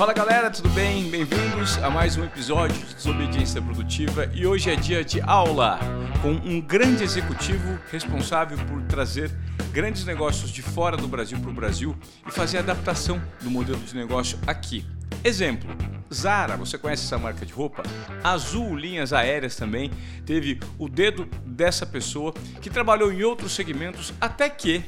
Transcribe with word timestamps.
Fala 0.00 0.14
galera, 0.14 0.50
tudo 0.50 0.70
bem? 0.70 1.10
Bem-vindos 1.10 1.76
a 1.82 1.90
mais 1.90 2.16
um 2.16 2.24
episódio 2.24 2.74
de 2.86 2.94
Desobediência 2.94 3.60
Produtiva 3.60 4.30
e 4.32 4.46
hoje 4.46 4.70
é 4.70 4.74
dia 4.74 5.04
de 5.04 5.20
aula 5.20 5.78
com 6.22 6.30
um 6.30 6.58
grande 6.58 7.04
executivo 7.04 7.78
responsável 7.90 8.56
por 8.64 8.80
trazer 8.84 9.30
grandes 9.70 10.06
negócios 10.06 10.50
de 10.50 10.62
fora 10.62 10.96
do 10.96 11.06
Brasil 11.06 11.38
para 11.38 11.50
o 11.50 11.52
Brasil 11.52 11.94
e 12.26 12.30
fazer 12.30 12.56
a 12.56 12.60
adaptação 12.60 13.20
do 13.42 13.50
modelo 13.50 13.78
de 13.80 13.94
negócio 13.94 14.38
aqui. 14.46 14.86
Exemplo, 15.22 15.68
Zara, 16.10 16.56
você 16.56 16.78
conhece 16.78 17.04
essa 17.04 17.18
marca 17.18 17.44
de 17.44 17.52
roupa? 17.52 17.82
Azul 18.24 18.74
Linhas 18.74 19.12
Aéreas 19.12 19.54
também 19.54 19.90
teve 20.24 20.58
o 20.78 20.88
dedo 20.88 21.28
dessa 21.44 21.84
pessoa 21.84 22.32
que 22.62 22.70
trabalhou 22.70 23.12
em 23.12 23.22
outros 23.22 23.52
segmentos 23.52 24.14
até 24.18 24.48
que, 24.48 24.82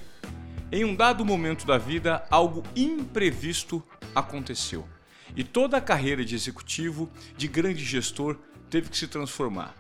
em 0.73 0.87
um 0.87 0.97
dado 0.97 1.23
momento 1.23 1.67
da 1.67 1.77
vida, 1.77 2.25
algo 2.31 2.63
imprevisto 2.75 3.83
aconteceu. 4.15 4.87
E 5.37 5.43
toda 5.43 5.77
a 5.77 5.81
carreira 5.81 6.25
de 6.25 6.35
executivo, 6.35 7.11
de 7.37 7.49
grande 7.49 7.85
gestor, 7.85 8.37
teve 8.69 8.91
que 8.91 8.97
se 8.97 9.07
transformar. 9.07 9.75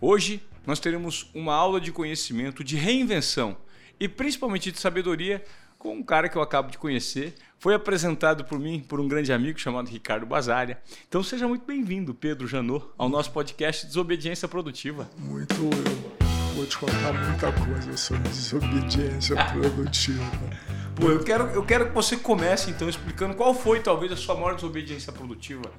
Hoje 0.00 0.42
nós 0.66 0.80
teremos 0.80 1.30
uma 1.34 1.54
aula 1.54 1.80
de 1.80 1.92
conhecimento, 1.92 2.64
de 2.64 2.76
reinvenção 2.76 3.56
e 4.00 4.08
principalmente 4.08 4.72
de 4.72 4.80
sabedoria 4.80 5.44
com 5.78 5.96
um 5.96 6.02
cara 6.02 6.28
que 6.28 6.36
eu 6.36 6.42
acabo 6.42 6.70
de 6.70 6.78
conhecer. 6.78 7.34
Foi 7.58 7.74
apresentado 7.74 8.44
por 8.44 8.58
mim 8.58 8.80
por 8.80 8.98
um 9.00 9.06
grande 9.06 9.32
amigo 9.32 9.58
chamado 9.58 9.88
Ricardo 9.88 10.24
Basária. 10.24 10.78
Então 11.06 11.22
seja 11.22 11.46
muito 11.46 11.66
bem-vindo, 11.66 12.14
Pedro 12.14 12.46
Janot, 12.46 12.86
ao 12.96 13.08
nosso 13.08 13.30
podcast 13.32 13.86
Desobediência 13.86 14.48
Produtiva. 14.48 15.10
Muito, 15.18 15.54
eu 15.54 16.54
vou 16.54 16.66
te 16.66 16.78
contar 16.78 17.12
muita 17.12 17.52
coisa 17.52 17.96
sobre 17.96 18.28
desobediência 18.30 19.36
produtiva. 19.52 20.24
Pô, 20.96 21.10
eu 21.10 21.22
quero, 21.22 21.44
eu 21.50 21.64
quero 21.64 21.88
que 21.88 21.92
você 21.92 22.16
comece 22.16 22.70
então 22.70 22.88
explicando 22.88 23.34
qual 23.34 23.54
foi 23.54 23.80
talvez 23.80 24.12
a 24.12 24.16
sua 24.16 24.34
maior 24.34 24.54
desobediência 24.54 25.12
produtiva 25.12 25.70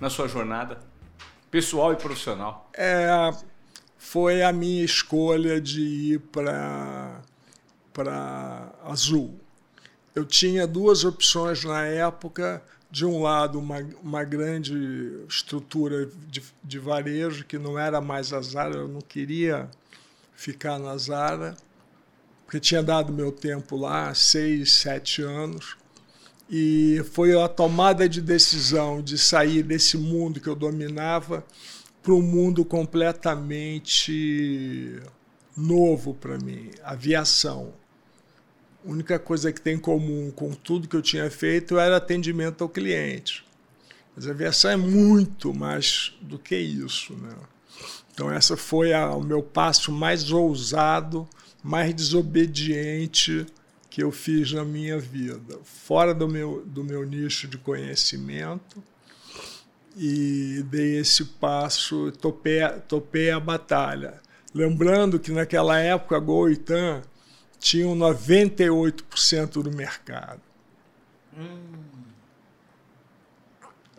na 0.00 0.08
sua 0.08 0.26
jornada 0.26 0.78
pessoal 1.50 1.92
e 1.92 1.96
profissional. 1.96 2.70
É, 2.74 3.30
foi 3.98 4.42
a 4.42 4.52
minha 4.52 4.84
escolha 4.84 5.60
de 5.60 5.80
ir 5.80 6.18
para 6.20 7.20
para 7.92 8.72
Azul 8.84 9.38
eu 10.14 10.24
tinha 10.24 10.66
duas 10.66 11.04
opções 11.04 11.64
na 11.64 11.84
época. 11.86 12.62
De 12.90 13.06
um 13.06 13.22
lado, 13.22 13.58
uma, 13.58 13.78
uma 14.02 14.22
grande 14.22 15.24
estrutura 15.26 16.10
de, 16.28 16.42
de 16.62 16.78
varejo, 16.78 17.42
que 17.46 17.56
não 17.58 17.78
era 17.78 18.02
mais 18.02 18.34
a 18.34 18.42
Zara, 18.42 18.74
eu 18.74 18.86
não 18.86 19.00
queria 19.00 19.70
ficar 20.34 20.78
na 20.78 20.94
Zara, 20.98 21.56
porque 22.52 22.60
tinha 22.60 22.82
dado 22.82 23.14
meu 23.14 23.32
tempo 23.32 23.78
lá, 23.78 24.12
seis, 24.12 24.74
sete 24.74 25.22
anos. 25.22 25.78
E 26.50 27.02
foi 27.12 27.34
a 27.40 27.48
tomada 27.48 28.06
de 28.06 28.20
decisão 28.20 29.00
de 29.00 29.16
sair 29.16 29.62
desse 29.62 29.96
mundo 29.96 30.38
que 30.38 30.50
eu 30.50 30.54
dominava 30.54 31.42
para 32.02 32.12
um 32.12 32.20
mundo 32.20 32.62
completamente 32.62 35.00
novo 35.56 36.12
para 36.12 36.36
mim 36.36 36.70
aviação. 36.84 37.72
A 38.86 38.90
única 38.90 39.18
coisa 39.18 39.50
que 39.50 39.62
tem 39.62 39.76
em 39.76 39.80
comum 39.80 40.30
com 40.30 40.52
tudo 40.52 40.86
que 40.86 40.96
eu 40.96 41.00
tinha 41.00 41.30
feito 41.30 41.78
era 41.78 41.96
atendimento 41.96 42.62
ao 42.62 42.68
cliente. 42.68 43.46
Mas 44.14 44.26
a 44.26 44.30
aviação 44.30 44.70
é 44.70 44.76
muito 44.76 45.54
mais 45.54 46.12
do 46.20 46.38
que 46.38 46.58
isso. 46.58 47.14
Né? 47.14 47.34
Então, 48.12 48.30
essa 48.30 48.58
foi 48.58 48.92
a, 48.92 49.10
o 49.14 49.22
meu 49.22 49.42
passo 49.42 49.90
mais 49.90 50.30
ousado, 50.30 51.26
mais 51.62 51.94
desobediente 51.94 53.46
que 53.88 54.02
eu 54.02 54.10
fiz 54.10 54.52
na 54.52 54.64
minha 54.64 54.98
vida, 54.98 55.58
fora 55.64 56.14
do 56.14 56.26
meu, 56.26 56.64
do 56.64 56.82
meu 56.82 57.04
nicho 57.04 57.46
de 57.46 57.58
conhecimento. 57.58 58.82
E 59.94 60.64
dei 60.70 60.96
esse 60.96 61.24
passo, 61.24 62.10
topei, 62.12 62.60
topei 62.88 63.30
a 63.30 63.38
batalha. 63.38 64.20
Lembrando 64.54 65.18
que 65.18 65.30
naquela 65.30 65.78
época 65.78 66.16
a 66.16 66.18
Goitan 66.18 67.02
tinham 67.58 67.94
98% 67.94 69.62
do 69.62 69.70
mercado. 69.70 70.40
Hum. 71.36 71.82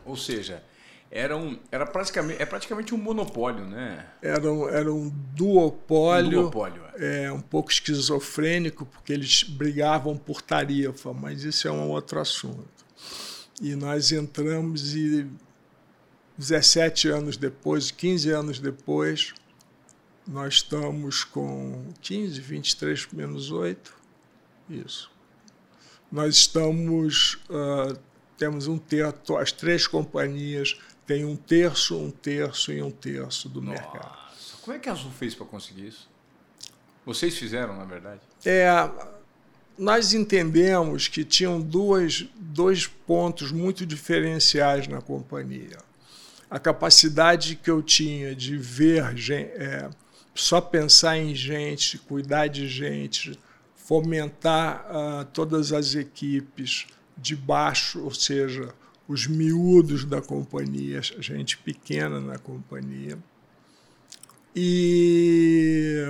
Ou 0.05 0.17
seja, 0.17 0.63
era, 1.15 1.37
um, 1.37 1.59
era 1.71 1.85
praticamente, 1.85 2.41
é 2.41 2.45
praticamente 2.45 2.95
um 2.95 2.97
monopólio, 2.97 3.63
né? 3.67 4.03
Era 4.19 4.51
um, 4.51 4.67
era 4.67 4.91
um 4.91 5.09
duopólio. 5.35 6.39
Um 6.39 6.41
duopólio 6.41 6.81
é. 6.95 7.25
é. 7.25 7.31
um 7.31 7.39
pouco 7.39 7.71
esquizofrênico, 7.71 8.83
porque 8.83 9.13
eles 9.13 9.43
brigavam 9.43 10.17
por 10.17 10.41
tarifa, 10.41 11.13
mas 11.13 11.43
isso 11.43 11.67
é 11.67 11.71
um 11.71 11.87
outro 11.91 12.19
assunto. 12.19 12.67
E 13.61 13.75
nós 13.75 14.11
entramos 14.11 14.95
e 14.95 15.27
17 16.35 17.09
anos 17.09 17.37
depois, 17.37 17.91
15 17.91 18.31
anos 18.31 18.59
depois, 18.59 19.35
nós 20.27 20.55
estamos 20.55 21.23
com 21.23 21.89
15, 22.01 22.41
23 22.41 23.07
menos 23.13 23.51
8. 23.51 23.93
Isso. 24.67 25.11
Nós 26.11 26.37
estamos. 26.37 27.35
Uh, 27.47 27.99
temos 28.35 28.67
um 28.67 28.79
terço, 28.79 29.37
as 29.37 29.51
três 29.51 29.85
companhias 29.85 30.75
têm 31.05 31.25
um 31.25 31.35
terço, 31.35 31.97
um 31.97 32.11
terço 32.11 32.71
e 32.71 32.81
um 32.81 32.91
terço 32.91 33.49
do 33.49 33.61
Nossa. 33.61 33.81
mercado. 33.81 34.17
Como 34.61 34.77
é 34.77 34.79
que 34.79 34.89
a 34.89 34.93
Azul 34.93 35.11
fez 35.11 35.35
para 35.35 35.45
conseguir 35.45 35.87
isso? 35.87 36.09
Vocês 37.05 37.37
fizeram, 37.37 37.75
na 37.75 37.83
verdade? 37.83 38.21
É, 38.45 38.89
nós 39.77 40.13
entendemos 40.13 41.07
que 41.07 41.23
tinham 41.23 41.59
duas, 41.59 42.25
dois 42.35 42.87
pontos 42.87 43.51
muito 43.51 43.85
diferenciais 43.85 44.87
na 44.87 45.01
companhia. 45.01 45.77
A 46.49 46.59
capacidade 46.59 47.55
que 47.55 47.69
eu 47.69 47.81
tinha 47.81 48.35
de 48.35 48.55
ver 48.57 49.03
é, 49.29 49.89
só 50.33 50.61
pensar 50.61 51.17
em 51.17 51.35
gente, 51.35 51.97
cuidar 51.97 52.47
de 52.47 52.67
gente, 52.67 53.37
fomentar 53.75 54.85
uh, 54.89 55.25
todas 55.25 55.73
as 55.73 55.93
equipes 55.93 56.87
de 57.17 57.35
baixo, 57.35 58.01
ou 58.03 58.13
seja, 58.13 58.73
os 59.07 59.27
miúdos 59.27 60.05
da 60.05 60.21
companhia, 60.21 61.01
gente 61.01 61.57
pequena 61.57 62.19
na 62.19 62.37
companhia. 62.37 63.17
E, 64.55 66.05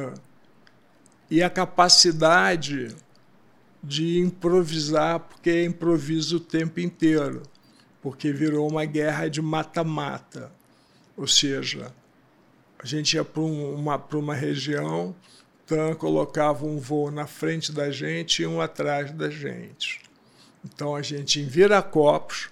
e 1.30 1.42
a 1.42 1.50
capacidade 1.50 2.96
de 3.84 4.20
improvisar, 4.20 5.20
porque 5.20 5.64
improviso 5.64 6.38
o 6.38 6.40
tempo 6.40 6.80
inteiro, 6.80 7.44
porque 8.02 8.32
virou 8.32 8.70
uma 8.70 8.86
guerra 8.86 9.28
de 9.28 9.42
mata-mata. 9.42 10.52
Ou 11.18 11.28
seja, 11.28 11.94
a 12.80 12.86
gente 12.86 13.16
ia 13.16 13.24
para 13.24 13.42
uma, 13.42 13.98
uma 14.14 14.36
região, 14.36 15.16
então 15.66 15.94
colocava 15.96 16.66
um 16.66 16.78
voo 16.78 17.12
na 17.12 17.26
frente 17.26 17.72
da 17.72 17.90
gente 17.90 18.42
e 18.42 18.48
um 18.48 18.62
atrás 18.62 19.12
da 19.12 19.30
gente. 19.30 20.02
Então 20.66 20.96
a 20.96 21.02
gente 21.02 21.40
em 21.40 21.46
Viracopos, 21.46 22.50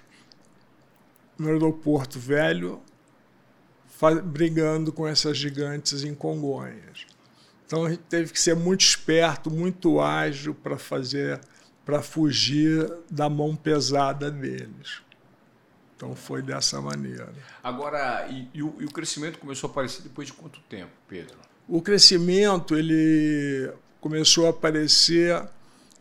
no 1.41 1.49
aeroporto 1.49 2.19
velho, 2.19 2.81
brigando 4.25 4.91
com 4.91 5.07
essas 5.07 5.37
gigantes 5.37 6.03
em 6.03 6.13
Congonhas. 6.13 7.05
Então 7.65 7.85
a 7.85 7.89
gente 7.89 8.03
teve 8.09 8.31
que 8.31 8.39
ser 8.39 8.55
muito 8.55 8.81
esperto, 8.81 9.49
muito 9.49 9.99
ágil 10.01 10.53
para 10.53 10.77
fazer, 10.77 11.39
para 11.85 12.01
fugir 12.01 12.91
da 13.09 13.29
mão 13.29 13.55
pesada 13.55 14.29
deles. 14.29 15.01
Então 15.95 16.15
foi 16.15 16.41
dessa 16.41 16.81
maneira. 16.81 17.31
Agora, 17.63 18.27
e, 18.29 18.49
e, 18.53 18.63
o, 18.63 18.75
e, 18.79 18.85
o, 18.85 18.91
crescimento 18.91 19.37
começou 19.39 19.67
a 19.67 19.71
aparecer 19.71 20.01
depois 20.01 20.27
de 20.27 20.33
quanto 20.33 20.59
tempo, 20.61 20.91
Pedro? 21.07 21.37
O 21.67 21.81
crescimento 21.81 22.75
ele 22.75 23.71
começou 23.99 24.47
a 24.47 24.49
aparecer 24.49 25.47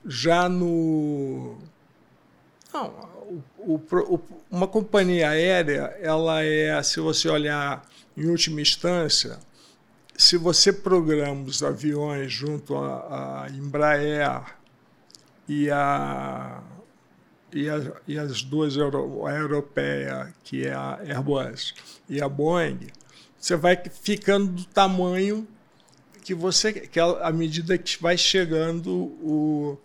já 0.05 0.49
no. 0.49 1.59
Não, 2.73 3.11
o, 3.59 3.75
o, 3.77 4.21
uma 4.51 4.67
companhia 4.67 5.31
aérea, 5.31 5.97
ela 6.01 6.43
é, 6.43 6.83
se 6.83 7.01
você 7.01 7.29
olhar 7.29 7.87
em 8.17 8.27
última 8.27 8.61
instância, 8.61 9.39
se 10.17 10.37
você 10.37 10.73
programa 10.73 11.45
os 11.45 11.63
aviões 11.63 12.33
junto 12.33 12.77
a 12.77 13.47
Embraer 13.51 14.43
e 15.49 15.71
a 15.71 16.63
e, 17.53 17.69
a, 17.69 17.93
e 18.07 18.19
as 18.19 18.43
duas, 18.43 18.77
euro, 18.77 19.27
a 19.27 19.33
europeia, 19.33 20.33
que 20.45 20.67
é 20.67 20.73
a 20.73 21.01
Airbus, 21.01 21.75
e 22.09 22.23
a 22.23 22.29
Boeing, 22.29 22.79
você 23.37 23.57
vai 23.57 23.77
ficando 24.03 24.53
do 24.53 24.65
tamanho 24.67 25.49
que 26.23 26.35
você 26.35 26.73
que 26.73 27.01
à 27.01 27.33
medida 27.33 27.77
que 27.79 28.01
vai 28.01 28.17
chegando 28.17 28.91
o 28.93 29.79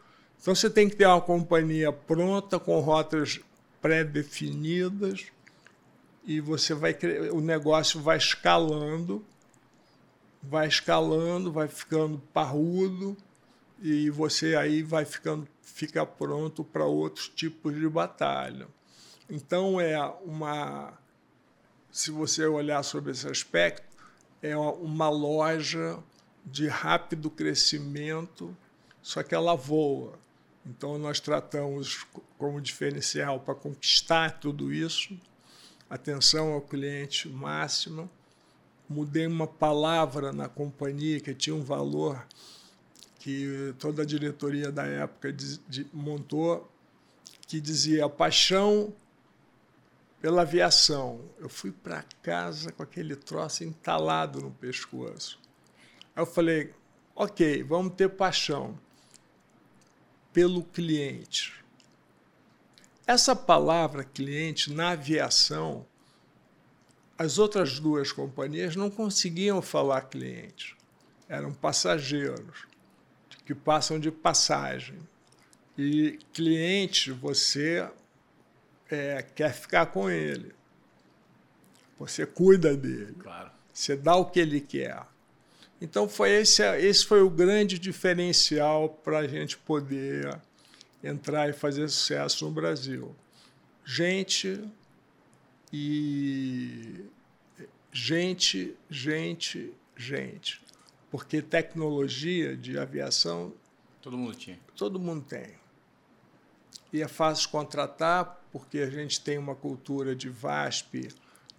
então 0.46 0.54
você 0.54 0.70
tem 0.70 0.88
que 0.88 0.96
ter 0.96 1.08
uma 1.08 1.20
companhia 1.20 1.92
pronta 1.92 2.60
com 2.60 2.80
rotas 2.80 3.40
pré-definidas 3.82 5.26
e 6.24 6.40
você 6.40 6.76
vai 6.76 6.96
o 7.34 7.42
negócio 7.42 8.00
vai 8.00 8.18
escalando 8.18 9.26
vai 10.44 10.68
escalando 10.68 11.52
vai 11.52 11.68
ficando 11.68 12.20
parrudo 12.32 13.18
e 13.82 14.12
você 14.12 14.56
aí 14.56 14.84
vai 14.84 15.04
ficando 15.04 15.48
fica 15.64 16.06
pronto 16.06 16.64
para 16.64 16.86
outros 16.86 17.28
tipos 17.28 17.74
de 17.74 17.90
batalha. 17.90 18.68
Então 19.28 19.82
é 19.82 20.00
uma, 20.24 20.94
se 21.92 22.12
você 22.12 22.46
olhar 22.46 22.84
sobre 22.84 23.14
esse 23.14 23.28
aspecto, 23.28 23.98
é 24.44 24.56
uma 24.56 25.10
loja 25.10 25.98
de 26.46 26.68
rápido 26.68 27.32
crescimento, 27.32 28.56
só 29.02 29.24
que 29.24 29.34
ela 29.34 29.56
voa. 29.56 30.24
Então 30.66 30.98
nós 30.98 31.20
tratamos 31.20 32.06
como 32.38 32.60
diferencial 32.60 33.40
para 33.40 33.54
conquistar 33.54 34.40
tudo 34.40 34.74
isso, 34.74 35.18
atenção 35.90 36.54
ao 36.54 36.62
cliente 36.62 37.30
máxima. 37.30 38.10
Mudei 38.90 39.28
uma 39.28 39.48
palavra 39.48 40.34
na 40.34 40.50
companhia 40.50 41.20
que 41.20 41.34
tinha 41.34 41.56
um 41.56 41.64
valor 41.64 42.26
que 43.20 43.74
toda 43.80 44.04
a 44.04 44.06
diretoria 44.06 44.72
da 44.72 44.86
época 44.86 45.32
de, 45.34 45.58
de, 45.68 45.88
montou, 45.92 46.72
que 47.48 47.60
dizia 47.60 48.08
paixão 48.08 48.94
pela 50.22 50.44
aviação. 50.44 51.22
Eu 51.40 51.50
fui 51.50 51.72
para 51.72 52.04
casa 52.22 52.72
com 52.72 52.84
aquele 52.84 53.16
troço 53.16 53.64
entalado 53.64 54.42
no 54.42 54.52
pescoço. 54.52 55.40
Aí 56.16 56.22
eu 56.22 56.28
falei, 56.28 56.74
ok, 57.16 57.64
vamos 57.64 57.96
ter 57.96 58.10
paixão 58.10 58.78
pelo 60.36 60.64
cliente. 60.64 61.54
Essa 63.08 63.34
palavra 63.34 64.04
cliente 64.04 64.74
na 64.74 64.90
aviação, 64.90 65.86
as 67.18 67.40
outras 67.40 67.80
duas 67.80 68.12
companhias 68.12 68.76
não 68.76 68.92
conseguiam 68.92 69.62
falar 69.62 70.02
cliente. 70.02 70.76
Eram 71.30 71.54
passageiros 71.54 72.68
que 73.46 73.56
passam 73.56 73.98
de 73.98 74.12
passagem. 74.12 75.00
E 75.78 76.20
cliente, 76.34 77.14
você 77.14 77.90
é, 78.92 79.22
quer 79.22 79.54
ficar 79.54 79.86
com 79.86 80.10
ele. 80.10 80.54
Você 81.98 82.26
cuida 82.26 82.76
dele. 82.76 83.16
Claro. 83.20 83.52
Você 83.72 83.96
dá 83.96 84.18
o 84.18 84.26
que 84.26 84.42
ele 84.42 84.60
quer. 84.60 85.02
Então 85.82 86.08
foi 86.08 86.32
esse, 86.32 86.64
esse 86.78 87.06
foi 87.06 87.22
o 87.22 87.30
grande 87.30 87.78
diferencial 87.78 88.90
para 88.90 89.20
a 89.20 89.28
gente 89.28 89.58
poder 89.58 90.40
entrar 91.04 91.50
e 91.50 91.54
fazer 91.54 91.88
sucesso 91.90 92.46
no 92.46 92.52
Brasil. 92.52 93.16
Gente 93.84 94.64
e 95.72 97.06
gente, 97.92 98.76
gente, 98.90 99.74
gente. 99.96 100.62
Porque 101.12 101.42
tecnologia 101.42 102.56
de 102.56 102.78
aviação 102.78 103.54
todo 104.02 104.18
mundo 104.18 104.36
tinha. 104.36 104.60
Todo 104.76 105.00
mundo 105.00 105.26
tem. 105.26 105.56
E 106.94 107.02
é 107.02 107.08
fácil 107.08 107.50
contratar 107.50 108.42
porque 108.52 108.80
a 108.80 108.90
gente 108.90 109.20
tem 109.20 109.38
uma 109.38 109.56
cultura 109.56 110.16
de 110.16 110.30
VASP, 110.30 111.10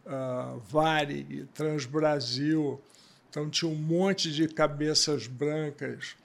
uh, 0.06 0.58
Varig, 0.60 1.46
Transbrasil. 1.52 2.80
Então 3.28 3.50
tinha 3.50 3.70
um 3.70 3.74
monte 3.74 4.32
de 4.32 4.48
cabeças 4.48 5.26
brancas, 5.26 6.16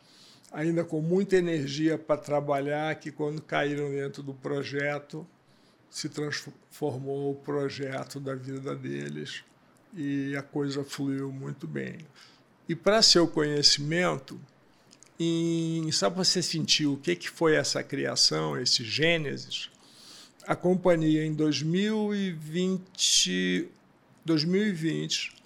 ainda 0.51 0.83
com 0.83 1.01
muita 1.01 1.35
energia 1.35 1.97
para 1.97 2.17
trabalhar, 2.17 2.95
que 2.95 3.11
quando 3.11 3.41
caíram 3.41 3.89
dentro 3.89 4.23
do 4.23 4.33
projeto, 4.33 5.27
se 5.89 6.07
transformou 6.07 7.31
o 7.31 7.35
projeto 7.35 8.19
da 8.19 8.33
vida 8.33 8.75
deles 8.75 9.43
e 9.93 10.35
a 10.37 10.41
coisa 10.41 10.83
fluiu 10.83 11.31
muito 11.31 11.67
bem. 11.67 11.99
E 12.67 12.75
para 12.75 13.01
seu 13.01 13.27
conhecimento, 13.27 14.39
em, 15.19 15.91
só 15.91 16.09
para 16.09 16.23
você 16.23 16.41
sentir 16.41 16.87
o 16.87 16.95
que, 16.95 17.15
que 17.15 17.29
foi 17.29 17.55
essa 17.55 17.83
criação, 17.83 18.57
esse 18.57 18.85
Gênesis, 18.85 19.69
a 20.47 20.55
companhia 20.55 21.25
em 21.25 21.33
2020, 21.33 23.67
2020 24.25 25.40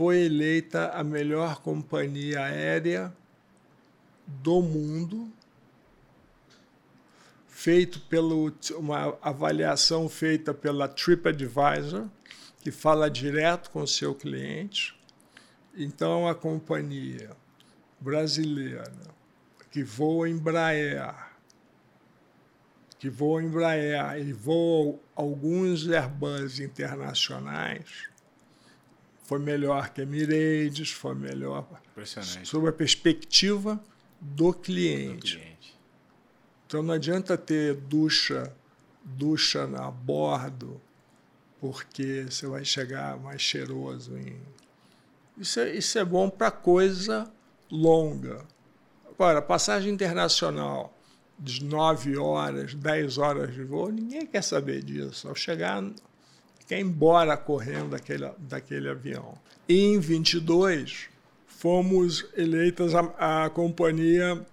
foi 0.00 0.24
eleita 0.24 0.92
a 0.92 1.04
melhor 1.04 1.60
companhia 1.60 2.42
aérea 2.42 3.14
do 4.26 4.62
mundo, 4.62 5.30
feito 7.46 8.00
pelo 8.08 8.50
uma 8.78 9.18
avaliação 9.20 10.08
feita 10.08 10.54
pela 10.54 10.88
TripAdvisor, 10.88 12.08
que 12.62 12.70
fala 12.70 13.10
direto 13.10 13.70
com 13.70 13.82
o 13.82 13.86
seu 13.86 14.14
cliente. 14.14 14.98
Então, 15.76 16.26
a 16.26 16.34
companhia 16.34 17.36
brasileira 18.00 18.90
que 19.70 19.82
voa 19.82 20.30
em 20.30 20.32
Embraer, 20.32 21.14
que 22.98 23.10
voa 23.10 23.42
em 23.42 23.48
Embraer 23.48 24.16
e 24.26 24.32
voa 24.32 24.98
alguns 25.14 25.86
Airbus 25.86 26.58
internacionais, 26.58 28.09
foi 29.30 29.38
melhor 29.38 29.90
que 29.90 30.00
a 30.00 30.02
Emirates, 30.02 30.90
foi 30.90 31.14
melhor 31.14 31.64
sob 32.42 32.68
a 32.68 32.72
perspectiva 32.72 33.80
do 34.20 34.52
cliente. 34.52 35.36
do 35.36 35.40
cliente. 35.40 35.78
Então 36.66 36.82
não 36.82 36.94
adianta 36.94 37.38
ter 37.38 37.76
ducha, 37.76 38.52
ducha 39.04 39.68
na 39.68 39.88
bordo, 39.88 40.80
porque 41.60 42.26
você 42.28 42.48
vai 42.48 42.64
chegar 42.64 43.20
mais 43.20 43.40
cheiroso 43.40 44.18
em. 44.18 44.36
Isso 45.38 45.60
é, 45.60 45.76
isso 45.76 45.96
é 45.96 46.04
bom 46.04 46.28
para 46.28 46.50
coisa 46.50 47.32
longa. 47.70 48.44
Agora, 49.08 49.40
passagem 49.40 49.92
internacional 49.92 50.92
de 51.38 51.62
9 51.64 52.16
horas, 52.16 52.74
10 52.74 53.18
horas 53.18 53.54
de 53.54 53.62
voo, 53.62 53.92
ninguém 53.92 54.26
quer 54.26 54.42
saber 54.42 54.82
disso. 54.82 55.28
Ao 55.28 55.36
chegar, 55.36 55.84
quer 56.70 56.78
embora 56.78 57.36
correndo 57.36 57.90
daquele, 57.90 58.30
daquele 58.38 58.88
avião. 58.88 59.36
E 59.68 59.86
em 59.86 59.98
22, 59.98 61.08
fomos 61.44 62.24
eleitas 62.36 62.94
a, 62.94 63.44
a 63.44 63.50
companhia 63.50 64.46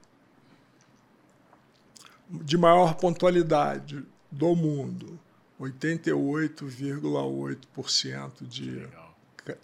de 2.28 2.58
maior 2.58 2.96
pontualidade 2.96 4.04
do 4.32 4.56
mundo. 4.56 5.20
88,8% 5.62 8.48
de, 8.48 8.88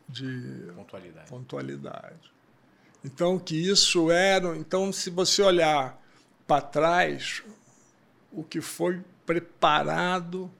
de 0.07 0.71
pontualidade. 0.75 1.27
pontualidade. 1.27 2.31
Então, 3.03 3.39
que 3.39 3.55
isso 3.55 4.11
era. 4.11 4.55
Então, 4.55 4.93
se 4.93 5.09
você 5.09 5.41
olhar 5.41 5.99
para 6.45 6.61
trás 6.61 7.41
o 8.31 8.43
que 8.43 8.61
foi 8.61 9.01
preparado 9.25 10.51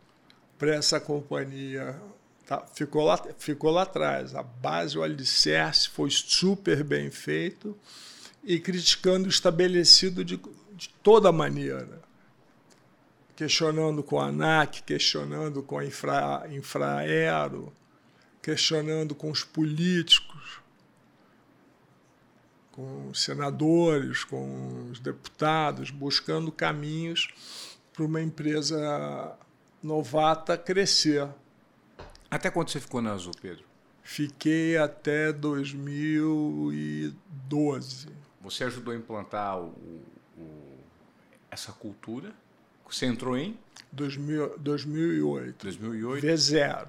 para 0.58 0.76
essa 0.76 1.00
companhia. 1.00 2.00
Tá, 2.46 2.66
ficou, 2.74 3.04
lá, 3.04 3.22
ficou 3.38 3.72
lá 3.72 3.84
atrás. 3.84 4.36
A 4.36 4.44
base, 4.44 4.98
o 4.98 5.04
alicerce 5.04 5.90
foi 5.90 6.10
super 6.10 6.84
bem 6.84 7.10
feito 7.10 7.78
e 8.44 8.60
criticando 8.60 9.26
o 9.26 9.30
estabelecido 9.30 10.24
de, 10.24 10.40
de 10.74 10.90
toda 11.02 11.32
maneira. 11.32 12.02
Questionando 13.36 14.04
com 14.04 14.20
a 14.20 14.28
ANAC, 14.28 14.84
questionando 14.84 15.64
com 15.64 15.80
a 15.80 15.86
infra, 15.86 16.46
Infraero, 16.52 17.74
questionando 18.42 19.16
com 19.16 19.32
os 19.32 19.44
políticos 19.44 20.64
com 22.74 23.10
os 23.10 23.24
senadores, 23.24 24.24
com 24.24 24.90
os 24.92 25.00
deputados, 25.00 25.92
buscando 25.92 26.52
caminhos 26.52 27.28
para 27.94 28.04
uma 28.04 28.20
empresa 28.20 29.38
novata 29.84 30.58
crescer. 30.58 31.28
Até 32.32 32.50
quando 32.50 32.70
você 32.70 32.80
ficou 32.80 33.02
na 33.02 33.12
Azul, 33.12 33.34
Pedro? 33.42 33.66
Fiquei 34.02 34.78
até 34.78 35.34
2012. 35.34 38.08
Você 38.42 38.64
ajudou 38.64 38.94
a 38.94 38.98
implantar 38.98 39.60
o, 39.60 39.76
o, 40.38 40.80
essa 41.52 41.72
cultura? 41.72 42.34
Você 42.90 43.06
entrou 43.06 43.38
em? 43.38 43.56
2000, 43.92 44.58
2008. 44.58 45.64
2008? 45.64 46.26
V0. 46.26 46.88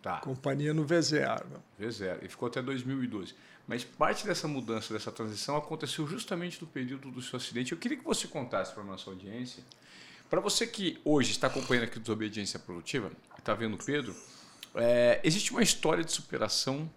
Tá. 0.00 0.18
Companhia 0.18 0.72
no 0.74 0.84
V0. 0.84 1.44
V0. 1.80 2.18
E 2.22 2.28
ficou 2.28 2.48
até 2.48 2.60
2012. 2.60 3.34
Mas 3.66 3.84
parte 3.84 4.26
dessa 4.26 4.48
mudança, 4.48 4.92
dessa 4.92 5.12
transição, 5.12 5.56
aconteceu 5.56 6.06
justamente 6.06 6.60
no 6.60 6.66
período 6.66 7.10
do 7.10 7.22
seu 7.22 7.36
acidente. 7.36 7.72
Eu 7.72 7.78
queria 7.78 7.96
que 7.96 8.04
você 8.04 8.26
contasse 8.26 8.72
para 8.72 8.82
a 8.82 8.86
nossa 8.86 9.08
audiência. 9.10 9.62
Para 10.32 10.40
você 10.40 10.66
que 10.66 10.98
hoje 11.04 11.30
está 11.30 11.48
acompanhando 11.48 11.84
aqui 11.84 12.00
Desobediência 12.00 12.58
Produtiva, 12.58 13.12
está 13.38 13.52
vendo 13.52 13.74
o 13.74 13.76
Pedro, 13.76 14.16
é, 14.74 15.20
existe 15.22 15.50
uma 15.50 15.62
história 15.62 16.02
de 16.02 16.10
superação 16.10 16.90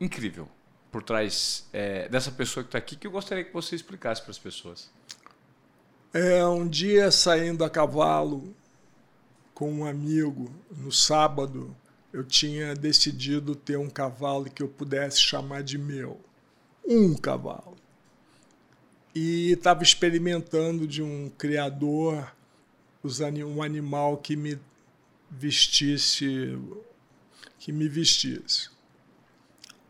incrível 0.00 0.48
por 0.90 1.00
trás 1.04 1.68
é, 1.72 2.08
dessa 2.08 2.32
pessoa 2.32 2.64
que 2.64 2.70
está 2.70 2.78
aqui 2.78 2.96
que 2.96 3.06
eu 3.06 3.12
gostaria 3.12 3.44
que 3.44 3.52
você 3.52 3.76
explicasse 3.76 4.20
para 4.20 4.32
as 4.32 4.38
pessoas. 4.40 4.90
É, 6.12 6.44
um 6.44 6.66
dia 6.66 7.12
saindo 7.12 7.64
a 7.64 7.70
cavalo 7.70 8.52
com 9.54 9.72
um 9.72 9.86
amigo 9.86 10.52
no 10.76 10.90
sábado, 10.90 11.72
eu 12.12 12.24
tinha 12.24 12.74
decidido 12.74 13.54
ter 13.54 13.78
um 13.78 13.88
cavalo 13.88 14.50
que 14.50 14.60
eu 14.60 14.68
pudesse 14.68 15.20
chamar 15.20 15.62
de 15.62 15.78
meu. 15.78 16.20
Um 16.84 17.14
cavalo. 17.14 17.79
E 19.14 19.52
estava 19.52 19.82
experimentando 19.82 20.86
de 20.86 21.02
um 21.02 21.30
criador 21.36 22.32
um 23.44 23.62
animal 23.62 24.18
que 24.18 24.36
me 24.36 24.58
vestisse, 25.30 26.58
que 27.58 27.72
me 27.72 27.88
vestisse. 27.88 28.68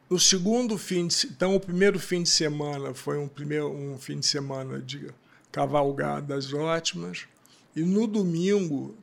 No 0.08 0.18
segundo 0.18 0.76
fim 0.76 1.06
de, 1.06 1.26
então 1.26 1.54
o 1.54 1.60
primeiro 1.60 1.98
fim 1.98 2.22
de 2.22 2.28
semana 2.28 2.94
foi 2.94 3.18
um 3.18 3.28
primeiro 3.28 3.70
um 3.70 3.98
fim 3.98 4.18
de 4.18 4.26
semana 4.26 4.80
de 4.80 5.08
cavalgadas 5.52 6.52
ótimas 6.52 7.28
e 7.76 7.82
no 7.82 8.06
domingo 8.06 8.96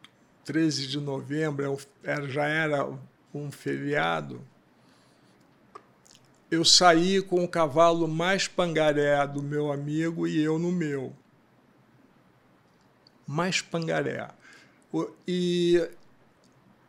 13 0.43 0.87
de 0.87 0.99
novembro 0.99 1.77
é 2.03 2.27
já 2.27 2.45
era 2.45 2.89
um 3.33 3.49
feriado 3.49 4.41
eu 6.49 6.63
saí 6.63 7.21
com 7.21 7.43
o 7.43 7.47
cavalo 7.47 8.07
mais 8.07 8.47
pangaré 8.47 9.25
do 9.27 9.41
meu 9.41 9.71
amigo 9.71 10.27
e 10.27 10.41
eu 10.41 10.57
no 10.57 10.71
meu 10.71 11.13
mais 13.25 13.61
pangaré 13.61 14.29
e 15.27 15.85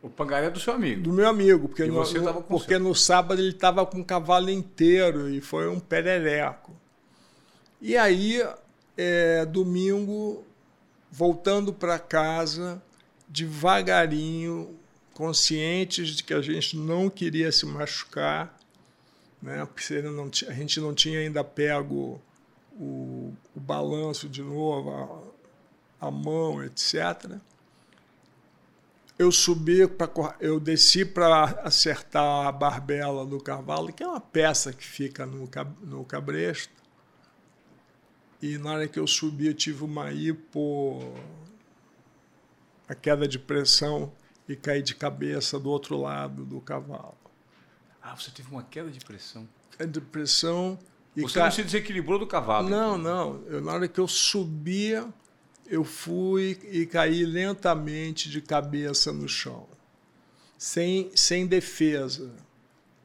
o 0.01 0.09
pangaré 0.09 0.49
do 0.49 0.59
seu 0.59 0.73
amigo. 0.73 1.01
Do 1.01 1.11
meu 1.11 1.27
amigo, 1.27 1.67
porque, 1.67 1.85
no, 1.85 2.03
no 2.03 2.41
porque 2.43 2.77
no 2.77 2.95
sábado 2.95 3.41
ele 3.41 3.49
estava 3.49 3.85
com 3.85 3.99
o 3.99 4.05
cavalo 4.05 4.49
inteiro 4.49 5.29
e 5.29 5.41
foi 5.41 5.67
um 5.67 5.79
perereco. 5.79 6.75
E 7.81 7.97
aí, 7.97 8.41
é, 8.97 9.45
domingo, 9.45 10.45
voltando 11.11 11.73
para 11.73 11.99
casa, 11.99 12.81
devagarinho, 13.27 14.75
conscientes 15.13 16.09
de 16.09 16.23
que 16.23 16.33
a 16.33 16.41
gente 16.41 16.77
não 16.77 17.09
queria 17.09 17.51
se 17.51 17.65
machucar, 17.65 18.57
né, 19.41 19.65
porque 19.65 20.01
não, 20.01 20.29
a 20.47 20.53
gente 20.53 20.79
não 20.79 20.93
tinha 20.93 21.19
ainda 21.19 21.43
pego 21.43 22.21
o, 22.73 23.33
o 23.55 23.59
balanço 23.59 24.27
de 24.27 24.41
novo, 24.41 25.33
a, 26.01 26.07
a 26.07 26.11
mão, 26.11 26.63
etc 26.63 27.39
eu 29.19 29.33
subi 29.33 29.85
para 29.85 30.09
eu 30.39 30.61
desci 30.61 31.03
para 31.03 31.43
acertar 31.65 32.47
a 32.47 32.51
barbela 32.53 33.25
do 33.25 33.37
cavalo, 33.37 33.91
que 33.91 34.01
é 34.01 34.07
uma 34.07 34.21
peça 34.21 34.71
que 34.71 34.85
fica 34.85 35.25
no, 35.25 35.49
no 35.83 36.05
cabresto. 36.05 36.73
E 38.41 38.57
na 38.57 38.71
hora 38.71 38.87
que 38.87 38.97
eu 38.97 39.05
subi, 39.05 39.47
eu 39.47 39.53
tive 39.53 39.83
uma 39.83 40.13
hipo, 40.13 41.13
a 42.87 42.95
queda 42.95 43.27
de 43.27 43.37
pressão 43.37 44.13
e 44.47 44.55
caí 44.55 44.81
de 44.81 44.95
cabeça 44.95 45.59
do 45.59 45.69
outro 45.69 45.97
lado 45.97 46.45
do 46.45 46.61
cavalo. 46.61 47.17
Ah, 48.09 48.15
você 48.15 48.31
teve 48.31 48.49
uma 48.49 48.63
queda 48.63 48.89
de 48.89 48.99
pressão? 49.01 49.47
Queda 49.77 49.99
de 49.99 50.01
pressão. 50.01 50.79
E 51.15 51.21
você 51.21 51.35
ca... 51.35 51.45
não 51.45 51.51
se 51.51 51.63
desequilibrou 51.63 52.17
do 52.17 52.25
cavalo? 52.25 52.67
Não, 52.67 52.97
então. 52.99 53.43
não. 53.43 53.47
Eu, 53.47 53.61
na 53.61 53.73
hora 53.73 53.87
que 53.87 53.99
eu 53.99 54.07
subia, 54.07 55.07
eu 55.67 55.83
fui 55.83 56.59
e 56.71 56.87
caí 56.87 57.23
lentamente 57.23 58.27
de 58.27 58.41
cabeça 58.41 59.13
no 59.13 59.29
chão, 59.29 59.67
sem, 60.57 61.11
sem 61.15 61.45
defesa, 61.45 62.33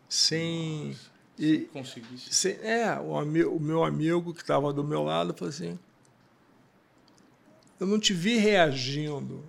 sem. 0.09 0.89
Nossa, 0.89 1.11
e, 1.39 1.59
conseguisse. 1.67 2.33
Sem, 2.33 2.53
é, 2.63 2.99
o, 2.99 3.13
o 3.57 3.61
meu 3.61 3.85
amigo 3.85 4.33
que 4.33 4.41
estava 4.41 4.73
do 4.73 4.83
meu 4.83 5.03
lado 5.03 5.35
falou 5.35 5.51
assim: 5.51 5.79
Eu 7.79 7.87
não 7.87 8.01
te 8.01 8.15
vi 8.15 8.39
reagindo, 8.39 9.45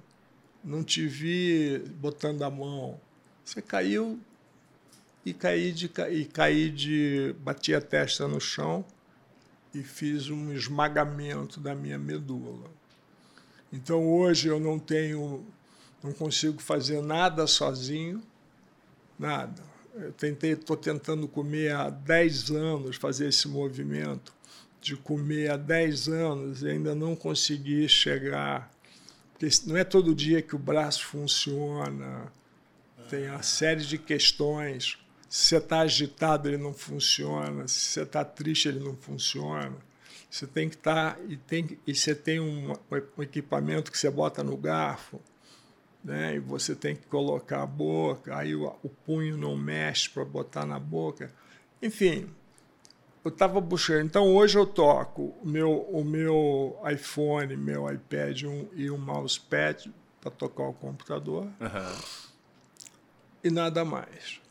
não 0.62 0.84
te 0.84 1.08
vi 1.08 1.80
botando 1.98 2.42
a 2.42 2.50
mão. 2.50 3.00
Você 3.46 3.62
caiu 3.62 4.20
e 5.26 5.34
caí 5.34 5.72
de. 5.72 5.92
E 6.12 6.26
caí 6.26 6.70
de 6.70 7.36
bati 7.40 7.74
a 7.74 7.82
testa 7.82 8.28
no 8.28 8.40
chão 8.40 8.86
e 9.74 9.84
fiz 9.84 10.30
um 10.30 10.54
esmagamento 10.54 11.60
da 11.60 11.76
minha 11.76 11.98
medula. 11.98 12.70
Então 13.74 14.08
hoje 14.08 14.48
eu 14.48 14.60
não 14.60 14.80
tenho, 14.80 15.46
não 16.02 16.14
consigo 16.14 16.62
fazer 16.62 17.02
nada 17.02 17.46
sozinho, 17.48 18.22
nada. 19.20 19.62
Eu 19.96 20.12
tentei, 20.14 20.52
estou 20.52 20.78
tentando 20.78 21.28
comer 21.28 21.74
há 21.74 21.90
10 21.90 22.52
anos, 22.52 22.96
fazer 22.98 23.30
esse 23.30 23.48
movimento 23.48 24.34
de 24.80 24.96
comer 24.96 25.52
há 25.52 25.58
10 25.58 26.10
anos 26.10 26.62
e 26.62 26.70
ainda 26.70 26.94
não 26.94 27.16
consegui 27.16 27.88
chegar. 27.90 28.72
Porque 29.34 29.50
não 29.66 29.76
é 29.76 29.84
todo 29.84 30.14
dia 30.14 30.42
que 30.42 30.56
o 30.56 30.60
braço 30.60 31.06
funciona, 31.06 32.32
tem 33.10 33.30
uma 33.30 33.44
série 33.44 33.84
de 33.84 33.98
questões. 33.98 34.98
Se 35.36 35.48
você 35.48 35.58
está 35.58 35.80
agitado, 35.82 36.48
ele 36.48 36.56
não 36.56 36.74
funciona. 36.74 37.68
Se 37.68 37.78
você 37.78 38.04
está 38.04 38.24
triste, 38.24 38.70
ele 38.70 38.80
não 38.80 38.96
funciona. 38.96 39.76
Você 40.32 40.48
tem 40.48 40.70
que 40.70 40.76
estar 40.76 41.16
tá, 41.16 41.22
e 41.28 41.36
tem 41.36 41.78
e 41.86 41.94
você 41.94 42.16
tem 42.16 42.40
um, 42.40 42.72
um, 42.72 43.22
equipamento 43.22 43.92
que 43.92 43.98
você 43.98 44.10
bota 44.10 44.42
no 44.42 44.56
garfo, 44.56 45.20
né? 46.02 46.36
E 46.36 46.40
você 46.40 46.74
tem 46.74 46.96
que 46.96 47.06
colocar 47.08 47.64
a 47.64 47.66
boca, 47.66 48.34
aí 48.34 48.56
o, 48.56 48.74
o 48.82 48.88
punho 48.88 49.36
não 49.36 49.58
mexe 49.58 50.10
para 50.10 50.24
botar 50.24 50.66
na 50.66 50.80
boca. 50.80 51.30
Enfim, 51.82 52.30
eu 53.22 53.28
estava 53.28 53.60
buscando. 53.60 54.06
Então 54.06 54.34
hoje 54.34 54.58
eu 54.58 54.66
toco 54.66 55.36
o 55.44 55.46
meu, 55.46 55.82
o 55.82 56.06
meu 56.06 56.80
iPhone, 56.90 57.58
meu 57.58 57.94
iPad 57.94 58.44
um, 58.44 58.70
e 58.74 58.90
um 58.90 58.98
mousepad 58.98 59.94
para 60.22 60.32
tocar 60.32 60.64
o 60.64 60.74
computador. 60.74 61.44
Uhum. 61.44 61.98
E 63.44 63.50
nada 63.50 63.84
mais. 63.84 64.45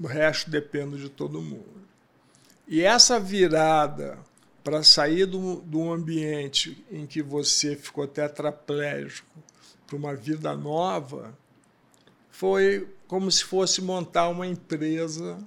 O 0.00 0.06
resto 0.06 0.50
depende 0.50 0.98
de 0.98 1.08
todo 1.08 1.42
mundo. 1.42 1.86
E 2.66 2.82
essa 2.82 3.18
virada 3.18 4.18
para 4.62 4.82
sair 4.82 5.24
do, 5.24 5.56
do 5.62 5.90
ambiente 5.90 6.84
em 6.90 7.06
que 7.06 7.22
você 7.22 7.74
ficou 7.74 8.06
tetraplégico 8.06 9.42
para 9.86 9.96
uma 9.96 10.14
vida 10.14 10.54
nova, 10.54 11.34
foi 12.30 12.86
como 13.06 13.30
se 13.32 13.42
fosse 13.42 13.80
montar 13.80 14.28
uma 14.28 14.46
empresa 14.46 15.38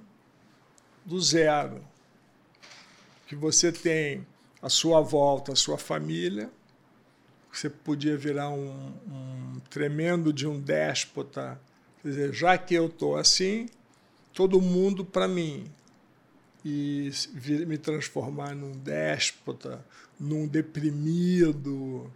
do 1.04 1.20
zero. 1.20 1.80
Que 3.28 3.36
você 3.36 3.70
tem 3.70 4.26
a 4.60 4.68
sua 4.68 5.00
volta, 5.00 5.52
a 5.52 5.56
sua 5.56 5.78
família, 5.78 6.50
você 7.52 7.70
podia 7.70 8.16
virar 8.16 8.50
um, 8.50 8.92
um 9.06 9.60
tremendo 9.70 10.32
de 10.32 10.46
um 10.46 10.58
déspota, 10.58 11.60
quer 12.02 12.08
dizer, 12.08 12.32
já 12.32 12.58
que 12.58 12.74
eu 12.74 12.86
estou 12.86 13.16
assim, 13.16 13.68
todo 14.32 14.60
mundo 14.60 15.04
para 15.04 15.28
mim, 15.28 15.64
e 16.64 17.10
me 17.66 17.76
transformar 17.76 18.54
num 18.54 18.72
déspota, 18.72 19.84
num 20.18 20.46
deprimido, 20.46 22.10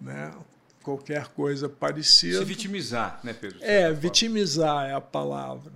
né? 0.00 0.32
qualquer 0.86 1.26
coisa 1.28 1.68
parecida. 1.68 2.38
Se 2.38 2.44
vitimizar, 2.44 3.18
né, 3.24 3.32
Pedro? 3.32 3.58
É, 3.60 3.92
vitimizar 3.92 4.88
é 4.88 4.94
a 4.94 5.00
palavra. 5.00 5.72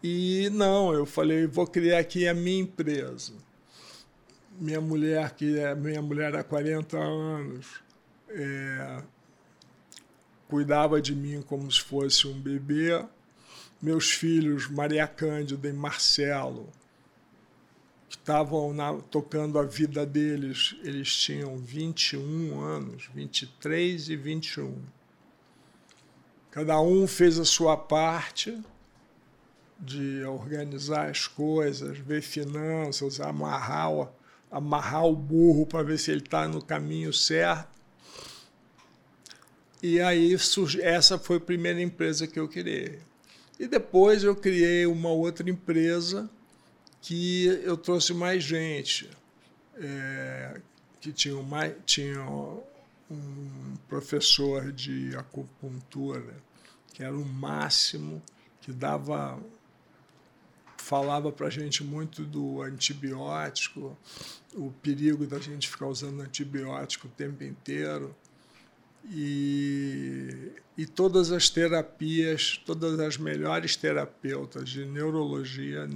E 0.00 0.48
não, 0.52 0.94
eu 0.94 1.04
falei, 1.04 1.44
vou 1.46 1.66
criar 1.66 1.98
aqui 1.98 2.28
a 2.28 2.34
minha 2.34 2.62
empresa. 2.62 3.32
Minha 4.60 4.80
mulher, 4.80 5.32
que 5.32 5.58
é 5.58 5.74
minha 5.74 6.00
mulher 6.00 6.36
há 6.36 6.44
40 6.44 6.96
anos, 6.96 7.66
é, 8.28 9.02
cuidava 10.48 11.00
de 11.00 11.16
mim 11.16 11.42
como 11.42 11.70
se 11.70 11.80
fosse 11.80 12.28
um 12.28 12.38
bebê. 12.38 13.04
Meus 13.82 14.12
filhos, 14.12 14.70
Maria 14.70 15.08
Cândida 15.08 15.68
e 15.68 15.72
Marcelo, 15.72 16.68
que 18.08 18.16
estavam 18.16 19.00
tocando 19.10 19.58
a 19.58 19.64
vida 19.64 20.06
deles, 20.06 20.76
eles 20.84 21.12
tinham 21.16 21.56
21 21.56 22.60
anos, 22.60 23.10
23 23.12 24.08
e 24.10 24.16
21. 24.16 24.80
Cada 26.52 26.80
um 26.80 27.08
fez 27.08 27.40
a 27.40 27.44
sua 27.44 27.76
parte 27.76 28.62
de 29.80 30.22
organizar 30.26 31.10
as 31.10 31.26
coisas, 31.26 31.98
ver 31.98 32.22
finanças, 32.22 33.20
amarrar, 33.20 34.12
amarrar 34.48 35.06
o 35.06 35.16
burro 35.16 35.66
para 35.66 35.82
ver 35.82 35.98
se 35.98 36.12
ele 36.12 36.20
está 36.20 36.46
no 36.46 36.62
caminho 36.62 37.12
certo. 37.12 37.72
E 39.82 40.00
aí 40.00 40.36
essa 40.82 41.18
foi 41.18 41.38
a 41.38 41.40
primeira 41.40 41.82
empresa 41.82 42.28
que 42.28 42.38
eu 42.38 42.46
criei. 42.46 43.00
E 43.62 43.68
depois 43.68 44.24
eu 44.24 44.34
criei 44.34 44.86
uma 44.86 45.10
outra 45.10 45.48
empresa 45.48 46.28
que 47.00 47.44
eu 47.62 47.76
trouxe 47.76 48.12
mais 48.12 48.42
gente, 48.42 49.08
é, 49.76 50.60
que 51.00 51.12
tinha, 51.12 51.36
tinha 51.86 52.26
um 53.08 53.76
professor 53.88 54.72
de 54.72 55.14
acupuntura, 55.14 56.34
que 56.92 57.04
era 57.04 57.16
o 57.16 57.24
máximo, 57.24 58.20
que 58.60 58.72
dava 58.72 59.40
falava 60.76 61.30
para 61.30 61.46
a 61.46 61.50
gente 61.50 61.84
muito 61.84 62.24
do 62.24 62.62
antibiótico, 62.62 63.96
o 64.54 64.72
perigo 64.82 65.24
da 65.24 65.38
gente 65.38 65.68
ficar 65.68 65.86
usando 65.86 66.20
antibiótico 66.20 67.06
o 67.06 67.10
tempo 67.10 67.44
inteiro. 67.44 68.12
E, 69.10 70.52
e 70.76 70.86
todas 70.86 71.32
as 71.32 71.48
terapias, 71.50 72.60
todas 72.64 72.98
as 73.00 73.16
melhores 73.16 73.76
terapeutas 73.76 74.68
de 74.68 74.84
neurologia, 74.84 75.88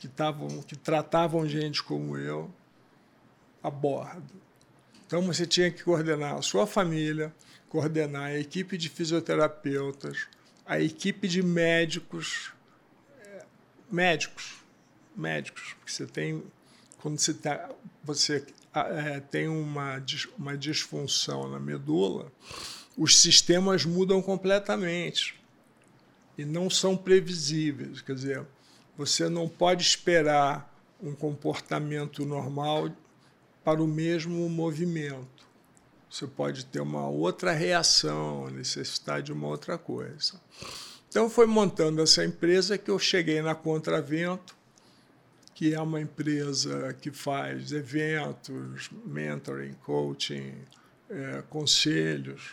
que, 0.00 0.08
tavam, 0.08 0.62
que 0.62 0.76
tratavam 0.76 1.46
gente 1.46 1.82
como 1.82 2.16
eu 2.16 2.50
a 3.62 3.70
bordo. 3.70 4.34
Então 5.06 5.22
você 5.22 5.46
tinha 5.46 5.70
que 5.70 5.82
coordenar 5.82 6.34
a 6.34 6.42
sua 6.42 6.66
família, 6.66 7.34
coordenar 7.68 8.24
a 8.24 8.38
equipe 8.38 8.76
de 8.76 8.88
fisioterapeutas, 8.88 10.26
a 10.66 10.80
equipe 10.80 11.28
de 11.28 11.42
médicos, 11.42 12.52
é, 13.20 13.44
médicos, 13.90 14.62
médicos, 15.14 15.74
porque 15.78 15.92
você 15.92 16.06
tem 16.06 16.42
quando 17.04 17.18
você, 17.18 17.34
tá, 17.34 17.68
você 18.02 18.46
é, 18.74 19.20
tem 19.20 19.48
uma, 19.48 20.02
uma 20.38 20.56
disfunção 20.56 21.48
na 21.48 21.60
medula, 21.60 22.32
os 22.96 23.18
sistemas 23.18 23.84
mudam 23.84 24.20
completamente 24.20 25.40
e 26.36 26.44
não 26.44 26.68
são 26.68 26.96
previsíveis. 26.96 28.00
Quer 28.00 28.14
dizer, 28.14 28.46
você 28.96 29.28
não 29.28 29.48
pode 29.48 29.82
esperar 29.82 30.72
um 31.02 31.14
comportamento 31.14 32.24
normal 32.24 32.90
para 33.64 33.82
o 33.82 33.86
mesmo 33.86 34.48
movimento. 34.48 35.44
Você 36.10 36.26
pode 36.26 36.66
ter 36.66 36.80
uma 36.80 37.08
outra 37.08 37.52
reação, 37.52 38.48
necessitar 38.48 39.20
de 39.20 39.32
uma 39.32 39.48
outra 39.48 39.76
coisa. 39.76 40.40
Então, 41.08 41.28
foi 41.28 41.46
montando 41.46 42.00
essa 42.02 42.24
empresa 42.24 42.78
que 42.78 42.90
eu 42.90 42.98
cheguei 42.98 43.42
na 43.42 43.54
Contravento, 43.54 44.56
que 45.54 45.72
é 45.72 45.80
uma 45.80 46.00
empresa 46.00 46.92
que 47.00 47.12
faz 47.12 47.70
eventos, 47.70 48.90
mentoring, 49.06 49.74
coaching, 49.84 50.52
é, 51.08 51.42
conselhos. 51.48 52.50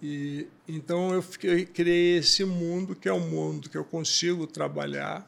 E 0.00 0.46
então 0.68 1.12
eu 1.12 1.20
fiquei, 1.20 1.66
criei 1.66 2.18
esse 2.18 2.44
mundo 2.44 2.94
que 2.94 3.08
é 3.08 3.12
um 3.12 3.28
mundo 3.28 3.68
que 3.68 3.76
eu 3.76 3.84
consigo 3.84 4.46
trabalhar, 4.46 5.24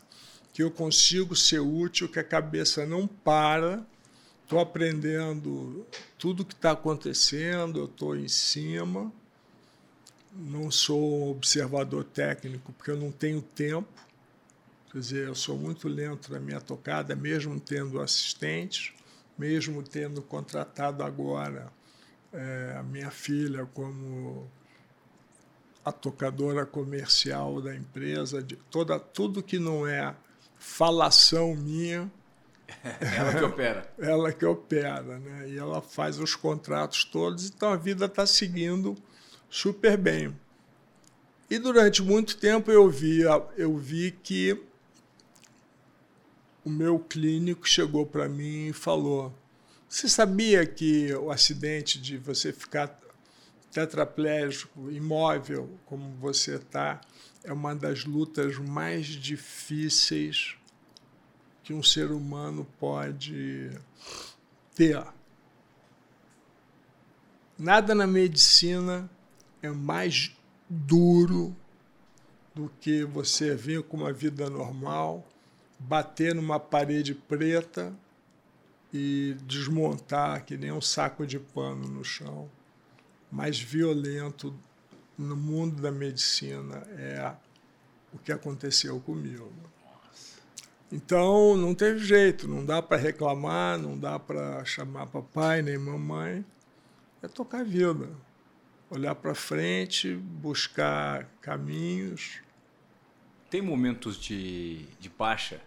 que 0.53 0.63
eu 0.63 0.71
consigo 0.71 1.35
ser 1.35 1.59
útil, 1.59 2.09
que 2.09 2.21
a 2.21 2.25
cabeça 2.25 2.87
não 2.87 3.09
para. 3.09 3.85
Estou 4.45 4.61
aprendendo 4.61 5.87
tudo 6.19 6.45
que 6.45 6.55
está 6.55 6.73
acontecendo, 6.73 7.81
eu 7.81 7.87
estou 7.87 8.17
em 8.17 8.29
cima. 8.29 9.13
Não 10.33 10.71
sou 10.71 11.31
observador 11.31 12.05
técnico 12.05 12.73
porque 12.73 12.91
eu 12.91 12.97
não 12.97 13.11
tenho 13.11 13.41
tempo 13.41 14.04
Quer 14.95 15.01
dizer, 15.01 15.27
eu 15.27 15.35
sou 15.35 15.59
muito 15.59 15.89
lento 15.89 16.33
na 16.33 16.39
minha 16.39 16.61
tocada, 16.61 17.17
mesmo 17.17 17.59
tendo 17.59 18.01
assistente, 18.01 18.95
mesmo 19.37 19.83
tendo 19.83 20.23
contratado 20.23 21.03
agora 21.03 21.67
é, 22.33 22.77
a 22.79 22.83
minha 22.85 23.11
filha 23.11 23.67
como 23.75 24.49
a 25.85 25.91
tocadora 25.91 26.65
comercial 26.65 27.61
da 27.61 27.75
empresa, 27.75 28.41
de 28.41 28.55
toda, 28.55 29.01
tudo 29.01 29.43
que 29.43 29.59
não 29.59 29.85
é 29.85 30.15
falação 30.57 31.57
minha. 31.57 32.09
ela 33.19 33.35
que 33.35 33.45
opera. 33.45 33.93
ela 33.99 34.33
que 34.33 34.47
opera, 34.47 35.19
né? 35.19 35.49
E 35.49 35.59
ela 35.59 35.83
faz 35.83 36.21
os 36.21 36.37
contratos 36.37 37.05
todos, 37.05 37.51
então 37.51 37.73
a 37.73 37.77
vida 37.77 38.05
está 38.05 38.25
seguindo 38.29 38.95
super 39.51 39.97
bem. 39.97 40.33
E 41.51 41.59
durante 41.59 42.01
muito 42.01 42.37
tempo 42.37 42.71
eu 42.71 42.89
vi, 42.89 43.23
eu 43.57 43.77
vi 43.77 44.13
que 44.13 44.73
o 46.65 46.71
meu 46.71 46.99
clínico 46.99 47.69
chegou 47.69 48.07
para 48.07 48.29
mim 48.29 48.69
e 48.69 48.73
falou: 48.73 49.33
Você 49.89 50.09
sabia 50.09 50.67
que 50.67 51.15
o 51.15 51.31
acidente 51.31 52.01
de 52.01 52.17
você 52.17 52.53
ficar 52.53 52.99
tetraplégico, 53.71 54.91
imóvel, 54.91 55.69
como 55.85 56.09
você 56.17 56.57
está, 56.57 57.01
é 57.43 57.53
uma 57.53 57.75
das 57.75 58.05
lutas 58.05 58.57
mais 58.57 59.07
difíceis 59.07 60.57
que 61.63 61.73
um 61.73 61.83
ser 61.83 62.11
humano 62.11 62.67
pode 62.79 63.71
ter? 64.75 65.05
Nada 67.59 67.95
na 67.95 68.07
medicina 68.07 69.09
é 69.63 69.71
mais 69.71 70.37
duro 70.69 71.55
do 72.55 72.71
que 72.81 73.05
você 73.05 73.55
vir 73.55 73.83
com 73.83 73.99
uma 73.99 74.13
vida 74.13 74.49
normal 74.49 75.27
bater 75.87 76.35
numa 76.35 76.59
parede 76.59 77.15
preta 77.15 77.93
e 78.93 79.37
desmontar 79.43 80.45
que 80.45 80.57
nem 80.57 80.73
um 80.73 80.81
saco 80.81 81.27
de 81.27 81.39
pano 81.39 81.87
no 81.89 82.05
chão. 82.05 82.51
Mais 83.31 83.59
violento 83.59 84.55
no 85.19 85.37
mundo 85.37 85.83
da 85.83 85.91
medicina 85.91 86.87
é 86.97 87.35
o 88.13 88.19
que 88.19 88.33
aconteceu 88.33 88.99
comigo. 89.01 89.53
Então 90.91 91.57
não 91.57 91.75
teve 91.75 91.99
jeito, 91.99 92.47
não 92.47 92.65
dá 92.65 92.81
para 92.81 92.97
reclamar, 92.97 93.77
não 93.79 93.99
dá 93.99 94.19
para 94.19 94.65
chamar 94.65 95.07
papai 95.09 95.61
nem 95.61 95.77
mamãe. 95.77 96.45
É 97.21 97.29
tocar 97.29 97.61
a 97.61 97.65
vida, 97.65 98.09
olhar 98.89 99.15
para 99.15 99.35
frente, 99.35 100.15
buscar 100.15 101.27
caminhos. 101.41 102.41
Tem 103.51 103.61
momentos 103.61 104.17
de, 104.17 104.87
de 105.01 105.09
baixa 105.09 105.61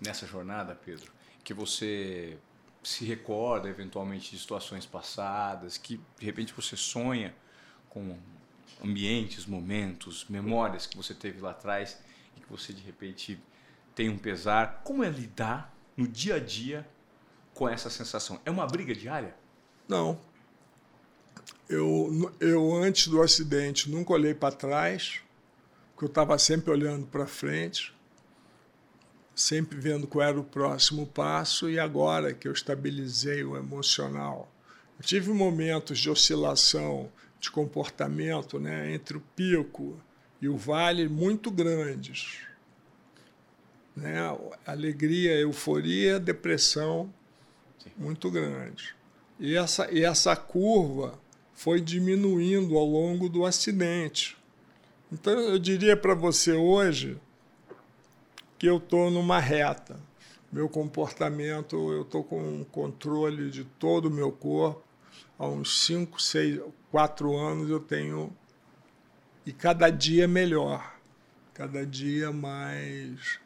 nessa 0.00 0.26
jornada, 0.26 0.74
Pedro, 0.74 1.12
que 1.42 1.54
você 1.54 2.38
se 2.82 3.04
recorda 3.04 3.68
eventualmente 3.68 4.30
de 4.30 4.38
situações 4.38 4.86
passadas, 4.86 5.76
que 5.76 6.00
de 6.18 6.24
repente 6.24 6.52
você 6.54 6.76
sonha 6.76 7.34
com 7.88 8.16
ambientes, 8.84 9.46
momentos, 9.46 10.26
memórias 10.28 10.86
que 10.86 10.96
você 10.96 11.14
teve 11.14 11.40
lá 11.40 11.50
atrás 11.50 11.98
e 12.36 12.40
que 12.40 12.48
você 12.48 12.72
de 12.72 12.82
repente 12.82 13.40
tem 13.94 14.08
um 14.08 14.18
pesar. 14.18 14.82
Como 14.84 15.02
é 15.02 15.08
lidar 15.08 15.74
no 15.96 16.06
dia 16.06 16.36
a 16.36 16.38
dia 16.38 16.88
com 17.54 17.68
essa 17.68 17.90
sensação? 17.90 18.40
É 18.44 18.50
uma 18.50 18.66
briga 18.66 18.94
diária? 18.94 19.34
Não. 19.88 20.20
Eu, 21.68 22.32
eu 22.38 22.72
antes 22.74 23.08
do 23.08 23.20
acidente 23.20 23.90
nunca 23.90 24.12
olhei 24.12 24.34
para 24.34 24.54
trás, 24.54 25.22
porque 25.92 26.04
eu 26.04 26.08
estava 26.08 26.38
sempre 26.38 26.70
olhando 26.70 27.06
para 27.06 27.26
frente 27.26 27.95
sempre 29.36 29.78
vendo 29.78 30.06
qual 30.06 30.26
era 30.26 30.40
o 30.40 30.44
próximo 30.44 31.06
passo 31.06 31.68
e 31.68 31.78
agora 31.78 32.32
que 32.32 32.48
eu 32.48 32.52
estabilizei 32.52 33.44
o 33.44 33.54
emocional. 33.54 34.50
Eu 34.98 35.04
tive 35.04 35.30
momentos 35.30 35.98
de 35.98 36.08
oscilação 36.08 37.12
de 37.38 37.50
comportamento 37.50 38.58
né, 38.58 38.94
entre 38.94 39.18
o 39.18 39.22
pico 39.36 40.00
e 40.40 40.48
o 40.48 40.56
vale 40.56 41.06
muito 41.06 41.50
grandes. 41.50 42.38
Né? 43.94 44.16
Alegria, 44.66 45.38
euforia, 45.38 46.18
depressão 46.18 47.12
Sim. 47.78 47.90
muito 47.98 48.30
grande. 48.30 48.96
E 49.38 49.54
essa, 49.54 49.92
e 49.92 50.02
essa 50.02 50.34
curva 50.34 51.18
foi 51.52 51.78
diminuindo 51.78 52.78
ao 52.78 52.86
longo 52.86 53.28
do 53.28 53.44
acidente. 53.44 54.34
Então, 55.12 55.38
eu 55.38 55.58
diria 55.58 55.96
para 55.96 56.14
você 56.14 56.52
hoje 56.52 57.18
que 58.58 58.66
eu 58.66 58.78
estou 58.78 59.10
numa 59.10 59.38
reta. 59.38 59.98
Meu 60.50 60.68
comportamento, 60.68 61.92
eu 61.92 62.02
estou 62.02 62.24
com 62.24 62.64
controle 62.64 63.50
de 63.50 63.64
todo 63.64 64.06
o 64.06 64.10
meu 64.10 64.32
corpo. 64.32 64.82
Há 65.38 65.46
uns 65.46 65.84
5, 65.84 66.20
6, 66.20 66.60
4 66.90 67.36
anos 67.36 67.68
eu 67.68 67.80
tenho. 67.80 68.34
E 69.44 69.52
cada 69.52 69.90
dia 69.90 70.26
melhor. 70.26 70.94
Cada 71.52 71.84
dia 71.84 72.32
mais. 72.32 73.38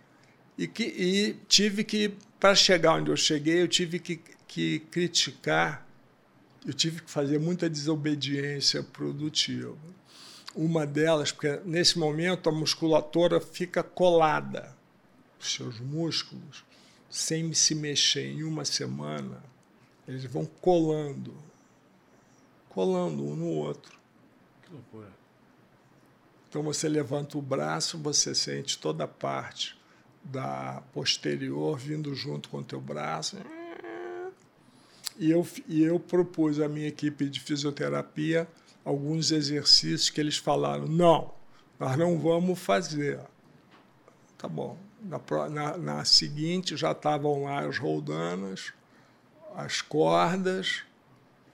E, 0.56 0.68
que, 0.68 0.84
e 0.84 1.34
tive 1.48 1.84
que, 1.84 2.14
para 2.38 2.54
chegar 2.54 2.94
onde 2.96 3.10
eu 3.10 3.16
cheguei, 3.16 3.62
eu 3.62 3.68
tive 3.68 3.98
que, 3.98 4.20
que 4.46 4.80
criticar, 4.90 5.86
eu 6.66 6.74
tive 6.74 7.00
que 7.02 7.10
fazer 7.10 7.38
muita 7.38 7.68
desobediência 7.68 8.82
produtiva. 8.82 9.76
Uma 10.54 10.86
delas, 10.86 11.32
porque 11.32 11.60
nesse 11.64 11.98
momento 11.98 12.48
a 12.48 12.52
musculatura 12.52 13.40
fica 13.40 13.82
colada 13.82 14.78
os 15.40 15.52
seus 15.52 15.80
músculos, 15.80 16.64
sem 17.08 17.52
se 17.52 17.74
mexer 17.74 18.26
em 18.26 18.42
uma 18.42 18.64
semana, 18.64 19.42
eles 20.06 20.24
vão 20.24 20.44
colando, 20.44 21.34
colando 22.68 23.24
um 23.24 23.34
no 23.34 23.48
outro. 23.48 23.98
Que 24.62 24.72
loucura. 24.72 25.12
Então 26.48 26.62
você 26.62 26.88
levanta 26.88 27.38
o 27.38 27.42
braço, 27.42 27.98
você 27.98 28.34
sente 28.34 28.78
toda 28.78 29.04
a 29.04 29.08
parte 29.08 29.78
da 30.22 30.82
posterior 30.92 31.78
vindo 31.78 32.14
junto 32.14 32.48
com 32.48 32.58
o 32.58 32.64
teu 32.64 32.80
braço. 32.80 33.36
E 35.18 35.30
eu, 35.30 35.46
e 35.68 35.82
eu 35.82 36.00
propus 36.00 36.60
à 36.60 36.68
minha 36.68 36.88
equipe 36.88 37.28
de 37.28 37.40
fisioterapia 37.40 38.48
alguns 38.84 39.30
exercícios 39.30 40.10
que 40.10 40.20
eles 40.20 40.36
falaram: 40.36 40.86
não, 40.86 41.32
nós 41.78 41.96
não 41.96 42.18
vamos 42.18 42.58
fazer. 42.58 43.20
Tá 44.36 44.48
bom, 44.48 44.78
na, 45.02 45.48
na, 45.48 45.76
na 45.76 46.04
seguinte 46.04 46.76
já 46.76 46.92
estavam 46.92 47.44
lá 47.44 47.60
as 47.60 47.78
roldanas, 47.78 48.72
as 49.54 49.80
cordas, 49.82 50.82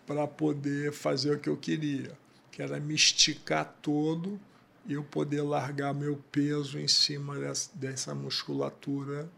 para 0.07 0.27
poder 0.27 0.93
fazer 0.93 1.33
o 1.33 1.39
que 1.39 1.49
eu 1.49 1.57
queria, 1.57 2.17
que 2.51 2.63
era 2.63 2.79
me 2.79 2.95
esticar 2.95 3.77
todo 3.83 4.41
e 4.87 4.93
eu 4.93 5.03
poder 5.03 5.43
largar 5.43 5.93
meu 5.93 6.17
peso 6.31 6.79
em 6.79 6.87
cima 6.87 7.39
dessa, 7.39 7.71
dessa 7.75 8.15
musculatura 8.15 9.29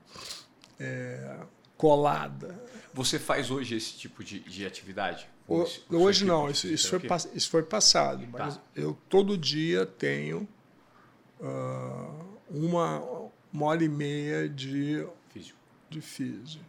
é, 0.79 1.41
colada. 1.77 2.63
Você 2.93 3.19
faz 3.19 3.51
hoje 3.51 3.77
esse 3.77 3.97
tipo 3.97 4.23
de, 4.23 4.41
de 4.41 4.67
atividade? 4.67 5.29
O, 5.47 5.65
hoje 5.91 6.27
não, 6.27 6.51
isso, 6.51 6.67
isso, 6.67 6.91
foi, 6.91 7.01
isso 7.35 7.51
foi 7.51 7.63
passado. 7.63 8.21
Tá. 8.27 8.45
Mas 8.45 8.61
eu 8.77 8.99
todo 9.09 9.39
dia 9.39 9.87
tenho 9.87 10.47
uh, 11.41 12.25
uma, 12.51 13.01
uma 13.53 13.67
hora 13.67 13.85
e 13.85 13.89
meia 13.89 14.49
de 14.49 15.07
físico. 15.33 15.59
de 15.91 16.01
físico. 16.01 16.65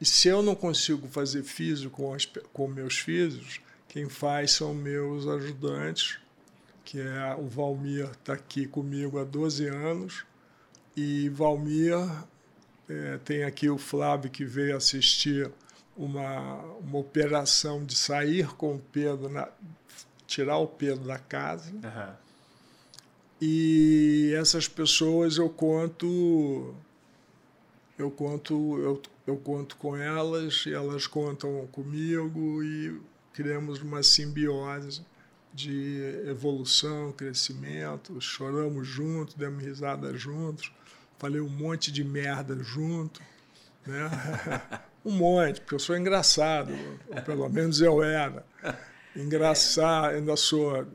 E 0.00 0.04
se 0.04 0.28
eu 0.28 0.42
não 0.42 0.54
consigo 0.54 1.06
fazer 1.08 1.42
físico 1.42 1.96
com, 1.96 2.12
as, 2.12 2.26
com 2.52 2.68
meus 2.68 2.98
filhos, 2.98 3.60
quem 3.88 4.08
faz 4.08 4.52
são 4.52 4.74
meus 4.74 5.26
ajudantes, 5.26 6.18
que 6.84 7.00
é 7.00 7.34
o 7.36 7.46
Valmir, 7.46 8.10
está 8.10 8.34
aqui 8.34 8.66
comigo 8.66 9.18
há 9.18 9.24
12 9.24 9.66
anos, 9.68 10.24
e 10.96 11.28
Valmir 11.30 11.96
é, 12.88 13.18
tem 13.24 13.44
aqui 13.44 13.70
o 13.70 13.78
Flávio 13.78 14.30
que 14.30 14.44
veio 14.44 14.76
assistir 14.76 15.50
uma, 15.96 16.60
uma 16.80 16.98
operação 16.98 17.84
de 17.84 17.94
sair 17.94 18.48
com 18.54 18.74
o 18.74 18.78
Pedro, 18.78 19.28
na, 19.28 19.48
tirar 20.26 20.58
o 20.58 20.66
Pedro 20.66 21.04
da 21.04 21.18
casa. 21.18 21.70
Uhum. 21.70 22.23
E 23.46 24.32
essas 24.34 24.66
pessoas 24.66 25.36
eu 25.36 25.50
conto, 25.50 26.74
eu 27.98 28.10
conto, 28.10 28.78
eu, 28.78 29.02
eu 29.26 29.36
conto 29.36 29.76
com 29.76 29.94
elas 29.94 30.64
e 30.64 30.72
elas 30.72 31.06
contam 31.06 31.66
comigo 31.66 32.64
e 32.64 32.98
criamos 33.34 33.82
uma 33.82 34.02
simbiose 34.02 35.04
de 35.52 36.22
evolução, 36.26 37.12
crescimento, 37.12 38.18
choramos 38.18 38.88
juntos, 38.88 39.34
demos 39.34 39.62
risada 39.62 40.16
juntos, 40.16 40.72
falei 41.18 41.42
um 41.42 41.50
monte 41.50 41.92
de 41.92 42.02
merda 42.02 42.56
junto, 42.64 43.20
né? 43.86 44.10
um 45.04 45.12
monte, 45.12 45.60
porque 45.60 45.74
eu 45.74 45.78
sou 45.78 45.98
engraçado, 45.98 46.72
ou 47.08 47.20
pelo 47.20 47.46
menos 47.50 47.82
eu 47.82 48.02
era. 48.02 48.42
Engraçado, 49.14 50.14
ainda 50.14 50.34
sou. 50.34 50.86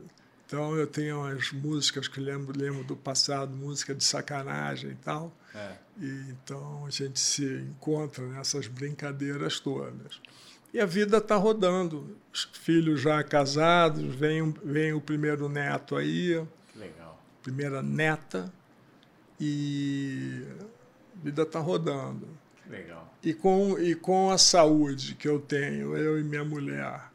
Então 0.50 0.74
eu 0.74 0.84
tenho 0.84 1.22
as 1.22 1.52
músicas 1.52 2.08
que 2.08 2.18
lembro, 2.18 2.58
lembro 2.58 2.82
do 2.82 2.96
passado, 2.96 3.54
música 3.54 3.94
de 3.94 4.02
sacanagem 4.02 4.90
e 4.90 4.94
tal. 4.96 5.32
É. 5.54 5.74
E, 5.96 6.06
então 6.30 6.84
a 6.84 6.90
gente 6.90 7.20
se 7.20 7.44
encontra 7.44 8.26
nessas 8.26 8.66
brincadeiras 8.66 9.60
todas. 9.60 10.20
E 10.74 10.80
a 10.80 10.86
vida 10.86 11.18
está 11.18 11.36
rodando. 11.36 12.16
Os 12.32 12.48
filhos 12.52 13.00
já 13.00 13.22
casados, 13.22 14.12
vem, 14.12 14.50
vem 14.64 14.92
o 14.92 15.00
primeiro 15.00 15.48
neto 15.48 15.94
aí. 15.94 16.44
Que 16.72 16.80
legal. 16.80 17.22
Primeira 17.44 17.80
neta. 17.80 18.52
E 19.38 20.44
a 21.16 21.24
vida 21.24 21.42
está 21.42 21.60
rodando. 21.60 22.26
Que 22.64 22.70
legal. 22.70 23.14
E 23.22 23.32
com, 23.32 23.78
e 23.78 23.94
com 23.94 24.32
a 24.32 24.38
saúde 24.38 25.14
que 25.14 25.28
eu 25.28 25.38
tenho, 25.38 25.96
eu 25.96 26.18
e 26.18 26.24
minha 26.24 26.44
mulher, 26.44 27.09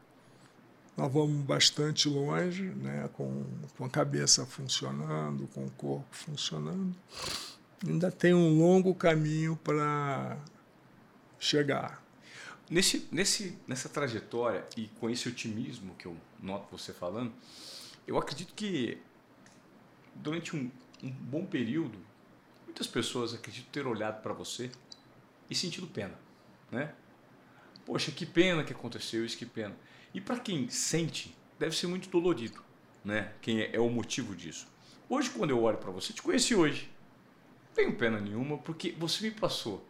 nós 0.96 1.12
vamos 1.12 1.44
bastante 1.44 2.08
longe, 2.08 2.62
né? 2.62 3.08
com, 3.12 3.44
com 3.76 3.84
a 3.84 3.90
cabeça 3.90 4.46
funcionando, 4.46 5.46
com 5.48 5.66
o 5.66 5.70
corpo 5.72 6.06
funcionando. 6.10 6.96
Ainda 7.86 8.10
tem 8.10 8.32
um 8.32 8.58
longo 8.58 8.94
caminho 8.94 9.56
para 9.56 10.38
chegar. 11.38 12.02
Nesse, 12.70 13.06
nesse, 13.12 13.56
nessa 13.66 13.88
trajetória 13.88 14.66
e 14.76 14.88
com 14.98 15.10
esse 15.10 15.28
otimismo 15.28 15.94
que 15.96 16.06
eu 16.06 16.16
noto 16.42 16.66
você 16.76 16.92
falando, 16.92 17.32
eu 18.06 18.16
acredito 18.16 18.54
que 18.54 18.98
durante 20.14 20.56
um, 20.56 20.70
um 21.02 21.10
bom 21.10 21.44
período, 21.44 21.98
muitas 22.64 22.86
pessoas 22.86 23.34
acredito 23.34 23.68
ter 23.70 23.86
olhado 23.86 24.22
para 24.22 24.32
você 24.32 24.70
e 25.48 25.54
sentido 25.54 25.86
pena, 25.86 26.18
né? 26.70 26.94
Poxa, 27.84 28.10
que 28.10 28.26
pena 28.26 28.64
que 28.64 28.72
aconteceu 28.72 29.24
isso, 29.24 29.36
que 29.36 29.46
pena. 29.46 29.76
E 30.16 30.20
para 30.20 30.38
quem 30.38 30.66
sente, 30.70 31.36
deve 31.58 31.76
ser 31.76 31.88
muito 31.88 32.08
dolorido, 32.08 32.62
né? 33.04 33.34
Quem 33.42 33.60
é, 33.60 33.76
é 33.76 33.78
o 33.78 33.90
motivo 33.90 34.34
disso. 34.34 34.66
Hoje, 35.10 35.28
quando 35.28 35.50
eu 35.50 35.62
olho 35.62 35.76
para 35.76 35.90
você, 35.90 36.10
te 36.10 36.22
conheci 36.22 36.54
hoje, 36.54 36.90
não 37.66 37.74
tenho 37.74 37.94
pena 37.96 38.18
nenhuma, 38.18 38.56
porque 38.56 38.92
você 38.92 39.28
me 39.28 39.30
passou 39.30 39.86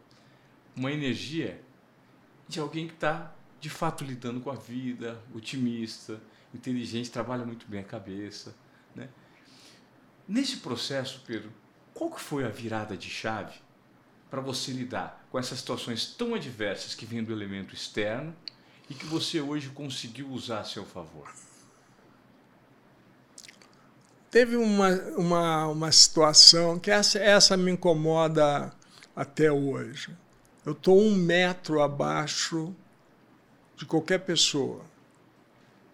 uma 0.74 0.90
energia 0.90 1.62
de 2.48 2.58
alguém 2.58 2.88
que 2.88 2.94
está 2.94 3.32
de 3.60 3.70
fato 3.70 4.02
lidando 4.02 4.40
com 4.40 4.50
a 4.50 4.56
vida, 4.56 5.22
otimista, 5.32 6.20
inteligente, 6.52 7.08
trabalha 7.08 7.44
muito 7.44 7.64
bem 7.68 7.78
a 7.78 7.84
cabeça. 7.84 8.52
Né? 8.96 9.08
Nesse 10.26 10.56
processo, 10.56 11.22
Pedro, 11.24 11.52
qual 11.94 12.10
que 12.10 12.20
foi 12.20 12.44
a 12.44 12.48
virada 12.48 12.96
de 12.96 13.08
chave 13.08 13.60
para 14.28 14.40
você 14.40 14.72
lidar 14.72 15.24
com 15.30 15.38
essas 15.38 15.60
situações 15.60 16.04
tão 16.04 16.34
adversas 16.34 16.96
que 16.96 17.06
vêm 17.06 17.22
do 17.22 17.32
elemento 17.32 17.72
externo 17.72 18.34
e 18.88 18.94
que 18.94 19.06
você 19.06 19.40
hoje 19.40 19.68
conseguiu 19.70 20.28
usar 20.30 20.60
a 20.60 20.64
seu 20.64 20.84
favor? 20.84 21.32
Teve 24.30 24.56
uma, 24.56 24.90
uma, 25.16 25.66
uma 25.68 25.92
situação 25.92 26.78
que 26.78 26.90
essa, 26.90 27.18
essa 27.18 27.56
me 27.56 27.70
incomoda 27.70 28.72
até 29.14 29.50
hoje 29.50 30.14
eu 30.66 30.72
estou 30.72 31.00
um 31.00 31.14
metro 31.14 31.80
abaixo 31.80 32.74
de 33.76 33.86
qualquer 33.86 34.18
pessoa. 34.18 34.84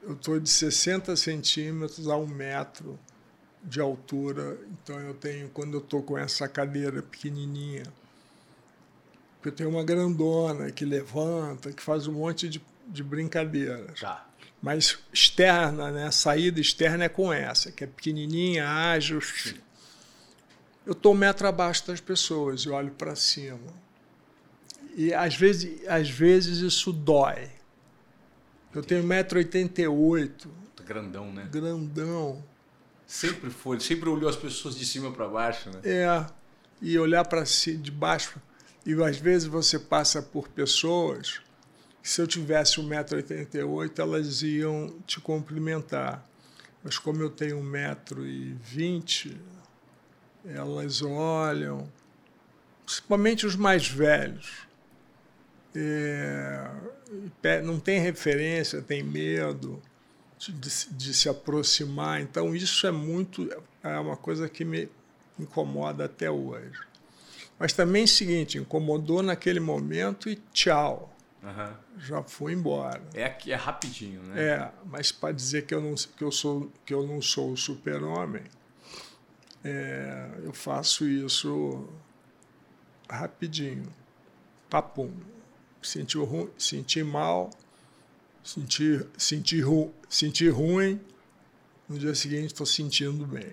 Eu 0.02 0.14
estou 0.14 0.40
de 0.40 0.48
60 0.48 1.14
centímetros 1.14 2.08
a 2.08 2.16
um 2.16 2.26
metro 2.26 2.98
de 3.62 3.82
altura. 3.82 4.58
Então 4.70 4.98
eu 4.98 5.12
tenho, 5.12 5.50
quando 5.50 5.74
eu 5.74 5.80
estou 5.80 6.02
com 6.02 6.16
essa 6.16 6.48
cadeira 6.48 7.02
pequenininha, 7.02 7.82
eu 9.44 9.52
tenho 9.52 9.68
uma 9.68 9.84
grandona 9.84 10.70
que 10.70 10.86
levanta, 10.86 11.70
que 11.70 11.82
faz 11.82 12.06
um 12.06 12.14
monte 12.14 12.48
de, 12.48 12.58
de 12.86 13.02
brincadeiras. 13.02 14.00
Tá. 14.00 14.26
Mas 14.62 14.98
externa, 15.12 15.90
né? 15.90 16.10
Saída 16.10 16.60
externa 16.60 17.04
é 17.04 17.08
com 17.08 17.32
essa, 17.32 17.72
que 17.72 17.82
é 17.82 17.86
pequenininha, 17.86 18.68
ágil. 18.68 19.20
Sim. 19.20 19.56
Eu 20.86 20.92
estou 20.92 21.14
metro 21.14 21.48
abaixo 21.48 21.86
das 21.86 22.00
pessoas 22.00 22.62
e 22.62 22.68
olho 22.68 22.92
para 22.92 23.16
cima. 23.16 23.58
E 24.94 25.12
às 25.12 25.34
vezes, 25.34 25.86
às 25.88 26.08
vezes 26.08 26.58
isso 26.58 26.92
dói. 26.92 27.50
Eu 28.74 28.82
tenho 28.82 29.02
1,88m. 29.02 30.48
Grandão, 30.84 31.32
né? 31.32 31.48
Grandão. 31.50 32.42
Sempre 33.06 33.50
foi, 33.50 33.78
sempre 33.78 34.08
olhou 34.08 34.28
as 34.30 34.36
pessoas 34.36 34.74
de 34.74 34.86
cima 34.86 35.12
para 35.12 35.28
baixo, 35.28 35.70
né? 35.70 35.80
É. 35.84 36.26
E 36.80 36.98
olhar 36.98 37.24
para 37.26 37.44
si 37.44 37.76
de 37.76 37.90
baixo. 37.90 38.40
E 38.86 38.94
às 39.02 39.18
vezes 39.18 39.46
você 39.46 39.78
passa 39.78 40.22
por 40.22 40.48
pessoas 40.48 41.41
se 42.02 42.20
eu 42.20 42.26
tivesse 42.26 42.80
1,88m, 42.80 43.98
elas 43.98 44.42
iam 44.42 44.88
te 45.06 45.20
cumprimentar. 45.20 46.26
Mas 46.82 46.98
como 46.98 47.22
eu 47.22 47.30
tenho 47.30 47.62
1,20m, 47.62 49.36
elas 50.44 51.02
olham, 51.02 51.88
principalmente 52.84 53.46
os 53.46 53.54
mais 53.54 53.86
velhos 53.86 54.66
é, 55.74 56.70
não 57.62 57.80
tem 57.80 57.98
referência, 58.00 58.82
tem 58.82 59.02
medo 59.02 59.80
de, 60.38 60.52
de, 60.52 61.14
se 61.14 61.28
aproximar. 61.28 62.20
Então, 62.20 62.54
isso 62.54 62.86
é 62.86 62.90
muito. 62.90 63.48
É 63.82 63.98
uma 63.98 64.16
coisa 64.16 64.48
que 64.48 64.64
me 64.64 64.88
incomoda 65.38 66.04
até 66.04 66.30
hoje. 66.30 66.80
Mas 67.58 67.72
também 67.72 68.02
é 68.02 68.04
o 68.04 68.08
seguinte: 68.08 68.58
incomodou 68.58 69.22
naquele 69.22 69.60
momento 69.60 70.28
e 70.28 70.36
tchau. 70.52 71.11
Uhum. 71.42 71.74
Já 71.98 72.22
fui 72.22 72.52
embora. 72.52 73.02
É 73.14 73.36
é 73.50 73.54
rapidinho, 73.54 74.22
né? 74.22 74.42
É, 74.42 74.72
mas 74.86 75.10
para 75.10 75.32
dizer 75.32 75.66
que 75.66 75.74
eu 75.74 75.80
não 75.80 75.94
que 75.94 76.22
eu 76.22 76.30
sou 76.30 76.70
que 76.86 76.94
eu 76.94 77.06
não 77.06 77.20
sou 77.20 77.52
o 77.52 77.56
super-homem, 77.56 78.44
é, 79.64 80.30
eu 80.44 80.52
faço 80.52 81.06
isso 81.06 81.88
rapidinho. 83.08 83.92
Papum 84.70 85.12
senti, 85.82 86.16
ru, 86.18 86.52
senti 86.56 87.02
mal, 87.02 87.50
senti, 88.42 89.06
senti, 89.18 89.60
ru, 89.60 89.92
senti 90.08 90.48
ruim, 90.48 91.00
no 91.88 91.98
dia 91.98 92.14
seguinte 92.14 92.46
estou 92.46 92.66
sentindo 92.66 93.26
bem. 93.26 93.52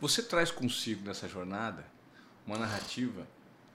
Você 0.00 0.22
traz 0.22 0.50
consigo 0.50 1.04
nessa 1.06 1.28
jornada 1.28 1.84
uma 2.46 2.58
narrativa 2.58 3.26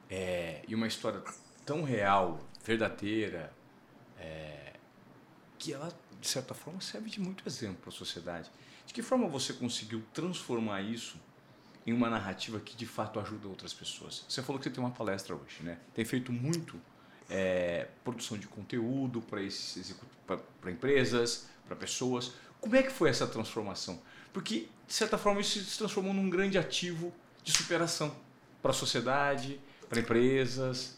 é, 0.10 0.64
e 0.68 0.74
uma 0.74 0.88
história 0.88 1.22
tão 1.66 1.84
real, 1.84 2.42
verdadeira, 2.64 3.54
é, 4.18 4.74
que 5.58 5.74
ela, 5.74 5.92
de 6.20 6.28
certa 6.28 6.54
forma, 6.54 6.82
serve 6.82 7.10
de 7.10 7.20
muito 7.20 7.48
exemplo 7.48 7.78
para 7.82 7.90
a 7.90 7.94
sociedade. 7.94 8.50
De 8.86 8.94
que 8.94 9.02
forma 9.02 9.28
você 9.28 9.54
conseguiu 9.54 10.04
transformar 10.14 10.82
isso 10.82 11.18
em 11.86 11.94
uma 11.94 12.10
narrativa 12.10 12.60
que 12.60 12.76
de 12.76 12.86
fato 12.86 13.20
ajuda 13.20 13.48
outras 13.48 13.74
pessoas? 13.74 14.26
Você 14.28 14.42
falou 14.42 14.60
que 14.60 14.66
você 14.66 14.76
tem 14.76 14.84
uma 14.84 14.92
palestra 14.92 15.36
hoje, 15.36 15.62
né? 15.62 15.78
Tem 15.94 16.06
feito 16.06 16.32
muito 16.32 16.80
é, 17.30 17.88
produção 18.04 18.38
de 18.38 18.48
conteúdo 18.48 19.22
para 19.22 20.72
empresas, 20.72 21.48
para 21.66 21.76
pessoas. 21.76 22.34
Como 22.60 22.76
é 22.76 22.84
que 22.84 22.92
foi 22.92 23.10
essa 23.10 23.28
transformação? 23.28 24.02
Porque, 24.32 24.68
de 24.88 24.94
certa 24.94 25.18
forma, 25.18 25.42
isso 25.42 25.60
se 25.60 25.78
transformou 25.78 26.14
num 26.14 26.30
grande 26.30 26.58
ativo 26.58 27.14
de 27.44 27.52
superação 27.52 28.16
para 28.62 28.72
a 28.72 28.74
sociedade, 28.74 29.60
para 29.90 30.00
empresas. 30.00 30.98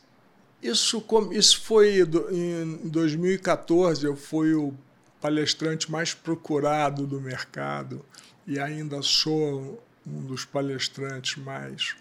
Isso, 0.61 1.03
isso 1.31 1.61
foi 1.61 1.99
em 2.31 2.89
2014, 2.89 4.05
eu 4.05 4.15
fui 4.15 4.53
o 4.53 4.73
palestrante 5.21 5.91
mais 5.91 6.13
procurado 6.13 7.05
do 7.05 7.19
mercado 7.19 8.03
e 8.47 8.59
ainda 8.59 9.01
sou 9.01 9.83
um 10.05 10.21
dos 10.21 10.45
palestrantes 10.45 11.41
mais 11.43 11.95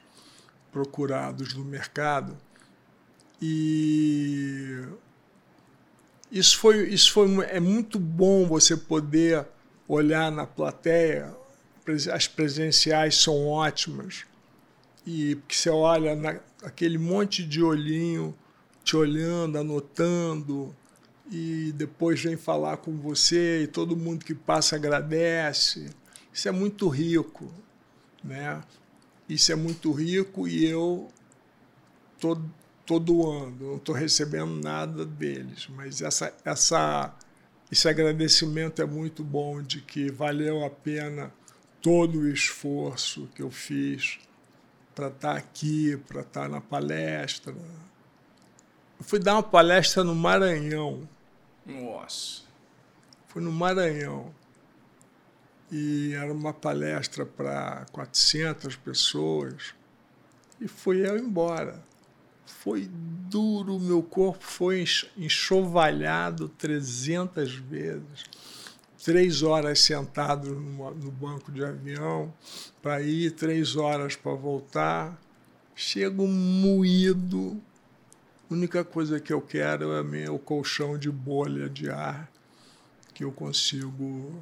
procurados 0.70 1.52
do 1.54 1.64
mercado. 1.64 2.36
E 3.40 4.82
isso 6.30 6.58
foi, 6.58 6.88
isso 6.88 7.12
foi 7.12 7.28
é 7.46 7.60
muito 7.60 7.98
bom 7.98 8.46
você 8.46 8.76
poder 8.76 9.46
olhar 9.86 10.30
na 10.32 10.46
plateia, 10.46 11.34
as 12.12 12.26
presenciais 12.26 13.16
são 13.16 13.46
ótimas. 13.46 14.24
E 15.06 15.38
que 15.46 15.56
você 15.56 15.70
olha 15.70 16.16
na, 16.16 16.40
aquele 16.62 16.98
monte 16.98 17.44
de 17.44 17.62
olhinho 17.62 18.34
te 18.84 18.96
olhando, 18.96 19.58
anotando, 19.58 20.76
e 21.30 21.72
depois 21.72 22.22
vem 22.22 22.36
falar 22.36 22.76
com 22.76 22.96
você 22.98 23.62
e 23.62 23.66
todo 23.66 23.96
mundo 23.96 24.24
que 24.24 24.34
passa 24.34 24.76
agradece. 24.76 25.90
Isso 26.32 26.48
é 26.48 26.52
muito 26.52 26.88
rico, 26.88 27.50
né? 28.22 28.62
Isso 29.28 29.50
é 29.50 29.54
muito 29.54 29.90
rico 29.90 30.46
e 30.46 30.66
eu 30.66 31.08
tô, 32.20 32.38
tô 32.84 32.98
doando, 32.98 33.64
não 33.64 33.76
estou 33.76 33.94
recebendo 33.94 34.62
nada 34.62 35.04
deles, 35.04 35.66
mas 35.70 36.02
essa, 36.02 36.34
essa, 36.44 37.14
esse 37.72 37.88
agradecimento 37.88 38.82
é 38.82 38.84
muito 38.84 39.24
bom 39.24 39.62
de 39.62 39.80
que 39.80 40.10
valeu 40.12 40.62
a 40.64 40.68
pena 40.68 41.32
todo 41.80 42.20
o 42.20 42.28
esforço 42.28 43.28
que 43.34 43.42
eu 43.42 43.50
fiz 43.50 44.18
para 44.94 45.08
estar 45.08 45.32
tá 45.32 45.38
aqui, 45.38 45.96
para 46.06 46.20
estar 46.20 46.42
tá 46.42 46.48
na 46.48 46.60
palestra. 46.60 47.54
Fui 49.06 49.18
dar 49.18 49.34
uma 49.34 49.42
palestra 49.42 50.02
no 50.02 50.14
Maranhão 50.14 51.08
nossa. 51.66 52.42
Fui 53.28 53.42
no 53.42 53.50
Maranhão. 53.50 54.34
E 55.72 56.12
era 56.12 56.32
uma 56.32 56.52
palestra 56.52 57.24
para 57.24 57.86
400 57.90 58.76
pessoas. 58.76 59.74
E 60.60 60.68
fui 60.68 61.06
eu 61.08 61.18
embora. 61.18 61.82
Foi 62.46 62.88
duro, 62.90 63.80
meu 63.80 64.02
corpo 64.02 64.44
foi 64.44 64.84
enxovalhado 65.16 66.48
300 66.50 67.54
vezes. 67.54 68.24
Três 69.02 69.42
horas 69.42 69.80
sentado 69.80 70.54
no 70.54 71.10
banco 71.10 71.50
de 71.50 71.64
avião 71.64 72.32
para 72.82 73.02
ir, 73.02 73.32
três 73.32 73.76
horas 73.76 74.16
para 74.16 74.32
voltar. 74.32 75.18
Chego 75.74 76.26
moído, 76.26 77.60
única 78.54 78.84
coisa 78.84 79.20
que 79.20 79.32
eu 79.32 79.40
quero 79.40 79.92
é 79.92 80.02
meu 80.02 80.38
colchão 80.38 80.96
de 80.96 81.10
bolha 81.10 81.68
de 81.68 81.90
ar, 81.90 82.30
que 83.12 83.24
eu 83.24 83.32
consigo 83.32 84.40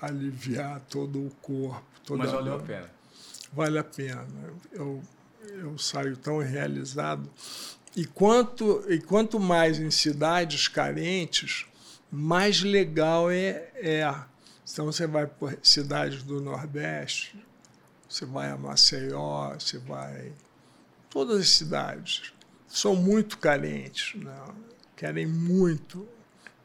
aliviar 0.00 0.80
todo 0.88 1.24
o 1.24 1.30
corpo. 1.42 1.84
Toda 2.04 2.24
Mas 2.24 2.32
valeu 2.32 2.54
a 2.54 2.58
pena. 2.58 2.90
Vale 3.52 3.78
a 3.78 3.84
pena. 3.84 4.26
Eu, 4.72 5.02
eu 5.42 5.78
saio 5.78 6.16
tão 6.16 6.38
realizado. 6.38 7.30
E 7.94 8.04
quanto, 8.04 8.84
e 8.88 9.00
quanto 9.00 9.38
mais 9.38 9.78
em 9.78 9.90
cidades 9.90 10.68
carentes, 10.68 11.66
mais 12.10 12.62
legal 12.62 13.30
é, 13.30 13.70
é. 13.74 14.14
Então 14.72 14.86
você 14.86 15.06
vai 15.06 15.26
por 15.26 15.56
cidades 15.62 16.22
do 16.22 16.40
Nordeste, 16.40 17.44
você 18.08 18.24
vai 18.24 18.50
a 18.50 18.56
Maceió, 18.56 19.54
você 19.54 19.78
vai. 19.78 20.32
Todas 21.10 21.40
as 21.40 21.48
cidades 21.48 22.32
são 22.70 22.94
muito 22.94 23.36
carentes, 23.36 24.14
né? 24.14 24.44
querem 24.96 25.26
muito 25.26 26.08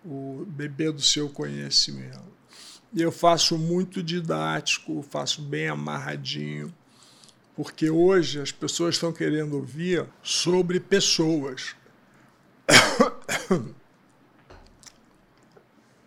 o 0.05 0.45
beber 0.47 0.91
do 0.91 1.01
seu 1.01 1.27
conhecimento. 1.27 2.35
E 2.93 3.01
eu 3.01 3.11
faço 3.11 3.57
muito 3.57 4.03
didático, 4.03 5.03
faço 5.09 5.41
bem 5.41 5.67
amarradinho, 5.67 6.73
porque 7.55 7.89
hoje 7.89 8.39
as 8.39 8.51
pessoas 8.51 8.95
estão 8.95 9.11
querendo 9.11 9.55
ouvir 9.55 10.05
sobre 10.21 10.79
pessoas. 10.79 11.75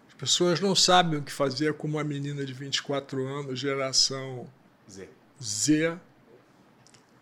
As 0.09 0.15
pessoas 0.19 0.61
não 0.61 0.75
sabem 0.75 1.19
o 1.19 1.23
que 1.23 1.31
fazer 1.33 1.75
com 1.75 1.87
uma 1.87 2.03
menina 2.03 2.45
de 2.45 2.53
24 2.53 3.25
anos, 3.25 3.59
geração 3.59 4.49
Z. 4.91 5.09
Z 5.41 5.99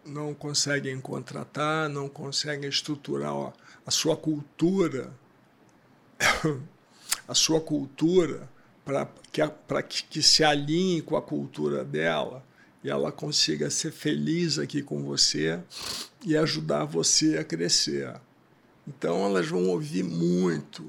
não 0.06 0.32
conseguem 0.34 1.00
contratar, 1.00 1.88
não 1.88 2.08
conseguem 2.08 2.68
estruturar 2.68 3.52
a 3.84 3.90
sua 3.90 4.16
cultura, 4.16 5.12
a 7.26 7.34
sua 7.34 7.60
cultura 7.60 8.48
para 8.84 9.82
que, 9.82 10.04
que 10.04 10.22
se 10.22 10.44
alinhe 10.44 11.02
com 11.02 11.16
a 11.16 11.22
cultura 11.22 11.84
dela 11.84 12.44
e 12.84 12.88
ela 12.88 13.10
consiga 13.10 13.68
ser 13.68 13.90
feliz 13.90 14.58
aqui 14.58 14.80
com 14.80 15.02
você 15.02 15.60
e 16.24 16.36
ajudar 16.36 16.84
você 16.84 17.36
a 17.36 17.44
crescer. 17.44 18.14
Então 18.86 19.24
elas 19.24 19.48
vão 19.48 19.68
ouvir 19.68 20.04
muito, 20.04 20.88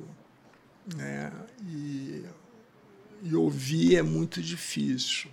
né? 0.95 1.33
E, 1.67 2.23
e 3.23 3.35
ouvir 3.35 3.95
é 3.95 4.03
muito 4.03 4.41
difícil. 4.41 5.31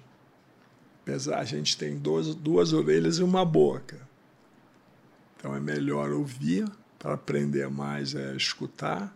Apesar, 1.05 1.39
a 1.39 1.45
gente 1.45 1.77
tem 1.77 1.99
duas, 1.99 2.73
orelhas 2.73 3.19
e 3.19 3.23
uma 3.23 3.45
boca. 3.45 4.01
Então 5.37 5.55
é 5.55 5.61
melhor 5.61 6.11
ouvir 6.11 6.67
para 6.99 7.13
aprender 7.13 7.69
mais 7.69 8.15
é 8.15 8.35
escutar 8.35 9.15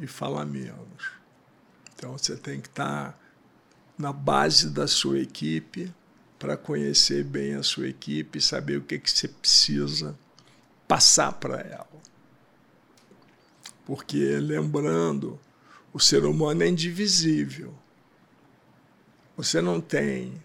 e 0.00 0.06
falar 0.08 0.44
menos. 0.44 1.12
Então 1.94 2.18
você 2.18 2.36
tem 2.36 2.60
que 2.60 2.66
estar 2.66 3.16
na 3.96 4.12
base 4.12 4.68
da 4.68 4.88
sua 4.88 5.20
equipe 5.20 5.94
para 6.40 6.56
conhecer 6.56 7.22
bem 7.22 7.54
a 7.54 7.62
sua 7.62 7.86
equipe 7.86 8.40
saber 8.40 8.78
o 8.78 8.82
que, 8.82 8.98
que 8.98 9.08
você 9.08 9.28
precisa 9.28 10.18
passar 10.88 11.34
para 11.34 11.60
ela. 11.60 11.86
Porque, 13.86 14.38
lembrando, 14.40 15.38
o 15.92 16.00
ser 16.00 16.24
humano 16.24 16.64
é 16.64 16.68
indivisível. 16.68 17.72
Você 19.36 19.60
não 19.60 19.80
tem 19.80 20.42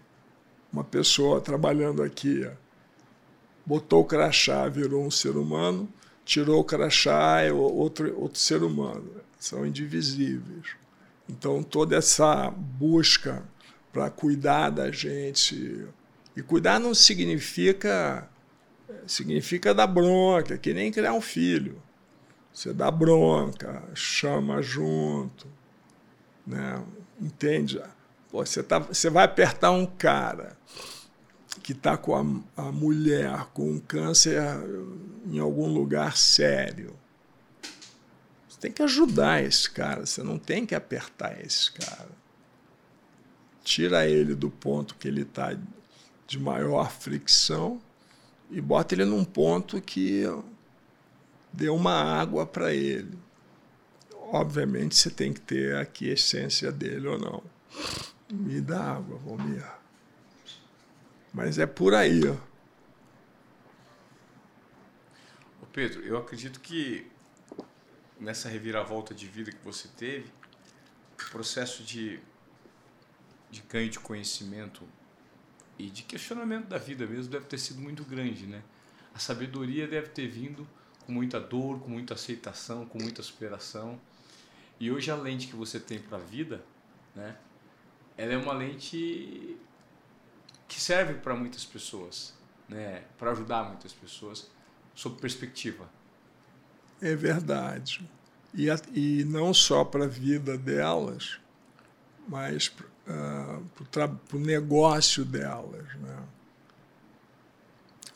uma 0.72 0.84
pessoa 0.84 1.40
trabalhando 1.40 2.02
aqui, 2.02 2.48
botou 3.64 4.02
o 4.02 4.04
crachá, 4.04 4.68
virou 4.68 5.04
um 5.04 5.10
ser 5.10 5.36
humano, 5.36 5.88
tirou 6.24 6.60
o 6.60 6.64
crachá, 6.64 7.40
é 7.40 7.52
outro, 7.52 8.18
outro 8.20 8.38
ser 8.38 8.62
humano. 8.62 9.10
São 9.38 9.64
indivisíveis. 9.66 10.76
Então, 11.28 11.62
toda 11.62 11.96
essa 11.96 12.50
busca 12.50 13.42
para 13.92 14.10
cuidar 14.10 14.70
da 14.70 14.90
gente. 14.90 15.86
E 16.36 16.42
cuidar 16.42 16.78
não 16.78 16.94
significa. 16.94 18.28
Significa 19.06 19.74
dar 19.74 19.86
bronca, 19.86 20.56
que 20.56 20.72
nem 20.72 20.90
criar 20.90 21.12
um 21.12 21.20
filho. 21.20 21.80
Você 22.52 22.72
dá 22.72 22.90
bronca, 22.90 23.82
chama 23.94 24.62
junto, 24.62 25.46
né? 26.46 26.82
entende? 27.20 27.80
Pô, 28.30 28.44
você, 28.44 28.62
tá, 28.62 28.78
você 28.78 29.08
vai 29.08 29.24
apertar 29.24 29.70
um 29.70 29.86
cara 29.86 30.56
que 31.62 31.72
está 31.72 31.96
com 31.96 32.14
a, 32.14 32.62
a 32.62 32.72
mulher 32.72 33.46
com 33.52 33.70
um 33.70 33.80
câncer 33.80 34.40
em 35.26 35.38
algum 35.38 35.66
lugar 35.66 36.16
sério. 36.16 36.94
Você 38.48 38.60
tem 38.60 38.72
que 38.72 38.82
ajudar 38.82 39.42
esse 39.42 39.70
cara, 39.70 40.04
você 40.04 40.22
não 40.22 40.38
tem 40.38 40.66
que 40.66 40.74
apertar 40.74 41.40
esse 41.40 41.72
cara. 41.72 42.10
Tira 43.62 44.06
ele 44.06 44.34
do 44.34 44.50
ponto 44.50 44.94
que 44.94 45.08
ele 45.08 45.22
está 45.22 45.56
de 46.26 46.38
maior 46.38 46.90
fricção 46.90 47.80
e 48.50 48.60
bota 48.60 48.94
ele 48.94 49.04
num 49.04 49.24
ponto 49.24 49.80
que 49.80 50.24
dê 51.52 51.68
uma 51.68 51.92
água 51.92 52.46
para 52.46 52.74
ele. 52.74 53.18
Obviamente 54.30 54.96
você 54.96 55.10
tem 55.10 55.32
que 55.32 55.40
ter 55.40 55.76
aqui 55.76 56.10
a 56.10 56.14
essência 56.14 56.70
dele 56.70 57.08
ou 57.08 57.18
não. 57.18 57.42
Me 58.30 58.60
dá 58.60 58.92
água, 58.96 59.18
Valmir. 59.18 59.64
Mas 61.32 61.58
é 61.58 61.66
por 61.66 61.94
aí, 61.94 62.20
ó. 62.26 62.36
Ô 65.62 65.66
Pedro, 65.72 66.02
eu 66.02 66.18
acredito 66.18 66.60
que 66.60 67.10
nessa 68.20 68.48
reviravolta 68.48 69.14
de 69.14 69.26
vida 69.26 69.50
que 69.50 69.64
você 69.64 69.88
teve, 69.88 70.30
o 71.14 71.30
processo 71.30 71.82
de, 71.82 72.20
de 73.50 73.62
ganho 73.62 73.88
de 73.88 73.98
conhecimento 73.98 74.86
e 75.78 75.88
de 75.88 76.02
questionamento 76.02 76.66
da 76.66 76.78
vida 76.78 77.06
mesmo 77.06 77.30
deve 77.30 77.46
ter 77.46 77.58
sido 77.58 77.80
muito 77.80 78.04
grande, 78.04 78.46
né? 78.46 78.62
A 79.14 79.18
sabedoria 79.18 79.86
deve 79.88 80.08
ter 80.08 80.26
vindo 80.26 80.68
com 81.06 81.12
muita 81.12 81.40
dor, 81.40 81.80
com 81.80 81.88
muita 81.88 82.14
aceitação, 82.14 82.84
com 82.84 82.98
muita 82.98 83.22
superação. 83.22 83.98
E 84.78 84.90
hoje 84.90 85.10
a 85.10 85.16
lente 85.16 85.46
que 85.46 85.56
você 85.56 85.80
tem 85.80 85.98
para 85.98 86.18
a 86.18 86.20
vida, 86.20 86.64
né? 87.14 87.36
Ela 88.18 88.32
é 88.32 88.36
uma 88.36 88.52
lente 88.52 89.56
que 90.66 90.80
serve 90.80 91.14
para 91.14 91.34
muitas 91.34 91.64
pessoas, 91.64 92.34
né? 92.68 93.04
para 93.16 93.30
ajudar 93.30 93.64
muitas 93.68 93.92
pessoas, 93.92 94.50
sob 94.94 95.18
perspectiva. 95.20 95.88
É 97.00 97.14
verdade. 97.14 98.02
E, 98.52 98.68
a, 98.68 98.78
e 98.92 99.24
não 99.24 99.54
só 99.54 99.84
para 99.84 100.04
a 100.04 100.08
vida 100.08 100.58
delas, 100.58 101.38
mas 102.26 102.66
uh, 103.06 103.64
para 103.90 104.10
o 104.34 104.38
negócio 104.40 105.24
delas. 105.24 105.86
Né? 105.94 106.22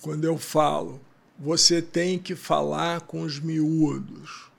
Quando 0.00 0.24
eu 0.24 0.36
falo, 0.36 1.00
você 1.38 1.80
tem 1.80 2.18
que 2.18 2.34
falar 2.34 3.02
com 3.02 3.22
os 3.22 3.38
miúdos. 3.38 4.50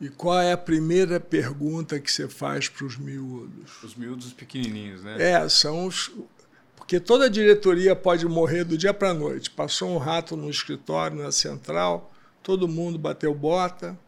E 0.00 0.08
qual 0.08 0.40
é 0.40 0.52
a 0.52 0.56
primeira 0.56 1.18
pergunta 1.18 1.98
que 1.98 2.10
você 2.10 2.28
faz 2.28 2.68
para 2.68 2.86
os 2.86 2.96
miúdos? 2.96 3.82
Os 3.82 3.94
miúdos 3.96 4.32
pequenininhos, 4.32 5.02
né? 5.02 5.16
É, 5.18 5.48
são 5.48 5.86
os. 5.86 6.12
Porque 6.76 7.00
toda 7.00 7.28
diretoria 7.28 7.96
pode 7.96 8.26
morrer 8.26 8.64
do 8.64 8.78
dia 8.78 8.94
para 8.94 9.10
a 9.10 9.14
noite. 9.14 9.50
Passou 9.50 9.90
um 9.90 9.98
rato 9.98 10.36
no 10.36 10.48
escritório, 10.48 11.18
na 11.18 11.32
central, 11.32 12.12
todo 12.42 12.68
mundo 12.68 12.98
bateu 12.98 13.34
bota. 13.34 13.98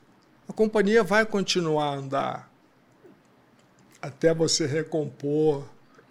A 0.48 0.52
companhia 0.52 1.02
vai 1.02 1.26
continuar 1.26 1.86
a 1.86 1.96
andar 1.96 2.50
até 4.00 4.32
você 4.32 4.66
recompor, 4.66 5.64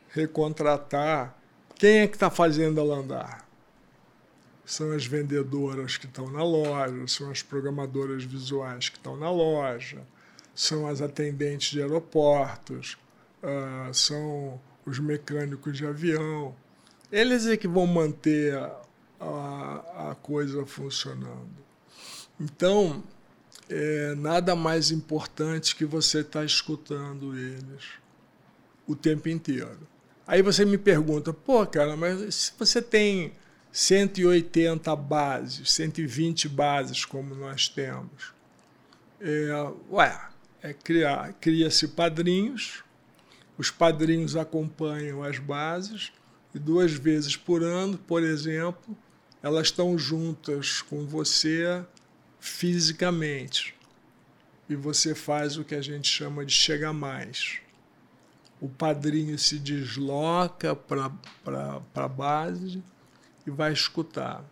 recontratar. 0.10 1.36
Quem 1.76 2.00
é 2.00 2.08
que 2.08 2.16
está 2.16 2.30
fazendo 2.30 2.80
ela 2.80 2.98
andar? 2.98 3.49
São 4.70 4.92
as 4.92 5.04
vendedoras 5.04 5.98
que 5.98 6.06
estão 6.06 6.30
na 6.30 6.44
loja, 6.44 7.08
são 7.08 7.32
as 7.32 7.42
programadoras 7.42 8.24
visuais 8.24 8.88
que 8.88 8.98
estão 8.98 9.18
na 9.18 9.32
loja, 9.32 10.06
são 10.54 10.86
as 10.86 11.02
atendentes 11.02 11.72
de 11.72 11.82
aeroportos, 11.82 12.96
uh, 13.42 13.92
são 13.92 14.62
os 14.86 15.00
mecânicos 15.00 15.76
de 15.76 15.88
avião. 15.88 16.56
Eles 17.12 17.48
é 17.48 17.58
que 17.58 17.68
vão 17.68 17.88
manter 17.88 18.56
a, 19.20 20.12
a 20.12 20.16
coisa 20.22 20.64
funcionando. 20.68 21.50
Então, 22.40 23.04
é 23.68 24.14
nada 24.14 24.56
mais 24.56 24.92
importante 24.92 25.76
que 25.76 25.84
você 25.84 26.20
estar 26.20 26.42
tá 26.42 26.46
escutando 26.46 27.36
eles 27.36 27.86
o 28.86 28.96
tempo 28.96 29.30
inteiro. 29.30 29.80
Aí 30.28 30.44
você 30.44 30.64
me 30.64 30.78
pergunta, 30.78 31.34
pô, 31.34 31.66
cara, 31.66 31.98
mas 31.98 32.36
se 32.36 32.52
você 32.56 32.84
tem 32.84 33.34
180 33.72 34.96
bases, 34.96 35.72
120 35.72 36.50
bases 36.50 37.06
como 37.06 37.36
nós 37.36 37.68
temos. 37.68 38.34
É, 39.22 39.50
ué, 39.92 40.30
é 40.62 40.74
criar, 40.74 41.34
cria-se 41.34 41.90
padrinhos, 41.90 42.84
os 43.58 43.70
padrinhos 43.70 44.36
acompanham 44.36 45.22
as 45.24 45.38
bases 45.38 46.12
e 46.54 46.60
duas 46.60 46.94
vezes 46.94 47.36
por 47.36 47.64
ano, 47.64 47.98
por 47.98 48.24
exemplo, 48.24 48.98
elas 49.44 49.68
estão 49.68 49.98
juntas 49.98 50.82
com 50.82 51.06
você 51.06 51.84
fisicamente. 52.40 53.76
E 54.68 54.76
você 54.76 55.14
faz 55.14 55.58
o 55.58 55.64
que 55.64 55.76
a 55.76 55.82
gente 55.82 56.10
chama 56.10 56.46
de 56.46 56.54
chega 56.54 56.94
mais. 56.94 57.60
O 58.62 58.68
padrinho 58.68 59.38
se 59.38 59.58
desloca 59.58 60.76
para 60.76 61.12
a 61.96 62.08
base 62.08 62.84
e 63.50 63.52
vai 63.52 63.74
escutar. 63.74 64.46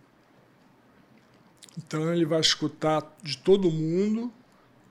Então 1.77 2.11
ele 2.11 2.25
vai 2.25 2.39
escutar 2.39 3.15
de 3.21 3.37
todo 3.37 3.71
mundo 3.71 4.33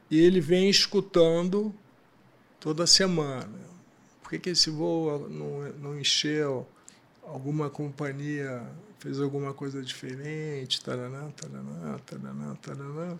e 0.08 0.18
ele 0.18 0.40
vem 0.40 0.70
escutando 0.70 1.74
toda 2.60 2.86
semana. 2.86 3.66
Por 4.22 4.30
que, 4.30 4.38
que 4.38 4.50
esse 4.50 4.70
voo 4.70 5.28
não, 5.28 5.72
não 5.72 6.00
encheu? 6.00 6.66
Alguma 7.24 7.68
companhia 7.68 8.64
fez 9.00 9.20
alguma 9.20 9.52
coisa 9.52 9.82
diferente? 9.82 10.82
Taranã, 10.82 11.30
taranã, 11.32 11.98
taranã, 12.06 12.54
taranã. 12.56 13.18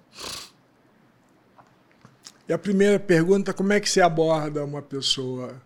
E 2.49 2.53
a 2.53 2.59
primeira 2.59 3.01
pergunta, 3.01 3.53
como 3.53 3.73
é 3.73 3.81
que 3.81 3.91
se 3.91 4.01
aborda 4.01 4.65
uma 4.65 4.81
pessoa 4.81 5.61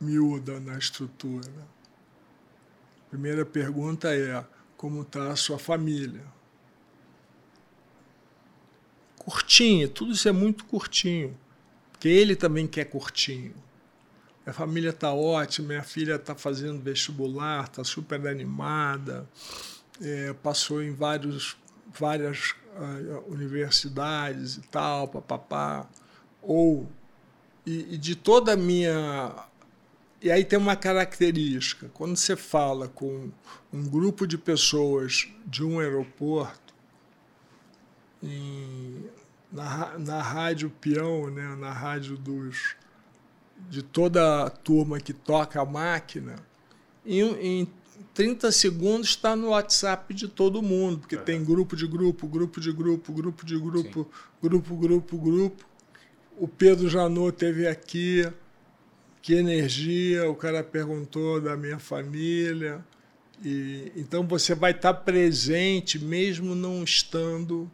miúda 0.00 0.58
na 0.58 0.78
estrutura? 0.78 1.50
Primeira 3.10 3.44
pergunta 3.44 4.14
é: 4.14 4.44
como 4.76 5.02
está 5.02 5.30
a 5.30 5.36
sua 5.36 5.58
família? 5.58 6.24
Curtinho, 9.16 9.88
tudo 9.88 10.12
isso 10.12 10.28
é 10.28 10.32
muito 10.32 10.64
curtinho, 10.64 11.36
porque 11.92 12.08
ele 12.08 12.36
também 12.36 12.66
quer 12.66 12.84
curtinho. 12.84 13.54
Minha 14.44 14.54
família 14.54 14.90
está 14.90 15.12
ótima, 15.12 15.68
minha 15.68 15.82
filha 15.82 16.14
está 16.14 16.34
fazendo 16.34 16.80
vestibular, 16.80 17.64
está 17.64 17.84
super 17.84 18.26
animada, 18.26 19.28
é, 20.00 20.32
passou 20.32 20.82
em 20.82 20.94
vários, 20.94 21.56
várias 21.92 22.54
uh, 22.74 23.30
universidades 23.30 24.56
e 24.56 24.62
tal, 24.62 25.08
papapá. 25.08 25.86
Ou, 26.40 26.88
e, 27.66 27.94
e 27.94 27.98
de 27.98 28.16
toda 28.16 28.54
a 28.54 28.56
minha 28.56 29.47
e 30.20 30.30
aí 30.30 30.44
tem 30.44 30.58
uma 30.58 30.76
característica: 30.76 31.90
quando 31.94 32.16
você 32.16 32.36
fala 32.36 32.88
com 32.88 33.30
um 33.72 33.88
grupo 33.88 34.26
de 34.26 34.36
pessoas 34.36 35.28
de 35.46 35.64
um 35.64 35.78
aeroporto, 35.78 36.74
em, 38.22 39.04
na, 39.52 39.98
na 39.98 40.22
rádio 40.22 40.70
peão, 40.80 41.30
né, 41.30 41.54
na 41.56 41.72
rádio 41.72 42.16
dos, 42.16 42.74
de 43.70 43.82
toda 43.82 44.44
a 44.44 44.50
turma 44.50 44.98
que 44.98 45.12
toca 45.12 45.60
a 45.60 45.64
máquina, 45.64 46.36
em, 47.06 47.22
em 47.40 47.68
30 48.14 48.50
segundos 48.50 49.10
está 49.10 49.36
no 49.36 49.50
WhatsApp 49.50 50.12
de 50.12 50.26
todo 50.26 50.60
mundo, 50.60 50.98
porque 50.98 51.14
é. 51.14 51.20
tem 51.20 51.44
grupo 51.44 51.76
de 51.76 51.86
grupo, 51.86 52.26
grupo 52.26 52.60
de 52.60 52.72
grupo, 52.72 53.12
grupo 53.12 53.46
de 53.46 53.56
grupo, 53.56 54.02
Sim. 54.02 54.48
grupo, 54.48 54.76
grupo, 54.76 55.16
grupo. 55.16 55.68
O 56.36 56.48
Pedro 56.48 56.88
Janot 56.88 57.36
teve 57.36 57.66
aqui 57.66 58.24
que 59.20 59.34
energia, 59.34 60.28
o 60.30 60.34
cara 60.34 60.62
perguntou 60.62 61.40
da 61.40 61.56
minha 61.56 61.78
família. 61.78 62.84
E, 63.44 63.92
então 63.96 64.26
você 64.26 64.54
vai 64.54 64.72
estar 64.72 64.94
presente 64.94 65.98
mesmo 65.98 66.54
não 66.54 66.82
estando 66.82 67.70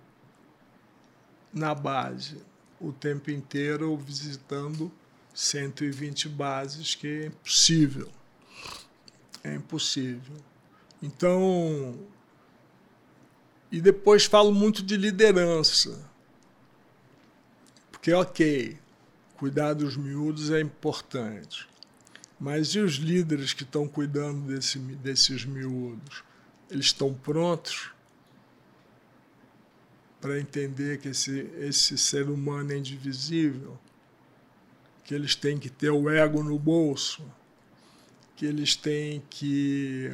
na 1.53 1.75
base 1.75 2.37
o 2.81 2.93
tempo 2.93 3.31
inteiro 3.31 3.91
ou 3.91 3.97
visitando 3.97 4.93
120 5.33 6.29
bases, 6.29 6.95
que 6.95 7.07
é 7.07 7.27
impossível. 7.27 8.11
É 9.43 9.55
impossível. 9.55 10.37
Então, 11.03 11.99
e 13.71 13.81
depois 13.81 14.25
falo 14.25 14.53
muito 14.53 14.83
de 14.83 14.97
liderança. 14.97 15.99
Porque, 17.91 18.13
ok, 18.13 18.79
cuidar 19.37 19.75
dos 19.75 19.97
miúdos 19.97 20.51
é 20.51 20.61
importante. 20.61 21.69
Mas 22.39 22.69
e 22.69 22.81
os 22.81 22.95
líderes 22.95 23.53
que 23.53 23.63
estão 23.63 23.87
cuidando 23.87 24.53
desse, 24.53 24.79
desses 24.79 25.45
miúdos? 25.45 26.25
Eles 26.71 26.87
estão 26.87 27.15
prontos 27.15 27.91
para 30.21 30.41
entender 30.41 30.99
que 30.99 31.09
esse, 31.09 31.41
esse 31.59 31.99
ser 31.99 32.29
humano 32.29 32.73
é 32.73 32.79
indivisível? 32.79 33.79
Que 35.05 35.15
eles 35.15 35.35
têm 35.37 35.59
que 35.59 35.69
ter 35.69 35.91
o 35.91 36.09
ego 36.09 36.43
no 36.43 36.59
bolso? 36.59 37.23
Que 38.35 38.47
eles 38.47 38.75
têm 38.75 39.23
que 39.29 40.11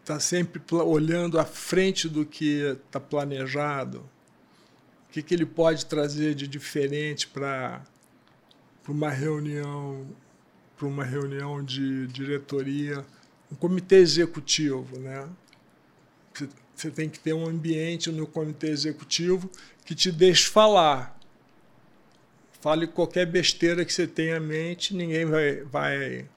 estar 0.00 0.14
tá 0.14 0.20
sempre 0.20 0.60
olhando 0.72 1.38
à 1.38 1.44
frente 1.44 2.08
do 2.08 2.26
que 2.26 2.62
está 2.84 3.00
planejado? 3.00 3.98
O 5.08 5.12
que, 5.12 5.22
que 5.22 5.32
ele 5.32 5.46
pode 5.46 5.86
trazer 5.86 6.34
de 6.34 6.46
diferente 6.46 7.26
para 7.28 7.84
para 8.86 8.92
uma 8.92 9.10
reunião, 9.10 10.06
para 10.78 10.86
uma 10.86 11.02
reunião 11.02 11.62
de 11.62 12.06
diretoria, 12.06 13.04
um 13.50 13.56
comitê 13.56 13.96
executivo, 13.96 15.00
né? 15.00 15.28
Você 16.72 16.90
tem 16.92 17.08
que 17.08 17.18
ter 17.18 17.32
um 17.32 17.48
ambiente 17.48 18.12
no 18.12 18.28
comitê 18.28 18.68
executivo 18.68 19.50
que 19.84 19.92
te 19.92 20.12
deixe 20.12 20.46
falar. 20.48 21.18
Fale 22.60 22.86
qualquer 22.86 23.26
besteira 23.26 23.84
que 23.84 23.92
você 23.92 24.06
tenha 24.06 24.36
em 24.36 24.40
mente, 24.40 24.94
ninguém 24.94 25.24
vai, 25.24 25.62
vai 25.64 26.28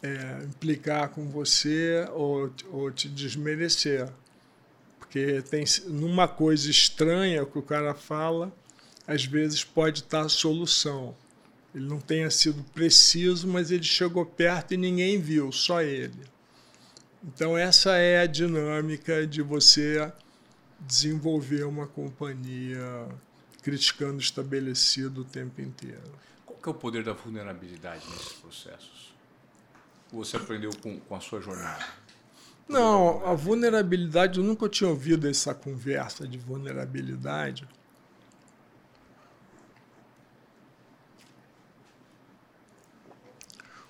é, 0.00 0.42
implicar 0.44 1.08
com 1.08 1.28
você 1.28 2.06
ou, 2.12 2.52
ou 2.70 2.90
te 2.92 3.08
desmerecer. 3.08 4.08
Porque 5.00 5.42
tem 5.42 5.64
numa 5.88 6.28
coisa 6.28 6.70
estranha 6.70 7.44
que 7.44 7.58
o 7.58 7.62
cara 7.62 7.94
fala, 7.94 8.52
às 9.06 9.24
vezes 9.24 9.64
pode 9.64 10.00
estar 10.00 10.20
a 10.20 10.28
solução. 10.28 11.16
Ele 11.74 11.86
não 11.86 12.00
tenha 12.00 12.30
sido 12.30 12.62
preciso, 12.72 13.46
mas 13.46 13.70
ele 13.70 13.82
chegou 13.82 14.24
perto 14.24 14.74
e 14.74 14.76
ninguém 14.76 15.20
viu, 15.20 15.52
só 15.52 15.82
ele. 15.82 16.26
Então, 17.22 17.58
essa 17.58 17.96
é 17.96 18.20
a 18.20 18.26
dinâmica 18.26 19.26
de 19.26 19.42
você 19.42 20.10
desenvolver 20.80 21.64
uma 21.64 21.86
companhia 21.86 23.08
criticando 23.62 24.16
o 24.16 24.20
estabelecido 24.20 25.22
o 25.22 25.24
tempo 25.24 25.60
inteiro. 25.60 26.12
Qual 26.46 26.58
é 26.66 26.70
o 26.70 26.74
poder 26.74 27.04
da 27.04 27.12
vulnerabilidade 27.12 28.04
nesses 28.10 28.32
processos? 28.34 29.14
Você 30.12 30.36
aprendeu 30.36 30.70
com, 30.82 30.98
com 31.00 31.14
a 31.14 31.20
sua 31.20 31.40
jornada? 31.40 31.84
Não, 32.68 33.26
a 33.26 33.34
vulnerabilidade, 33.34 34.38
eu 34.38 34.44
nunca 34.44 34.68
tinha 34.68 34.88
ouvido 34.88 35.28
essa 35.28 35.54
conversa 35.54 36.26
de 36.26 36.38
vulnerabilidade. 36.38 37.66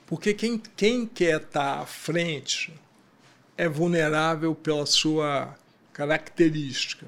Porque 0.09 0.33
quem, 0.33 0.59
quem 0.75 1.07
quer 1.07 1.43
estar 1.43 1.81
à 1.81 1.87
frente 1.87 2.73
é 3.59 3.69
vulnerável 3.69 4.55
pela 4.55 4.87
sua 4.87 5.55
característica. 5.93 7.07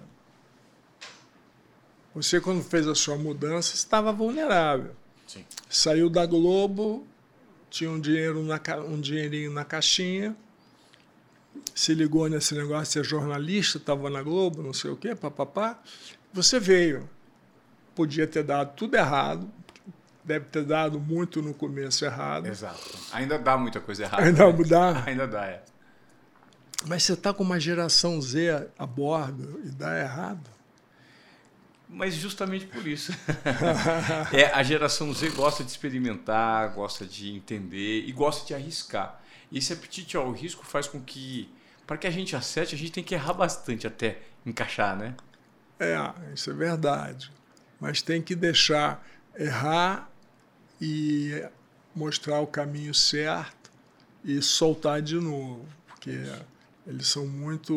Você, 2.15 2.43
quando 2.43 2.63
fez 2.63 2.87
a 2.87 2.95
sua 2.95 3.17
mudança, 3.17 3.75
estava 3.75 4.13
vulnerável. 4.13 4.95
Sim. 5.27 5.47
Saiu 5.67 6.11
da 6.11 6.27
Globo, 6.27 7.07
tinha 7.71 7.91
um, 7.91 7.99
dinheiro 7.99 8.43
na, 8.43 8.61
um 8.87 9.01
dinheirinho 9.01 9.51
na 9.51 9.65
caixinha, 9.65 10.37
se 11.75 11.95
ligou 11.95 12.29
nesse 12.29 12.55
negócio 12.55 12.85
de 12.85 12.93
ser 12.93 13.05
jornalista, 13.05 13.79
estava 13.79 14.11
na 14.11 14.23
Globo, 14.23 14.63
não 14.63 14.75
sei 14.75 14.91
o 14.91 14.97
quê, 14.97 15.15
papapá. 15.15 15.81
Você 16.35 16.61
veio. 16.61 17.09
Podia 17.95 18.27
ter 18.27 18.43
dado 18.43 18.75
tudo 18.77 18.95
errado, 18.95 19.51
deve 20.25 20.47
ter 20.47 20.65
dado 20.65 21.01
muito 21.01 21.43
no 21.43 21.55
começo 21.55 22.05
errado. 22.05 22.47
Exato. 22.47 22.99
Ainda 23.13 23.39
dá 23.39 23.57
muita 23.57 23.81
coisa 23.81 24.05
errada. 24.05 24.25
Ainda 24.25 24.47
né? 24.47 24.65
dá. 24.65 25.05
Ainda 25.07 25.27
dá, 25.27 25.47
é. 25.47 25.63
Mas 26.87 27.03
você 27.03 27.13
está 27.13 27.33
com 27.33 27.43
uma 27.43 27.61
geração 27.61 28.21
Z 28.21 28.69
a 28.79 28.87
bordo 28.87 29.61
e 29.65 29.69
dá 29.71 29.99
errado. 29.99 30.49
Mas 31.89 32.15
justamente 32.15 32.67
por 32.67 32.87
isso. 32.87 33.13
é, 34.33 34.47
a 34.47 34.63
geração 34.63 35.13
Z 35.13 35.31
gosta 35.31 35.65
de 35.65 35.71
experimentar, 35.71 36.73
gosta 36.73 37.05
de 37.05 37.35
entender 37.35 38.05
e 38.07 38.13
gosta 38.13 38.47
de 38.47 38.55
arriscar. 38.55 39.21
E 39.51 39.59
esse 39.59 39.73
apetite 39.73 40.17
ao 40.17 40.31
risco 40.31 40.65
faz 40.65 40.87
com 40.87 41.01
que, 41.01 41.53
para 41.87 41.99
que 41.99 42.07
a 42.07 42.11
gente 42.11 42.37
acerte, 42.37 42.75
a 42.75 42.79
gente 42.79 42.93
tem 42.93 43.03
que 43.03 43.15
errar 43.15 43.33
bastante 43.33 43.87
até 43.87 44.19
encaixar, 44.47 44.97
né? 44.97 45.17
É, 45.81 45.97
isso 46.33 46.51
é 46.51 46.55
verdade. 46.55 47.31
Mas 47.81 48.01
tem 48.01 48.23
que 48.23 48.37
deixar 48.37 49.05
errar 49.37 50.10
e 50.81 51.45
mostrar 51.95 52.41
o 52.41 52.47
caminho 52.47 52.95
certo 52.95 53.71
e 54.25 54.41
soltar 54.41 55.03
de 55.03 55.17
novo, 55.17 55.67
porque 55.87 56.19
eles 56.87 57.07
são 57.07 57.27
muito 57.27 57.75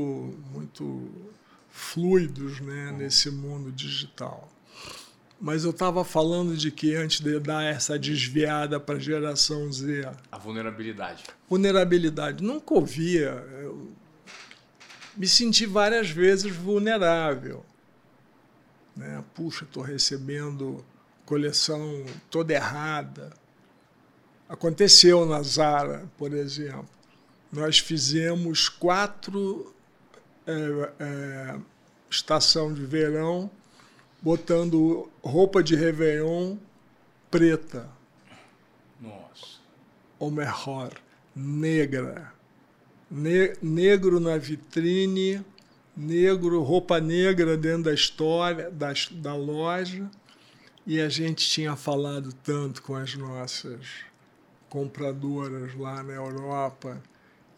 muito 0.52 1.10
fluidos 1.70 2.60
né, 2.60 2.92
nesse 2.92 3.32
mundo 3.32 3.72
digital. 3.72 4.50
Mas 5.42 5.66
eu 5.66 5.72
estava 5.72 6.06
falando 6.06 6.56
de 6.56 6.72
que 6.72 6.96
antes 6.96 7.20
de 7.20 7.38
dar 7.40 7.64
essa 7.64 8.00
desviada 8.00 8.80
para 8.80 8.96
a 8.96 9.00
geração 9.00 9.70
Z. 9.74 10.10
A 10.32 10.38
vulnerabilidade. 10.38 11.24
Vulnerabilidade. 11.50 12.42
Nunca 12.42 12.74
ouvia. 12.76 13.46
Eu 13.62 13.92
me 15.18 15.28
senti 15.28 15.66
várias 15.66 16.10
vezes 16.10 16.56
vulnerável. 16.56 17.66
Né? 18.96 19.22
Puxa, 19.34 19.66
estou 19.66 19.84
recebendo 19.84 20.86
coleção 21.26 22.06
toda 22.30 22.54
errada. 22.54 23.32
Aconteceu 24.48 25.26
na 25.26 25.42
Zara, 25.42 26.10
por 26.18 26.34
exemplo. 26.34 26.90
Nós 27.52 27.80
fizemos 27.80 28.68
quatro 28.70 29.74
é, 30.46 30.92
é, 31.00 31.56
estação 32.10 32.74
de 32.74 32.86
verão 32.86 33.50
botando 34.22 35.10
roupa 35.22 35.62
de 35.62 35.76
Réveillon 35.76 36.58
preta. 37.30 37.90
Nossa. 39.02 39.60
Ou 40.20 40.32
melhor, 40.32 40.92
negra. 41.36 42.32
Ne 43.10 43.54
negro 43.62 44.20
na 44.20 44.38
vitrine, 44.38 45.44
negro, 45.96 46.62
roupa 46.62 47.00
negra 47.00 47.58
dentro 47.58 47.84
da 47.84 47.94
história, 47.94 48.72
da, 48.72 48.94
da 49.12 49.36
loja. 49.36 50.10
E 50.86 51.00
a 51.00 51.08
gente 51.08 51.50
tinha 51.50 51.76
falado 51.76 52.34
tanto 52.34 52.82
com 52.82 52.96
as 52.96 53.16
nossas 53.16 53.88
compradoras 54.70 55.74
lá 55.76 56.04
na 56.04 56.14
Europa 56.14 57.02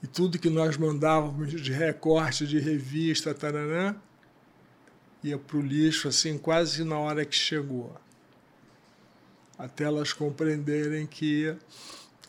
e 0.03 0.07
tudo 0.07 0.37
que 0.37 0.49
nós 0.51 0.77
mandávamos 0.77 1.49
de 1.49 1.71
recorte 1.71 2.45
de 2.45 2.59
revista, 2.59 3.33
taranã, 3.33 3.95
ia 5.23 5.35
para 5.35 5.57
o 5.57 5.61
lixo 5.61 6.07
assim 6.07 6.37
quase 6.37 6.83
na 6.83 6.99
hora 6.99 7.25
que 7.25 7.35
chegou. 7.35 7.95
Até 9.57 9.85
elas 9.85 10.13
compreenderem 10.13 11.07
que 11.07 11.55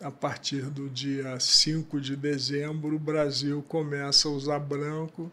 a 0.01 0.09
partir 0.09 0.63
do 0.63 0.89
dia 0.89 1.39
5 1.39 2.01
de 2.01 2.15
dezembro 2.15 2.95
o 2.95 2.99
Brasil 2.99 3.63
começa 3.67 4.27
a 4.27 4.31
usar 4.31 4.57
branco 4.57 5.29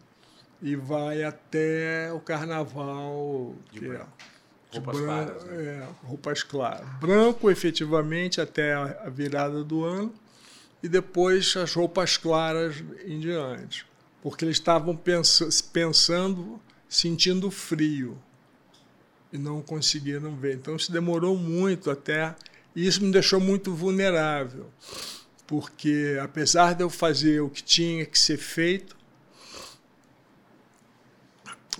e 0.61 0.75
vai 0.75 1.23
até 1.23 2.13
o 2.13 2.19
carnaval. 2.19 3.55
De 3.71 3.79
que 3.79 3.85
é 3.85 3.89
branco. 3.89 4.34
Roupas 4.75 4.99
claras, 4.99 5.43
né? 5.45 5.63
é, 5.65 5.87
roupas 6.07 6.43
claras. 6.43 6.89
Branco, 6.99 7.49
efetivamente, 7.51 8.39
até 8.41 8.73
a 8.73 9.09
virada 9.09 9.63
do 9.63 9.83
ano, 9.83 10.13
e 10.83 10.87
depois 10.87 11.55
as 11.55 11.73
roupas 11.73 12.17
claras 12.17 12.75
em 13.05 13.19
diante. 13.19 13.85
Porque 14.21 14.43
eles 14.45 14.57
estavam 14.57 14.95
pensa- 14.95 15.47
pensando, 15.71 16.59
sentindo 16.89 17.49
frio, 17.51 18.17
e 19.31 19.37
não 19.37 19.61
conseguiram 19.61 20.35
ver. 20.35 20.55
Então, 20.55 20.75
isso 20.75 20.91
demorou 20.91 21.35
muito 21.37 21.91
até. 21.91 22.35
E 22.75 22.85
isso 22.87 23.01
me 23.03 23.11
deixou 23.11 23.39
muito 23.39 23.73
vulnerável, 23.73 24.69
porque 25.47 26.17
apesar 26.21 26.73
de 26.75 26.83
eu 26.83 26.89
fazer 26.89 27.39
o 27.39 27.49
que 27.49 27.63
tinha 27.63 28.05
que 28.05 28.19
ser 28.19 28.37
feito, 28.37 28.97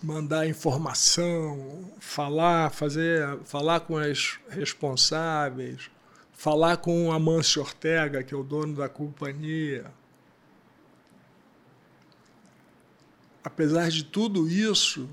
mandar 0.04 0.48
informação, 0.48 1.91
falar, 2.00 2.72
fazer, 2.72 3.38
falar 3.46 3.82
com 3.82 3.98
as 3.98 4.39
responsáveis, 4.50 5.89
falar 6.34 6.78
com 6.78 7.08
o 7.08 7.12
Amâncio 7.12 7.62
Ortega, 7.62 8.24
que 8.24 8.34
é 8.34 8.38
o 8.38 8.43
dono 8.43 8.76
da 8.76 8.89
companhia. 8.89 9.86
Apesar 13.43 13.89
de 13.89 14.04
tudo 14.04 14.50
isso, 14.50 15.08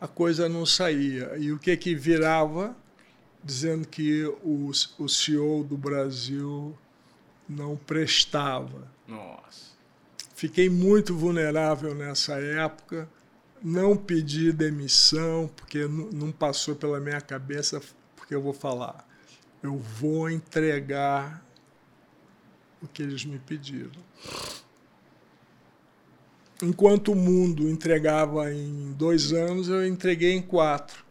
a 0.00 0.08
coisa 0.08 0.48
não 0.48 0.64
saía. 0.64 1.36
E 1.38 1.52
o 1.52 1.58
que 1.58 1.76
que 1.76 1.94
virava? 1.94 2.74
Dizendo 3.42 3.86
que 3.86 4.24
o, 4.42 4.70
o 4.98 5.08
CEO 5.08 5.62
do 5.64 5.76
Brasil 5.76 6.76
não 7.48 7.76
prestava. 7.76 8.90
Nossa. 9.06 9.70
Fiquei 10.34 10.70
muito 10.70 11.14
vulnerável 11.14 11.94
nessa 11.94 12.34
época. 12.34 13.08
Não 13.62 13.96
pedi 13.96 14.52
demissão, 14.52 15.50
porque 15.54 15.86
não 15.86 16.32
passou 16.32 16.74
pela 16.74 16.98
minha 16.98 17.20
cabeça, 17.20 17.80
porque 18.16 18.34
eu 18.34 18.40
vou 18.40 18.54
falar. 18.54 19.06
Eu 19.62 19.76
vou 19.76 20.30
entregar 20.30 21.44
o 22.82 22.88
que 22.88 23.02
eles 23.02 23.24
me 23.24 23.38
pediram. 23.38 23.90
Enquanto 26.62 27.12
o 27.12 27.16
mundo 27.16 27.68
entregava 27.68 28.52
em 28.52 28.92
dois 28.92 29.32
anos, 29.32 29.68
eu 29.68 29.86
entreguei 29.86 30.32
em 30.32 30.42
quatro. 30.42 31.04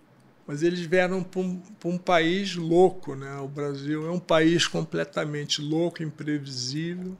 Mas 0.45 0.64
eles 0.64 0.80
vieram 0.80 1.24
para 1.24 1.41
um, 1.41 1.62
um 1.86 1.97
país 1.97 2.56
louco, 2.56 3.16
né? 3.16 3.38
O 3.38 3.47
Brasil 3.47 4.08
é 4.08 4.12
um 4.12 4.20
país 4.20 4.68
completamente 4.68 5.62
louco, 5.62 6.02
imprevisível. 6.02 7.16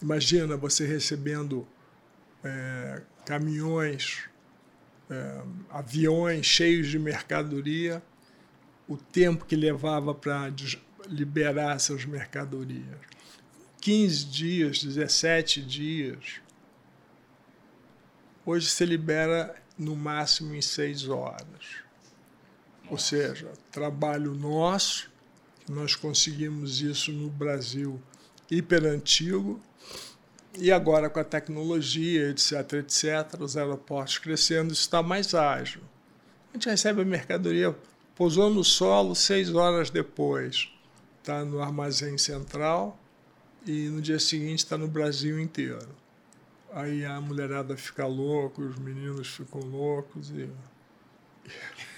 Imagina 0.00 0.56
você 0.56 0.86
recebendo 0.86 1.66
é, 2.44 3.02
caminhões, 3.24 4.28
é, 5.10 5.42
aviões 5.70 6.46
cheios 6.46 6.88
de 6.88 6.98
mercadoria, 6.98 8.02
o 8.88 8.96
tempo 8.96 9.44
que 9.44 9.56
levava 9.56 10.14
para 10.14 10.52
liberar 11.08 11.76
essas 11.76 12.04
mercadorias. 12.04 12.98
15 13.80 14.24
dias, 14.26 14.84
17 14.84 15.62
dias. 15.62 16.40
Hoje 18.44 18.70
se 18.70 18.84
libera 18.84 19.54
no 19.78 19.96
máximo 19.96 20.54
em 20.54 20.62
seis 20.62 21.08
horas. 21.08 21.82
Ou 22.88 22.98
seja, 22.98 23.52
trabalho 23.70 24.34
nosso, 24.34 25.10
nós 25.68 25.94
conseguimos 25.94 26.80
isso 26.80 27.12
no 27.12 27.30
Brasil 27.30 28.00
hiper 28.50 28.84
antigo, 28.84 29.60
e 30.58 30.70
agora 30.70 31.08
com 31.08 31.20
a 31.20 31.24
tecnologia, 31.24 32.30
etc., 32.30 32.74
etc., 32.74 33.40
os 33.40 33.56
aeroportos 33.56 34.18
crescendo, 34.18 34.72
isso 34.72 34.82
está 34.82 35.02
mais 35.02 35.34
ágil. 35.34 35.82
A 36.50 36.56
gente 36.56 36.68
recebe 36.68 37.02
a 37.02 37.04
mercadoria, 37.04 37.74
pousou 38.14 38.50
no 38.50 38.62
solo, 38.62 39.14
seis 39.14 39.54
horas 39.54 39.90
depois 39.90 40.70
está 41.22 41.44
no 41.44 41.62
armazém 41.62 42.18
central 42.18 42.98
e 43.64 43.88
no 43.88 44.02
dia 44.02 44.18
seguinte 44.18 44.58
está 44.58 44.76
no 44.76 44.88
Brasil 44.88 45.40
inteiro. 45.40 45.88
Aí 46.74 47.04
a 47.04 47.20
mulherada 47.20 47.76
fica 47.76 48.06
louca, 48.06 48.60
os 48.60 48.76
meninos 48.76 49.28
ficam 49.28 49.60
loucos 49.60 50.30
e 50.30 50.48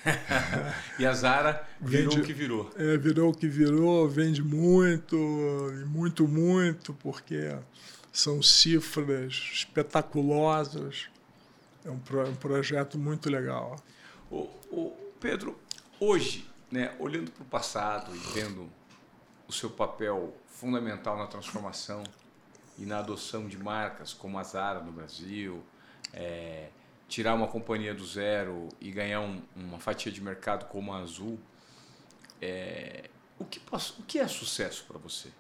e 0.99 1.07
a 1.07 1.13
Zara 1.15 1.67
virou 1.81 2.11
vende, 2.11 2.21
o 2.21 2.25
que 2.25 2.33
virou. 2.33 2.71
É, 2.77 2.97
virou 2.97 3.31
o 3.31 3.35
que 3.35 3.49
virou, 3.49 4.09
vende 4.09 4.43
muito, 4.43 5.17
muito, 5.87 6.29
muito, 6.29 6.93
porque 6.95 7.57
são 8.15 8.41
cifras 8.41 9.51
espetaculosas. 9.53 11.09
É 11.85 11.91
um, 11.91 11.99
pro, 11.99 12.27
um 12.27 12.37
projeto 12.37 12.97
muito 12.97 13.29
legal. 13.29 13.77
O, 14.31 14.49
o 14.71 14.97
Pedro, 15.21 15.59
hoje, 15.99 16.49
né, 16.71 16.95
olhando 17.01 17.33
para 17.33 17.43
o 17.43 17.47
passado 17.47 18.15
e 18.15 18.19
vendo 18.33 18.71
o 19.49 19.53
seu 19.53 19.69
papel 19.69 20.33
fundamental 20.47 21.19
na 21.19 21.27
transformação 21.27 22.05
e 22.79 22.87
na 22.87 23.01
adoção 23.01 23.49
de 23.49 23.59
marcas 23.59 24.15
como 24.15 24.39
a 24.39 24.45
Zara 24.45 24.81
no 24.81 24.93
Brasil, 24.93 25.63
é, 26.13 26.69
tirar 27.09 27.35
uma 27.35 27.49
companhia 27.49 27.93
do 27.93 28.07
zero 28.07 28.69
e 28.81 28.93
ganhar 28.93 29.23
um, 29.23 29.43
uma 29.57 29.81
fatia 29.81 30.13
de 30.13 30.21
mercado 30.21 30.67
como 30.67 30.93
a 30.93 30.99
Azul, 30.99 31.39
é, 32.41 33.11
o, 33.41 33.45
que, 33.45 33.61
o 33.99 34.03
que 34.05 34.21
é 34.21 34.29
sucesso 34.29 34.85
para 34.87 34.99
você? 34.99 35.31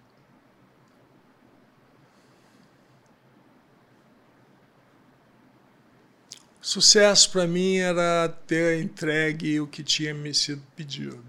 Sucesso 6.64 7.30
para 7.30 7.46
mim 7.46 7.76
era 7.76 8.26
ter 8.46 8.82
entregue 8.82 9.60
o 9.60 9.66
que 9.66 9.82
tinha 9.84 10.14
me 10.14 10.32
sido 10.32 10.62
pedido. 10.74 11.22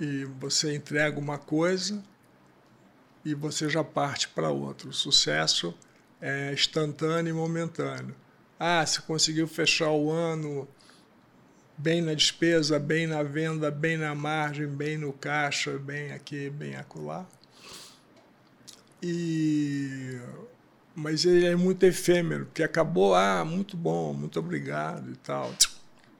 E 0.00 0.24
você 0.40 0.74
entrega 0.74 1.20
uma 1.20 1.36
coisa 1.36 2.02
e 3.22 3.34
você 3.34 3.68
já 3.68 3.84
parte 3.84 4.28
para 4.28 4.48
outra. 4.48 4.88
O 4.88 4.94
sucesso 4.94 5.76
é 6.22 6.54
instantâneo 6.54 7.28
e 7.28 7.34
momentâneo. 7.34 8.16
Ah, 8.58 8.86
se 8.86 9.02
conseguiu 9.02 9.46
fechar 9.46 9.90
o 9.90 10.10
ano 10.10 10.66
bem 11.76 12.00
na 12.00 12.14
despesa, 12.14 12.78
bem 12.78 13.06
na 13.06 13.22
venda, 13.22 13.70
bem 13.70 13.98
na 13.98 14.14
margem, 14.14 14.66
bem 14.66 14.96
no 14.96 15.12
caixa, 15.12 15.76
bem 15.76 16.12
aqui, 16.12 16.48
bem 16.48 16.76
acolá. 16.76 17.28
E 19.02 20.18
mas 20.94 21.24
ele 21.24 21.46
é 21.46 21.56
muito 21.56 21.84
efêmero, 21.84 22.46
porque 22.46 22.62
acabou, 22.62 23.14
ah, 23.14 23.44
muito 23.44 23.76
bom, 23.76 24.12
muito 24.12 24.38
obrigado 24.38 25.10
e 25.10 25.16
tal. 25.16 25.54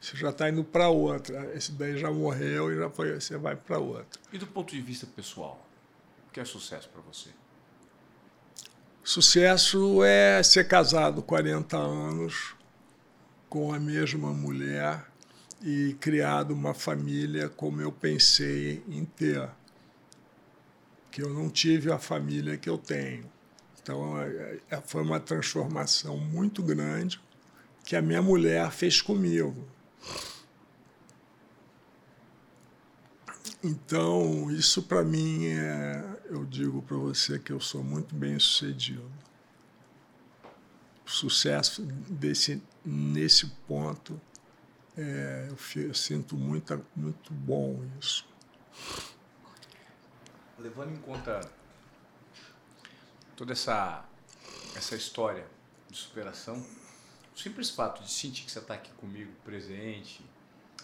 Você 0.01 0.17
já 0.17 0.31
está 0.31 0.49
indo 0.49 0.65
para 0.65 0.89
outra. 0.89 1.53
Esse 1.55 1.73
daí 1.73 1.99
já 1.99 2.11
morreu 2.11 2.73
e 2.73 2.79
já 2.79 2.89
foi, 2.89 3.21
você 3.21 3.37
vai 3.37 3.55
para 3.55 3.79
outra. 3.79 4.21
E 4.33 4.39
do 4.39 4.47
ponto 4.47 4.75
de 4.75 4.81
vista 4.81 5.07
pessoal, 5.07 5.67
o 6.29 6.33
que 6.33 6.41
é 6.41 6.45
sucesso 6.45 6.89
para 6.89 7.03
você? 7.03 7.29
Sucesso 9.05 10.03
é 10.03 10.43
ser 10.43 10.67
casado 10.67 11.23
40 11.23 11.77
anos 11.77 12.55
com 13.49 13.73
a 13.73 13.79
mesma 13.79 14.33
mulher 14.33 15.05
e 15.63 15.97
criado 16.01 16.53
uma 16.53 16.73
família 16.73 17.49
como 17.49 17.83
eu 17.83 17.93
pensei 17.93 18.83
em 18.89 19.05
ter. 19.05 19.49
Que 21.11 21.23
eu 21.23 21.29
não 21.31 21.51
tive 21.51 21.91
a 21.91 21.99
família 21.99 22.57
que 22.57 22.71
eu 22.71 22.79
tenho. 22.79 23.31
Então, 23.91 24.23
é, 24.23 24.61
é, 24.71 24.81
foi 24.81 25.03
uma 25.03 25.19
transformação 25.19 26.17
muito 26.17 26.63
grande 26.63 27.21
que 27.85 27.97
a 27.97 28.03
minha 28.03 28.23
mulher 28.23 28.71
fez 28.71 29.03
comigo. 29.03 29.67
Então, 33.65 34.49
isso 34.53 34.85
para 34.85 35.03
mim 35.03 35.47
é, 35.47 36.21
eu 36.27 36.45
digo 36.45 36.81
para 36.83 36.97
você 36.97 37.37
que 37.37 37.53
eu 37.53 37.61
sou 37.61 37.83
muito 37.83 38.15
bem 38.15 38.39
sucedido. 38.39 39.11
O 41.05 41.11
sucesso 41.11 41.83
desse, 42.09 42.63
nesse 42.85 43.49
ponto, 43.67 44.21
é, 44.97 45.49
eu, 45.49 45.83
eu, 45.83 45.95
sinto 45.95 46.37
muito, 46.37 46.81
muito 46.95 47.33
bom 47.33 47.83
isso. 48.01 48.25
Levando 50.61 50.93
em 50.93 51.01
conta 51.01 51.41
toda 53.41 53.55
essa, 53.55 54.05
essa 54.77 54.95
história 54.95 55.47
de 55.89 55.97
superação, 55.97 56.63
o 57.35 57.39
simples 57.39 57.71
fato 57.71 58.03
de 58.03 58.11
sentir 58.11 58.45
que 58.45 58.51
você 58.51 58.59
está 58.59 58.75
aqui 58.75 58.91
comigo, 58.99 59.33
presente, 59.43 60.23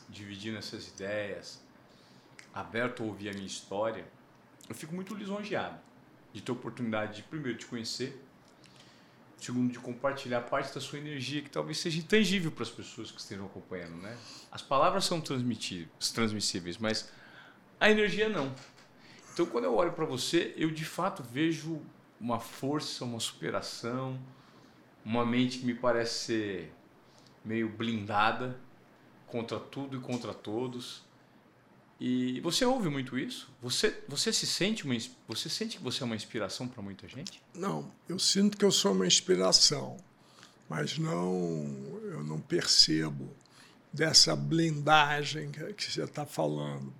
dividindo 0.09 0.57
essas 0.57 0.89
ideias, 0.89 1.61
aberto 2.55 3.03
a 3.03 3.07
ouvir 3.07 3.29
a 3.29 3.35
minha 3.35 3.47
história, 3.47 4.09
eu 4.71 4.75
fico 4.75 4.95
muito 4.95 5.15
lisonjeado 5.15 5.79
de 6.33 6.41
ter 6.41 6.51
a 6.51 6.55
oportunidade 6.55 7.17
de, 7.17 7.25
primeiro, 7.25 7.59
te 7.59 7.67
conhecer, 7.67 8.19
segundo, 9.37 9.71
de 9.71 9.79
compartilhar 9.79 10.41
parte 10.41 10.75
da 10.75 10.81
sua 10.81 10.99
energia 10.99 11.43
que 11.43 11.51
talvez 11.51 11.77
seja 11.77 11.99
intangível 11.99 12.51
para 12.51 12.63
as 12.63 12.71
pessoas 12.71 13.11
que 13.11 13.21
estejam 13.21 13.45
acompanhando. 13.45 13.97
Né? 13.99 14.17
As 14.51 14.63
palavras 14.63 15.05
são 15.05 15.21
transmissíveis, 15.21 16.79
mas 16.79 17.13
a 17.79 17.91
energia 17.91 18.31
não. 18.31 18.51
Então, 19.35 19.45
quando 19.45 19.65
eu 19.65 19.75
olho 19.75 19.93
para 19.93 20.07
você, 20.07 20.55
eu 20.57 20.71
de 20.71 20.87
fato 20.87 21.23
vejo 21.23 21.85
uma 22.21 22.41
força, 22.41 23.05
uma 23.05 23.21
superação, 23.21 24.19
uma 25.05 25.25
mente 25.25 25.59
que 25.59 25.67
me 25.67 25.75
parece 25.75 26.27
ser 26.27 26.75
meio 27.45 27.69
blindada 27.69 28.59
contra 29.27 29.59
tudo 29.59 29.97
e 29.97 30.01
contra 30.01 30.35
todos 30.35 31.07
e 31.99 32.41
você 32.41 32.65
ouve 32.65 32.91
muito 32.91 33.19
isso? 33.19 33.49
Você, 33.63 34.03
você 34.07 34.33
se 34.33 34.47
sente 34.47 34.85
uma, 34.85 34.95
você 35.27 35.49
sente 35.49 35.79
que 35.79 35.83
você 35.83 36.03
é 36.03 36.07
uma 36.07 36.15
inspiração 36.15 36.69
para 36.69 36.83
muita 36.83 37.09
gente? 37.09 37.43
Não, 37.55 37.91
eu 38.09 38.19
sinto 38.19 38.57
que 38.57 38.65
eu 38.65 38.71
sou 38.71 38.93
uma 38.93 39.07
inspiração, 39.07 39.97
mas 40.69 40.99
não, 40.99 41.65
eu 42.05 42.23
não 42.23 42.39
percebo 42.39 43.35
dessa 43.91 44.37
blindagem 44.37 45.51
que 45.51 45.91
você 45.91 46.03
está 46.03 46.27
falando, 46.27 46.93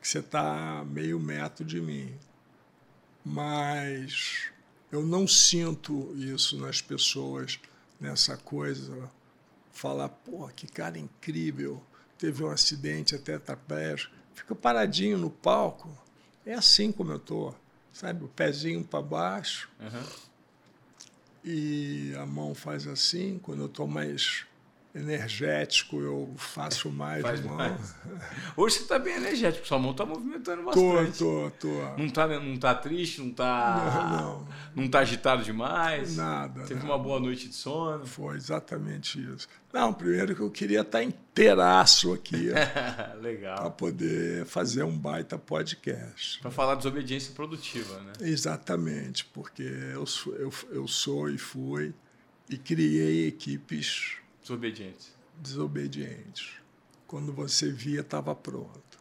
que 0.00 0.06
você 0.06 0.20
está 0.20 0.84
meio 0.86 1.18
metro 1.18 1.64
de 1.64 1.80
mim. 1.80 2.14
Mas 3.28 4.50
eu 4.90 5.04
não 5.04 5.28
sinto 5.28 6.14
isso 6.16 6.58
nas 6.58 6.80
pessoas, 6.80 7.60
nessa 8.00 8.36
coisa, 8.36 9.10
falar, 9.70 10.08
pô, 10.08 10.48
que 10.48 10.66
cara 10.66 10.98
incrível, 10.98 11.82
teve 12.16 12.42
um 12.42 12.50
acidente 12.50 13.14
até 13.14 13.38
tetraplégico 13.38 14.18
fica 14.38 14.54
paradinho 14.54 15.18
no 15.18 15.30
palco. 15.30 15.90
É 16.46 16.54
assim 16.54 16.90
como 16.90 17.12
eu 17.12 17.18
tô, 17.18 17.54
sabe? 17.92 18.24
O 18.24 18.28
pezinho 18.28 18.84
para 18.84 19.02
baixo. 19.02 19.68
Uhum. 19.80 20.04
E 21.44 22.14
a 22.16 22.24
mão 22.24 22.54
faz 22.54 22.86
assim. 22.86 23.38
Quando 23.38 23.60
eu 23.60 23.66
estou 23.66 23.86
mais 23.86 24.46
energético, 24.98 26.00
eu 26.00 26.34
faço 26.36 26.90
mais 26.90 27.22
Faz 27.22 27.40
mão. 27.42 27.56
Mais. 27.56 27.94
Hoje 28.56 28.76
você 28.76 28.82
está 28.82 28.98
bem 28.98 29.16
energético, 29.16 29.66
sua 29.66 29.78
mão 29.78 29.92
está 29.92 30.04
movimentando 30.04 30.62
bastante. 30.64 31.18
Tô, 31.18 31.50
tô, 31.58 31.68
tô. 31.68 31.96
Não 31.96 32.06
está 32.06 32.26
não 32.26 32.56
tá 32.56 32.74
triste, 32.74 33.20
não 33.20 33.30
está 33.30 34.10
não, 34.10 34.20
não. 34.20 34.48
não 34.74 34.88
tá 34.88 35.00
agitado 35.00 35.42
demais? 35.42 36.16
Nada. 36.16 36.64
Teve 36.64 36.84
uma 36.84 36.98
boa 36.98 37.20
noite 37.20 37.48
de 37.48 37.54
sono? 37.54 38.06
Foi 38.06 38.36
exatamente 38.36 39.20
isso. 39.34 39.48
Não, 39.72 39.92
primeiro 39.92 40.34
que 40.34 40.40
eu 40.40 40.50
queria 40.50 40.80
estar 40.80 40.98
tá 40.98 41.04
inteiraço 41.04 42.12
aqui. 42.12 42.50
Legal. 43.20 43.56
Para 43.58 43.70
poder 43.70 44.46
fazer 44.46 44.82
um 44.82 44.96
baita 44.96 45.38
podcast. 45.38 46.40
Para 46.40 46.50
falar 46.50 46.74
de 46.74 46.78
desobediência 46.78 47.34
produtiva, 47.34 48.00
né? 48.00 48.12
Exatamente, 48.20 49.24
porque 49.26 49.62
eu, 49.62 50.04
eu, 50.38 50.52
eu 50.70 50.88
sou 50.88 51.28
e 51.28 51.36
fui 51.36 51.94
e 52.48 52.56
criei 52.56 53.28
equipes 53.28 54.16
Desobedientes. 54.48 55.12
Desobedientes. 55.36 56.54
Quando 57.06 57.34
você 57.34 57.70
via, 57.70 58.00
estava 58.00 58.34
pronto. 58.34 58.98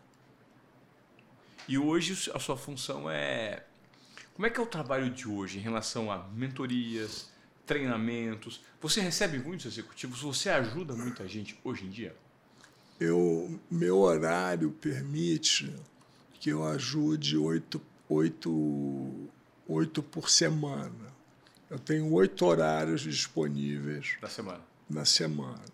E 1.69 1.77
hoje 1.77 2.29
a 2.33 2.39
sua 2.39 2.57
função 2.57 3.09
é. 3.09 3.63
Como 4.35 4.45
é 4.45 4.49
que 4.49 4.59
é 4.59 4.63
o 4.63 4.67
trabalho 4.67 5.09
de 5.09 5.25
hoje 5.25 5.57
em 5.57 5.61
relação 5.61 6.11
a 6.11 6.27
mentorias, 6.35 7.31
treinamentos? 7.65 8.61
Você 8.81 8.99
recebe 8.99 9.39
muitos 9.39 9.65
executivos? 9.67 10.21
Você 10.21 10.49
ajuda 10.49 10.93
muita 10.93 11.25
gente 11.27 11.57
hoje 11.63 11.85
em 11.85 11.89
dia? 11.89 12.13
Eu, 12.99 13.57
meu 13.71 13.99
horário 13.99 14.71
permite 14.71 15.73
que 16.41 16.49
eu 16.49 16.67
ajude 16.67 17.37
oito, 17.37 17.81
oito, 18.09 19.29
oito 19.65 20.03
por 20.03 20.29
semana. 20.29 21.15
Eu 21.69 21.79
tenho 21.79 22.11
oito 22.11 22.45
horários 22.45 23.01
disponíveis. 23.01 24.17
Da 24.21 24.27
semana 24.27 24.76
na 24.89 25.05
semana. 25.05 25.65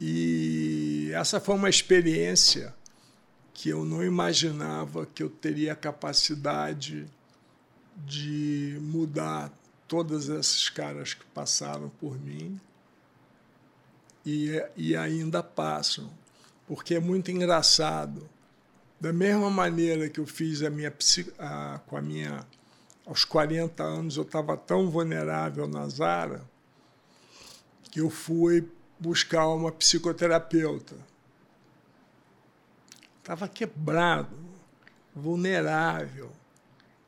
E 0.00 1.10
essa 1.14 1.40
foi 1.40 1.54
uma 1.54 1.70
experiência 1.70 2.74
que 3.52 3.68
eu 3.68 3.84
não 3.84 4.02
imaginava 4.02 5.06
que 5.06 5.22
eu 5.22 5.30
teria 5.30 5.74
capacidade 5.76 7.06
de 7.96 8.76
mudar 8.82 9.52
todas 9.86 10.28
essas 10.28 10.68
caras 10.68 11.14
que 11.14 11.24
passaram 11.26 11.88
por 12.00 12.18
mim 12.20 12.60
e, 14.26 14.60
e 14.76 14.96
ainda 14.96 15.42
passam, 15.42 16.10
porque 16.66 16.94
é 16.96 17.00
muito 17.00 17.30
engraçado. 17.30 18.28
Da 19.00 19.12
mesma 19.12 19.50
maneira 19.50 20.08
que 20.08 20.18
eu 20.18 20.26
fiz 20.26 20.62
a 20.62 20.70
minha 20.70 20.92
a, 21.38 21.80
com 21.86 21.96
a 21.96 22.02
minha 22.02 22.44
aos 23.06 23.24
40 23.24 23.82
anos 23.82 24.16
eu 24.16 24.22
estava 24.22 24.56
tão 24.56 24.90
vulnerável 24.90 25.68
na 25.68 25.86
Zara, 25.88 26.42
que 27.94 28.00
eu 28.00 28.10
fui 28.10 28.68
buscar 28.98 29.46
uma 29.46 29.70
psicoterapeuta. 29.70 30.96
Estava 33.20 33.46
quebrado, 33.46 34.36
vulnerável. 35.14 36.32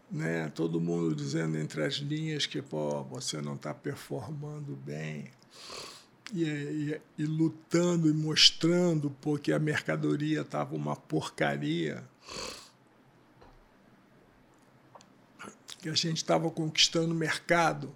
Né? 0.08 0.48
Todo 0.54 0.80
mundo 0.80 1.12
dizendo 1.12 1.58
entre 1.58 1.82
as 1.82 1.94
linhas 1.94 2.46
que 2.46 2.62
pô, 2.62 3.02
você 3.02 3.42
não 3.42 3.56
está 3.56 3.74
performando 3.74 4.76
bem. 4.76 5.32
E, 6.32 6.44
e, 6.44 7.00
e, 7.18 7.24
lutando 7.24 8.08
e 8.08 8.12
mostrando 8.12 9.10
porque 9.20 9.50
a 9.52 9.58
mercadoria 9.58 10.42
estava 10.42 10.76
uma 10.76 10.94
porcaria. 10.94 12.04
Que 15.80 15.88
a 15.88 15.94
gente 15.94 16.18
estava 16.18 16.48
conquistando 16.48 17.12
mercado 17.12 17.92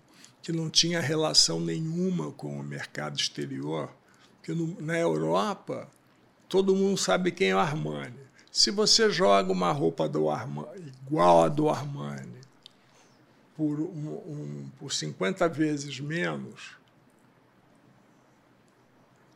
que 0.50 0.56
não 0.56 0.68
tinha 0.68 1.00
relação 1.00 1.60
nenhuma 1.60 2.32
com 2.32 2.58
o 2.58 2.62
mercado 2.62 3.16
exterior, 3.16 3.88
porque 4.36 4.52
no, 4.52 4.80
na 4.80 4.98
Europa 4.98 5.88
todo 6.48 6.74
mundo 6.74 6.98
sabe 6.98 7.30
quem 7.30 7.50
é 7.50 7.54
o 7.54 7.58
Armani. 7.58 8.18
Se 8.50 8.72
você 8.72 9.08
joga 9.10 9.52
uma 9.52 9.70
roupa 9.70 10.08
do 10.08 10.28
Armani, 10.28 10.92
igual 11.06 11.44
a 11.44 11.48
do 11.48 11.68
Armani 11.68 12.40
por, 13.56 13.78
um, 13.78 14.08
um, 14.26 14.70
por 14.76 14.92
50 14.92 15.48
vezes 15.48 16.00
menos, 16.00 16.72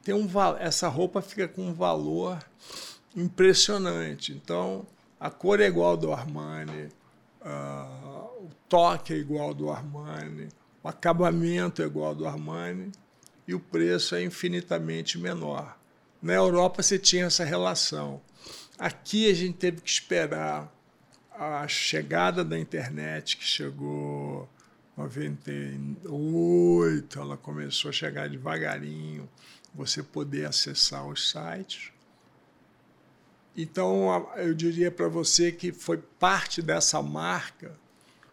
tem 0.02 0.14
um, 0.14 0.28
essa 0.58 0.88
roupa 0.88 1.22
fica 1.22 1.46
com 1.46 1.68
um 1.68 1.72
valor 1.72 2.44
impressionante. 3.14 4.32
Então, 4.32 4.84
a 5.20 5.30
cor 5.30 5.60
é 5.60 5.66
igual 5.66 5.96
do 5.96 6.12
Armani, 6.12 6.88
uh, 7.40 8.44
o 8.44 8.50
toque 8.68 9.12
é 9.12 9.16
igual 9.16 9.54
do 9.54 9.70
Armani, 9.70 10.48
o 10.84 10.88
acabamento 10.88 11.82
é 11.82 11.86
igual 11.86 12.08
ao 12.08 12.14
do 12.14 12.26
Armani 12.26 12.92
e 13.48 13.54
o 13.54 13.60
preço 13.60 14.14
é 14.14 14.22
infinitamente 14.22 15.18
menor. 15.18 15.78
Na 16.20 16.34
Europa 16.34 16.82
você 16.82 16.98
tinha 16.98 17.24
essa 17.24 17.42
relação. 17.42 18.20
Aqui 18.78 19.30
a 19.30 19.34
gente 19.34 19.56
teve 19.56 19.80
que 19.80 19.88
esperar 19.88 20.70
a 21.32 21.66
chegada 21.66 22.44
da 22.44 22.58
internet, 22.58 23.38
que 23.38 23.44
chegou 23.44 24.46
em 24.96 25.00
98, 25.00 27.18
ela 27.18 27.38
começou 27.38 27.88
a 27.88 27.92
chegar 27.92 28.28
devagarinho, 28.28 29.26
você 29.74 30.02
poder 30.02 30.44
acessar 30.44 31.08
os 31.08 31.30
sites. 31.30 31.92
Então, 33.56 34.28
eu 34.36 34.52
diria 34.52 34.90
para 34.90 35.08
você 35.08 35.50
que 35.50 35.72
foi 35.72 35.96
parte 35.96 36.60
dessa 36.60 37.00
marca, 37.02 37.72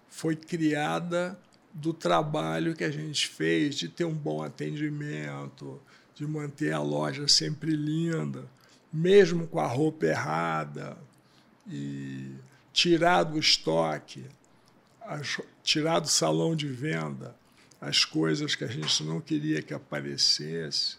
foi 0.10 0.36
criada 0.36 1.40
do 1.74 1.94
trabalho 1.94 2.76
que 2.76 2.84
a 2.84 2.92
gente 2.92 3.28
fez 3.28 3.76
de 3.76 3.88
ter 3.88 4.06
um 4.06 4.14
bom 4.14 4.44
atendimento, 4.44 5.82
de 6.16 6.28
manter 6.28 6.74
a 6.74 6.82
loja 6.82 7.28
sempre 7.28 7.76
linda, 7.76 8.46
mesmo 8.92 9.48
com 9.48 9.60
a 9.60 9.68
roupa 9.68 10.06
errada, 10.06 10.98
e 11.68 12.36
tirar 12.74 13.24
do 13.24 13.40
estoque, 13.40 14.26
tirar 15.64 16.00
do 16.00 16.08
salão 16.08 16.56
de 16.56 16.68
venda 16.68 17.36
as 17.80 18.06
coisas 18.06 18.54
que 18.54 18.64
a 18.64 18.68
gente 18.68 19.04
não 19.04 19.20
queria 19.20 19.62
que 19.62 19.74
aparecesse, 19.74 20.98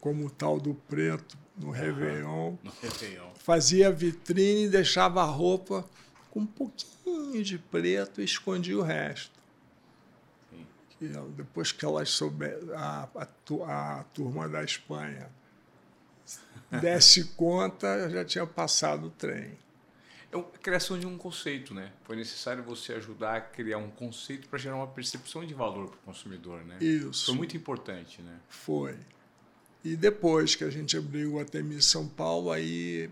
como 0.00 0.26
o 0.26 0.30
tal 0.30 0.60
do 0.60 0.74
preto 0.74 1.38
no, 1.56 1.68
uhum, 1.68 1.72
Réveillon. 1.72 2.56
no 2.62 2.72
Réveillon. 2.82 3.30
Fazia 3.36 3.90
vitrine 3.90 4.64
e 4.64 4.68
deixava 4.68 5.22
a 5.22 5.26
roupa 5.26 5.88
com 6.30 6.40
um 6.40 6.46
pouquinho 6.46 7.42
de 7.42 7.56
preto 7.56 8.20
e 8.20 8.24
escondia 8.24 8.76
o 8.76 8.82
resto 8.82 9.33
que 10.98 11.08
depois 11.36 11.72
que 11.72 11.84
elas 11.84 12.10
souberam, 12.10 12.76
a, 12.76 13.08
a, 13.14 14.00
a 14.00 14.04
turma 14.04 14.48
da 14.48 14.62
Espanha 14.62 15.30
desse 16.80 17.24
conta, 17.36 18.08
já 18.10 18.24
tinha 18.24 18.46
passado 18.46 19.06
o 19.06 19.10
trem. 19.10 19.58
É 20.32 20.38
a 20.38 20.42
criação 20.58 20.98
de 20.98 21.06
um 21.06 21.16
conceito, 21.16 21.72
né? 21.72 21.92
Foi 22.02 22.16
necessário 22.16 22.62
você 22.62 22.94
ajudar 22.94 23.36
a 23.36 23.40
criar 23.40 23.78
um 23.78 23.90
conceito 23.90 24.48
para 24.48 24.58
gerar 24.58 24.76
uma 24.76 24.86
percepção 24.88 25.44
de 25.44 25.54
valor 25.54 25.88
para 25.88 25.96
o 25.96 26.00
consumidor, 26.00 26.64
né? 26.64 26.76
Isso. 26.80 27.26
Foi 27.26 27.34
muito 27.36 27.56
importante, 27.56 28.20
né? 28.20 28.40
Foi. 28.48 28.98
E 29.84 29.94
depois 29.96 30.56
que 30.56 30.64
a 30.64 30.70
gente 30.70 30.96
abriu 30.96 31.34
o 31.34 31.40
Atemi 31.40 31.80
São 31.80 32.08
Paulo, 32.08 32.50
aí 32.50 33.10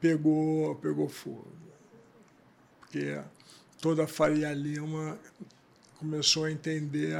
pegou, 0.00 0.74
pegou 0.76 1.08
fogo. 1.08 1.52
Porque 2.78 3.20
toda 3.80 4.04
a 4.04 4.06
Faria 4.06 4.52
Lima 4.54 5.18
começou 6.00 6.46
a 6.46 6.50
entender, 6.50 7.14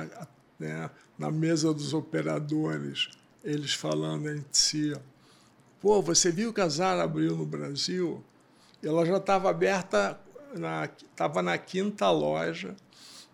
né, 0.58 0.90
na 1.18 1.30
mesa 1.30 1.72
dos 1.72 1.92
operadores, 1.92 3.10
eles 3.44 3.74
falando 3.74 4.30
entre 4.30 4.48
si. 4.52 4.96
Pô, 5.80 6.00
você 6.00 6.32
viu 6.32 6.52
que 6.52 6.62
a 6.62 6.68
Zara 6.68 7.02
abriu 7.02 7.36
no 7.36 7.44
Brasil? 7.44 8.24
Ela 8.82 9.04
já 9.04 9.18
estava 9.18 9.50
aberta, 9.50 10.18
estava 11.10 11.42
na, 11.42 11.52
na 11.52 11.58
quinta 11.58 12.10
loja. 12.10 12.74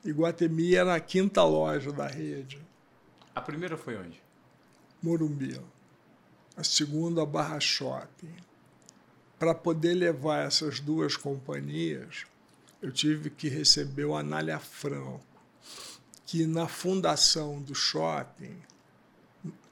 Iguatemi 0.05 0.75
era 0.75 0.97
a 0.97 1.01
quinta 1.01 1.45
loja 1.45 1.93
da 1.93 2.09
rede. 2.09 2.61
A 3.33 3.41
primeira 3.41 3.77
foi 3.77 3.97
onde? 3.97 4.21
Morumbi. 5.01 5.61
A 6.57 6.65
segunda, 6.65 7.25
Barra 7.25 7.61
Shopping. 7.61 8.35
Para 9.39 9.55
poder 9.55 9.95
levar 9.95 10.45
essas 10.45 10.81
duas 10.81 11.17
companhias, 11.17 12.25
eu 12.83 12.91
tive 12.91 13.31
que 13.31 13.49
receber 13.49 14.07
o 14.07 14.17
Anália 14.17 14.59
Franco 14.59 15.36
que 16.27 16.47
na 16.47 16.67
fundação 16.67 17.61
do 17.61 17.75
shopping 17.75 18.57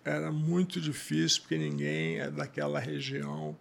era 0.05 0.31
muito 0.31 0.81
difícil 0.81 1.43
porque 1.43 1.59
ninguém 1.59 2.21
é 2.21 2.31
daquela 2.31 2.79
região 2.79 3.57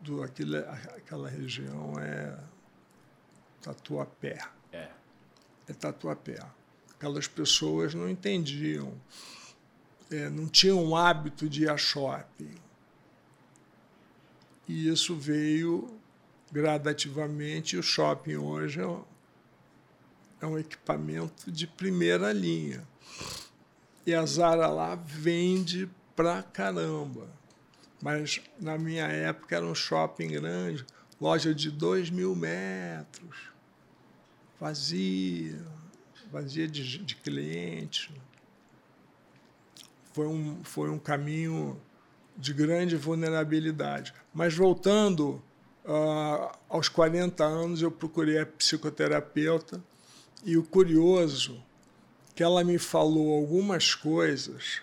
do 0.00 0.22
aquela 0.22 1.28
região 1.28 1.98
é 1.98 2.38
Tatuapé. 3.62 4.38
É. 4.72 4.88
É 5.66 5.72
Tatuapé. 5.72 6.38
Aquelas 6.94 7.26
pessoas 7.26 7.94
não 7.94 8.08
entendiam, 8.08 8.94
é, 10.10 10.30
não 10.30 10.46
tinham 10.46 10.84
o 10.84 10.94
hábito 10.94 11.48
de 11.48 11.64
ir 11.64 11.70
a 11.70 11.76
shopping. 11.76 12.54
E 14.68 14.88
isso 14.88 15.16
veio 15.16 15.98
gradativamente. 16.52 17.76
O 17.76 17.82
shopping 17.82 18.36
hoje 18.36 18.80
é 18.80 18.98
é 20.46 20.48
um 20.48 20.58
equipamento 20.58 21.50
de 21.50 21.66
primeira 21.66 22.32
linha. 22.32 22.86
E 24.06 24.14
a 24.14 24.24
Zara 24.24 24.68
lá 24.68 24.94
vende 24.94 25.90
pra 26.14 26.42
caramba. 26.42 27.28
Mas 28.00 28.40
na 28.60 28.78
minha 28.78 29.06
época 29.06 29.56
era 29.56 29.66
um 29.66 29.74
shopping 29.74 30.28
grande, 30.28 30.86
loja 31.20 31.54
de 31.54 31.70
dois 31.70 32.10
mil 32.10 32.36
metros, 32.36 33.50
vazia, 34.60 35.60
vazia 36.30 36.68
de, 36.68 36.98
de 36.98 37.16
cliente. 37.16 38.12
Foi 40.12 40.26
um, 40.28 40.62
foi 40.62 40.88
um 40.90 40.98
caminho 40.98 41.80
de 42.36 42.52
grande 42.52 42.96
vulnerabilidade. 42.96 44.14
Mas 44.32 44.54
voltando 44.54 45.42
uh, 45.84 46.56
aos 46.68 46.88
40 46.88 47.44
anos, 47.44 47.82
eu 47.82 47.90
procurei 47.90 48.38
a 48.38 48.46
psicoterapeuta 48.46 49.82
e 50.44 50.56
o 50.56 50.62
curioso 50.62 51.62
que 52.34 52.42
ela 52.42 52.62
me 52.62 52.78
falou 52.78 53.34
algumas 53.36 53.94
coisas 53.94 54.82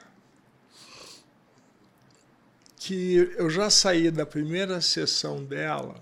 que 2.78 3.16
eu 3.38 3.50
já 3.50 3.70
saí 3.70 4.12
da 4.12 4.26
primeira 4.26 4.82
sessão 4.82 5.44
dela 5.46 5.96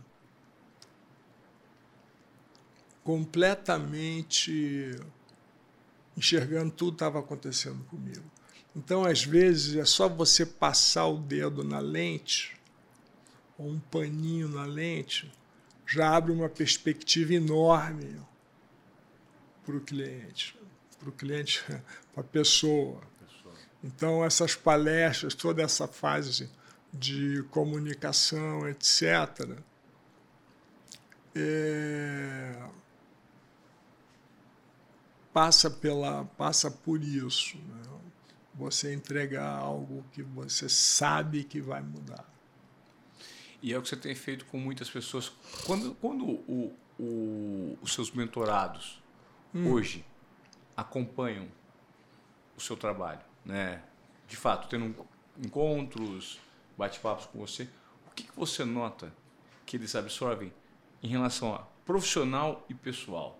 completamente 3.03 4.95
enxergando 6.15 6.71
tudo 6.71 6.91
que 6.91 6.95
estava 6.95 7.19
acontecendo 7.19 7.83
comigo. 7.85 8.23
Então, 8.75 9.03
às 9.03 9.23
vezes, 9.23 9.75
é 9.75 9.85
só 9.85 10.07
você 10.07 10.45
passar 10.45 11.07
o 11.07 11.17
dedo 11.17 11.63
na 11.63 11.79
lente, 11.79 12.57
ou 13.57 13.69
um 13.69 13.79
paninho 13.79 14.47
na 14.47 14.65
lente, 14.65 15.31
já 15.85 16.15
abre 16.15 16.31
uma 16.31 16.47
perspectiva 16.47 17.33
enorme 17.33 18.17
para 19.71 19.77
o 19.77 19.81
cliente, 19.81 20.57
para 20.99 21.09
o 21.09 21.11
cliente, 21.11 21.63
para 22.13 22.21
a 22.21 22.23
pessoa. 22.23 23.01
Então, 23.83 24.23
essas 24.23 24.55
palestras, 24.55 25.33
toda 25.33 25.63
essa 25.63 25.87
fase 25.87 26.49
de 26.93 27.41
comunicação, 27.49 28.67
etc., 28.67 29.57
é, 31.33 32.61
passa, 35.33 35.69
pela, 35.69 36.25
passa 36.37 36.69
por 36.69 37.01
isso. 37.01 37.57
Né? 37.57 37.81
Você 38.55 38.93
entregar 38.93 39.57
algo 39.57 40.05
que 40.11 40.21
você 40.21 40.67
sabe 40.67 41.45
que 41.45 41.61
vai 41.61 41.81
mudar. 41.81 42.29
E 43.61 43.73
é 43.73 43.77
o 43.77 43.81
que 43.81 43.87
você 43.87 43.95
tem 43.95 44.13
feito 44.13 44.45
com 44.45 44.57
muitas 44.57 44.89
pessoas. 44.89 45.31
Quando, 45.65 45.95
quando 45.95 46.25
o, 46.25 46.75
o, 46.99 47.77
os 47.81 47.93
seus 47.93 48.11
mentorados 48.11 49.01
hum. 49.53 49.71
hoje 49.71 50.05
acompanham 50.75 51.47
o 52.57 52.61
seu 52.61 52.75
trabalho, 52.77 53.21
né? 53.45 53.81
De 54.27 54.35
fato, 54.35 54.69
tendo 54.69 54.95
encontros, 55.37 56.39
bate-papos 56.77 57.25
com 57.25 57.39
você, 57.39 57.67
o 58.07 58.11
que, 58.15 58.23
que 58.23 58.35
você 58.35 58.63
nota 58.63 59.13
que 59.65 59.77
eles 59.77 59.95
absorvem 59.95 60.53
em 61.01 61.07
relação 61.07 61.53
a 61.53 61.59
profissional 61.85 62.65
e 62.69 62.73
pessoal? 62.73 63.39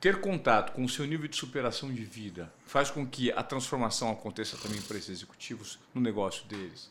Ter 0.00 0.20
contato 0.20 0.72
com 0.72 0.84
o 0.84 0.88
seu 0.88 1.04
nível 1.04 1.26
de 1.26 1.36
superação 1.36 1.92
de 1.92 2.04
vida 2.04 2.52
faz 2.64 2.90
com 2.90 3.04
que 3.04 3.32
a 3.32 3.42
transformação 3.42 4.10
aconteça 4.10 4.56
também 4.56 4.80
para 4.80 4.96
esses 4.96 5.10
executivos 5.10 5.78
no 5.92 6.00
negócio 6.00 6.46
deles? 6.46 6.90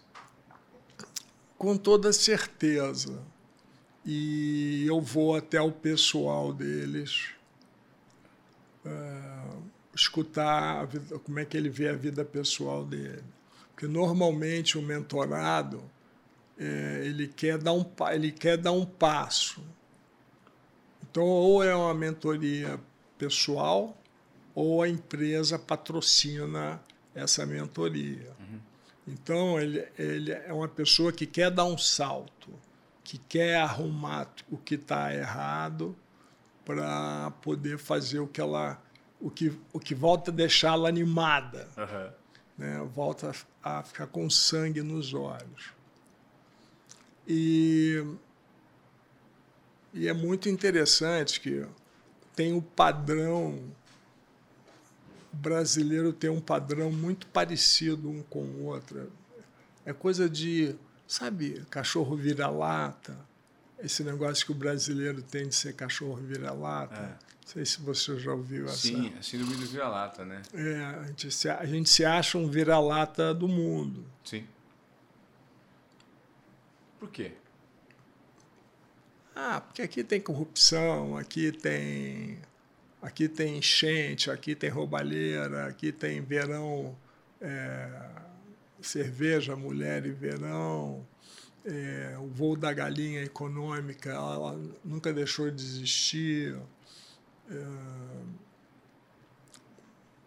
Com 1.58 1.78
toda 1.78 2.12
certeza. 2.12 3.24
E 4.06 4.86
eu 4.86 5.02
vou 5.02 5.36
até 5.36 5.62
o 5.62 5.72
pessoal 5.72 6.54
deles 6.54 7.34
uh, 8.88 9.64
escutar 9.94 10.86
vida, 10.86 11.20
como 11.20 11.40
é 11.40 11.46
que 11.46 11.58
ele 11.58 11.70
vê 11.70 11.90
a 11.90 11.94
vida 11.94 12.24
pessoal 12.24 12.86
dele. 12.86 13.24
Porque 13.72 13.88
normalmente 13.88 14.78
o 14.78 14.82
mentorado 14.82 15.84
é, 16.58 17.02
ele 17.04 17.28
quer 17.28 17.58
dar 17.58 17.74
um 17.74 17.86
ele 18.12 18.32
quer 18.32 18.58
dar 18.58 18.72
um 18.72 18.86
passo. 18.86 19.62
Então 21.04 21.24
ou 21.24 21.64
é 21.64 21.76
uma 21.76 21.94
mentoria 21.94 22.80
pessoal 23.18 23.96
ou 24.56 24.82
a 24.82 24.90
empresa 24.90 25.60
patrocina 25.60 26.82
essa 27.14 27.46
mentoria. 27.46 28.32
Uhum. 28.40 28.60
Então 29.08 29.60
ele, 29.60 29.88
ele 29.98 30.32
é 30.32 30.52
uma 30.52 30.68
pessoa 30.68 31.12
que 31.12 31.26
quer 31.26 31.52
dar 31.52 31.66
um 31.66 31.78
salto, 31.78 32.50
que 33.04 33.18
quer 33.18 33.58
arrumar 33.58 34.28
o 34.52 34.58
que 34.58 34.76
está 34.76 35.14
errado 35.14 35.96
para 36.68 37.32
poder 37.42 37.78
fazer 37.78 38.20
o 38.20 38.28
que 38.28 38.42
ela 38.42 38.78
o 39.22 39.32
que, 39.32 39.58
o 39.72 39.80
que 39.80 39.96
volta 39.96 40.30
a 40.30 40.34
deixá-la 40.34 40.90
animada, 40.90 41.68
uhum. 41.78 42.12
né? 42.58 42.90
volta 42.94 43.32
a, 43.64 43.82
ficar 43.82 44.06
com 44.08 44.30
sangue 44.30 44.84
nos 44.84 45.14
olhos. 45.14 45.72
E, 47.26 48.04
e 49.94 50.08
é 50.08 50.14
muito 50.14 50.50
interessante 50.50 51.40
que 51.40 51.66
tem 52.36 52.54
o 52.54 52.62
padrão 52.62 53.74
o 55.34 55.38
brasileiro 55.38 56.14
tem 56.14 56.30
um 56.30 56.42
padrão 56.42 56.92
muito 56.92 57.28
parecido 57.28 58.10
um 58.10 58.22
com 58.24 58.44
o 58.44 58.66
outro. 58.66 59.12
É 59.86 59.94
coisa 59.94 60.30
de, 60.30 60.76
sabe, 61.08 61.66
cachorro 61.70 62.16
vira-lata, 62.16 63.18
esse 63.80 64.04
negócio 64.04 64.46
que 64.46 64.52
o 64.52 64.56
brasileiro 64.56 65.22
tem 65.22 65.48
de 65.48 65.56
ser 65.56 65.74
cachorro 65.74 66.16
vira-lata. 66.16 66.96
É. 66.96 67.28
Não 67.48 67.54
sei 67.54 67.66
se 67.66 67.80
você 67.80 68.20
já 68.20 68.34
ouviu 68.34 68.66
essa. 68.66 68.76
Sim, 68.76 69.14
a 69.18 69.22
síndrome 69.22 69.56
do 69.56 69.66
vira-lata, 69.66 70.26
né? 70.26 70.42
É, 70.54 70.84
a 70.84 71.04
gente, 71.04 71.32
se, 71.32 71.50
a 71.50 71.66
gente 71.66 71.90
se 71.90 72.04
acha 72.04 72.38
um 72.38 72.50
vira-lata 72.50 73.34
do 73.34 73.48
mundo. 73.48 74.06
Sim. 74.26 74.46
Por 77.00 77.10
quê? 77.10 77.34
Ah, 79.36 79.62
porque 79.62 79.82
aqui 79.82 80.04
tem 80.04 80.20
corrupção, 80.20 81.16
aqui 81.16 81.52
tem 81.52 82.40
aqui 83.02 83.30
tem 83.30 83.58
enchente, 83.60 84.32
aqui 84.32 84.56
tem 84.56 84.70
roubalheira, 84.70 85.68
aqui 85.68 85.92
tem 85.92 86.22
verão, 86.22 86.98
é, 87.40 87.88
cerveja, 88.82 89.56
mulher 89.56 90.06
e 90.06 90.12
verão, 90.12 91.06
é, 91.68 92.18
o 92.18 92.28
voo 92.28 92.56
da 92.56 92.72
galinha 92.72 93.22
econômica, 93.24 94.10
ela, 94.10 94.34
ela 94.34 94.62
nunca 94.84 95.14
deixou 95.14 95.52
de 95.52 95.62
existir. 95.62 96.58
É, 97.52 97.66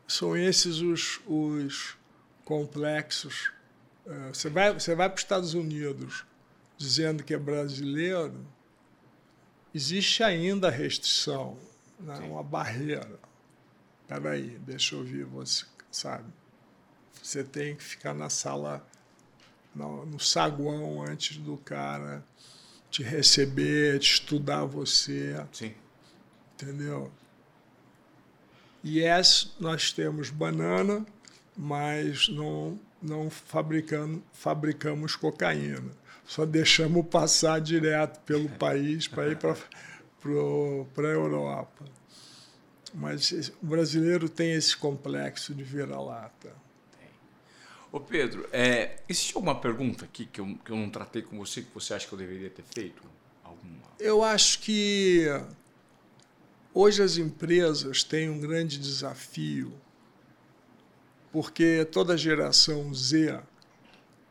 são 0.07 0.36
esses 0.36 0.80
os, 0.80 1.20
os 1.26 1.97
complexos. 2.45 3.51
É, 4.07 4.28
você 4.28 4.51
vai, 4.51 4.74
você 4.74 4.95
vai 4.95 5.09
para 5.09 5.16
os 5.16 5.22
Estados 5.22 5.55
Unidos 5.55 6.26
dizendo 6.76 7.22
que 7.22 7.34
é 7.34 7.38
brasileiro, 7.38 8.47
existe 9.74 10.22
ainda 10.22 10.70
restrição, 10.70 11.59
né? 11.99 12.16
uma 12.20 12.43
barreira. 12.43 13.20
Espera 14.03 14.30
aí, 14.30 14.59
deixa 14.61 14.95
eu 14.95 15.01
ouvir 15.01 15.24
você, 15.24 15.66
sabe? 15.93 16.32
Você 17.22 17.45
tem 17.45 17.76
que 17.76 17.84
ficar 17.84 18.14
na 18.14 18.30
sala, 18.30 18.84
no, 19.75 20.07
no 20.07 20.21
saguão 20.21 21.03
antes 21.03 21.37
do 21.37 21.57
cara 21.57 22.25
te 22.91 23.03
receber, 23.03 23.99
te 23.99 24.14
estudar 24.14 24.64
você. 24.64 25.37
Sim. 25.53 25.75
Entendeu? 26.55 27.11
Yes, 28.85 29.55
nós 29.61 29.93
temos 29.93 30.31
banana, 30.31 31.07
mas 31.57 32.29
não, 32.29 32.79
não 33.03 33.31
fabricando, 33.31 34.23
fabricamos 34.33 35.14
cocaína 35.16 36.01
só 36.31 36.47
deixamos 36.47 37.05
passar 37.09 37.61
direto 37.61 38.21
pelo 38.21 38.49
país 38.57 39.09
para 39.09 39.33
ir 39.33 39.37
para 39.37 39.57
a 41.09 41.12
Europa. 41.12 41.85
Mas 42.95 43.51
o 43.61 43.66
brasileiro 43.66 44.29
tem 44.29 44.53
esse 44.53 44.77
complexo 44.77 45.53
de 45.53 45.64
vira-lata. 45.64 46.53
Ô 47.93 47.99
Pedro, 47.99 48.49
é, 48.53 49.01
existe 49.09 49.34
alguma 49.34 49.61
pergunta 49.61 50.05
aqui 50.05 50.24
que 50.24 50.41
eu, 50.41 50.57
que 50.64 50.70
eu 50.70 50.76
não 50.76 50.88
tratei 50.88 51.22
com 51.22 51.36
você 51.36 51.62
que 51.62 51.74
você 51.74 51.95
acha 51.95 52.07
que 52.07 52.12
eu 52.12 52.18
deveria 52.18 52.49
ter 52.49 52.62
feito? 52.72 53.03
Alguma? 53.43 53.82
Eu 53.99 54.22
acho 54.22 54.61
que 54.61 55.26
hoje 56.72 57.03
as 57.03 57.16
empresas 57.16 58.05
têm 58.05 58.30
um 58.30 58.38
grande 58.38 58.78
desafio, 58.78 59.72
porque 61.32 61.84
toda 61.91 62.16
geração 62.16 62.95
Z 62.95 63.41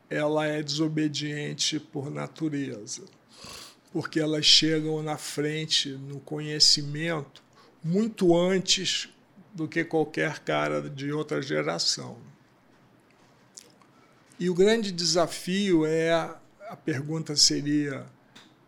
ela 0.09 0.47
é 0.47 0.63
desobediente 0.63 1.81
por 1.81 2.09
natureza, 2.09 3.03
porque 3.91 4.21
elas 4.21 4.45
chegam 4.45 5.03
na 5.03 5.17
frente 5.17 5.89
no 5.89 6.21
conhecimento 6.21 7.43
muito 7.83 8.35
antes 8.37 9.09
do 9.53 9.67
que 9.67 9.83
qualquer 9.83 10.39
cara 10.39 10.89
de 10.89 11.11
outra 11.11 11.41
geração. 11.41 12.17
E 14.39 14.49
o 14.49 14.53
grande 14.53 14.91
desafio 14.91 15.85
é 15.85 16.11
a 16.11 16.75
pergunta 16.75 17.35
seria 17.35 18.05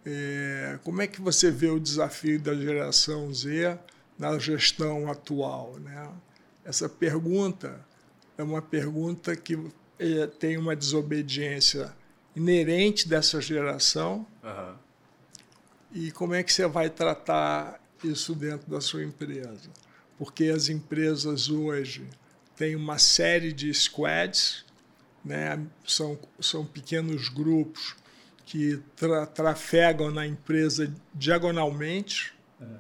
é, 0.06 0.80
como 0.84 1.02
é 1.02 1.08
que 1.08 1.22
você 1.22 1.52
vê 1.52 1.70
o 1.70 1.80
desafio 1.80 2.40
da 2.40 2.56
geração 2.56 3.32
Z 3.34 3.78
na 4.18 4.38
gestão 4.38 5.10
atual, 5.10 5.78
né? 5.80 6.10
Essa 6.66 6.90
pergunta 6.90 7.80
é 8.38 8.44
uma 8.44 8.62
pergunta 8.62 9.36
que 9.36 9.58
é, 9.98 10.28
tem 10.28 10.58
uma 10.58 10.76
desobediência 10.76 11.94
inerente 12.36 13.08
dessa 13.08 13.40
geração. 13.40 14.26
Uhum. 14.44 14.76
E 15.94 16.12
como 16.12 16.34
é 16.34 16.44
que 16.44 16.52
você 16.52 16.68
vai 16.68 16.90
tratar 16.90 17.80
isso 18.04 18.34
dentro 18.34 18.70
da 18.70 18.82
sua 18.82 19.04
empresa? 19.04 19.70
Porque 20.18 20.46
as 20.46 20.70
empresas 20.70 21.50
hoje 21.50 22.08
têm 22.56 22.76
uma 22.76 22.98
série 22.98 23.52
de 23.52 23.74
squads, 23.74 24.66
né? 25.24 25.66
são, 25.86 26.18
são 26.40 26.66
pequenos 26.66 27.30
grupos 27.30 27.96
que 28.46 28.82
tra 28.96 29.26
trafegam 29.26 30.12
na 30.12 30.28
empresa 30.28 30.94
diagonalmente 31.14 32.34
uhum. 32.60 32.78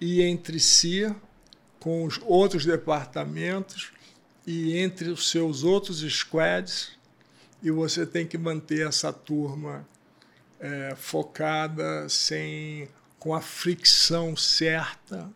e 0.00 0.22
entre 0.22 0.60
si, 0.60 1.12
com 1.80 2.04
os 2.04 2.20
outros 2.22 2.64
departamentos, 2.64 3.92
e 4.46 4.78
entre 4.78 5.10
os 5.10 5.30
seus 5.30 5.62
outros 5.64 6.00
squads, 6.00 6.92
e 7.62 7.70
você 7.70 8.06
tem 8.06 8.26
que 8.26 8.38
manter 8.38 8.86
essa 8.86 9.12
turma 9.12 9.86
é, 10.60 10.94
focada, 10.96 12.08
sem, 12.08 12.88
com 13.18 13.34
a 13.34 13.40
fricção 13.40 14.36
certa 14.36 15.28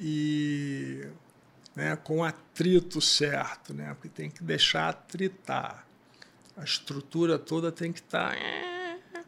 e 0.00 1.06
né, 1.74 1.96
com 1.96 2.22
atrito 2.24 3.00
certo, 3.00 3.72
né, 3.72 3.94
porque 3.94 4.08
tem 4.08 4.30
que 4.30 4.42
deixar 4.42 4.88
atritar. 4.88 5.86
A 6.56 6.64
estrutura 6.64 7.38
toda 7.38 7.72
tem 7.72 7.92
que 7.92 8.00
estar. 8.00 8.34
Tá, 8.34 9.22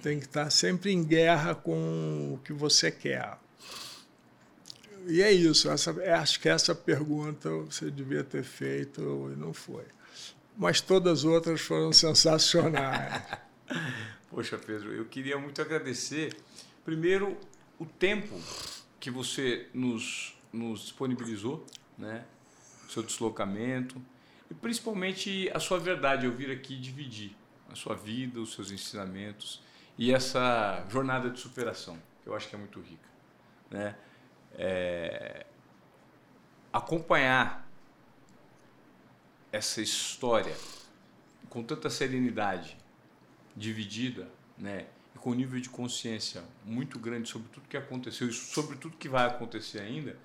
tem 0.00 0.18
que 0.18 0.26
estar 0.26 0.44
tá 0.44 0.50
sempre 0.50 0.92
em 0.92 1.04
guerra 1.04 1.54
com 1.54 2.34
o 2.34 2.38
que 2.44 2.52
você 2.52 2.90
quer 2.90 3.36
e 5.06 5.22
é 5.22 5.32
isso. 5.32 5.70
Essa, 5.70 5.90
acho 6.16 6.40
que 6.40 6.48
essa 6.48 6.74
pergunta 6.74 7.50
você 7.50 7.90
devia 7.90 8.22
ter 8.22 8.42
feito 8.42 9.32
e 9.32 9.38
não 9.38 9.52
foi. 9.52 9.84
Mas 10.56 10.80
todas 10.80 11.20
as 11.20 11.24
outras 11.24 11.60
foram 11.60 11.92
sensacionais. 11.92 13.22
Poxa, 14.30 14.58
Pedro, 14.58 14.92
eu 14.92 15.04
queria 15.06 15.38
muito 15.38 15.60
agradecer, 15.60 16.34
primeiro, 16.84 17.36
o 17.78 17.84
tempo 17.84 18.40
que 18.98 19.10
você 19.10 19.66
nos, 19.74 20.31
nos 20.52 20.80
disponibilizou, 20.82 21.66
né? 21.96 22.24
o 22.86 22.90
seu 22.90 23.02
deslocamento, 23.02 24.00
e 24.50 24.54
principalmente 24.54 25.50
a 25.54 25.58
sua 25.58 25.78
verdade, 25.78 26.26
eu 26.26 26.32
vir 26.32 26.50
aqui 26.50 26.76
dividir 26.76 27.34
a 27.70 27.74
sua 27.74 27.94
vida, 27.94 28.40
os 28.40 28.52
seus 28.52 28.70
ensinamentos 28.70 29.62
e 29.96 30.12
essa 30.12 30.84
jornada 30.90 31.30
de 31.30 31.40
superação, 31.40 31.98
que 32.22 32.28
eu 32.28 32.34
acho 32.34 32.48
que 32.48 32.54
é 32.54 32.58
muito 32.58 32.80
rica. 32.80 33.08
Né? 33.70 33.96
é, 34.54 35.46
acompanhar 36.72 37.68
essa 39.50 39.80
história 39.80 40.56
com 41.48 41.62
tanta 41.62 41.90
serenidade, 41.90 42.76
dividida, 43.54 44.28
né? 44.56 44.86
E 45.14 45.18
com 45.18 45.30
um 45.30 45.34
nível 45.34 45.60
de 45.60 45.68
consciência 45.68 46.42
muito 46.64 46.98
grande 46.98 47.28
sobre 47.28 47.48
tudo 47.50 47.68
que 47.68 47.76
aconteceu 47.76 48.28
e 48.28 48.32
sobre 48.32 48.78
tudo 48.78 48.96
que 48.96 49.08
vai 49.08 49.26
acontecer 49.26 49.80
ainda, 49.80 50.16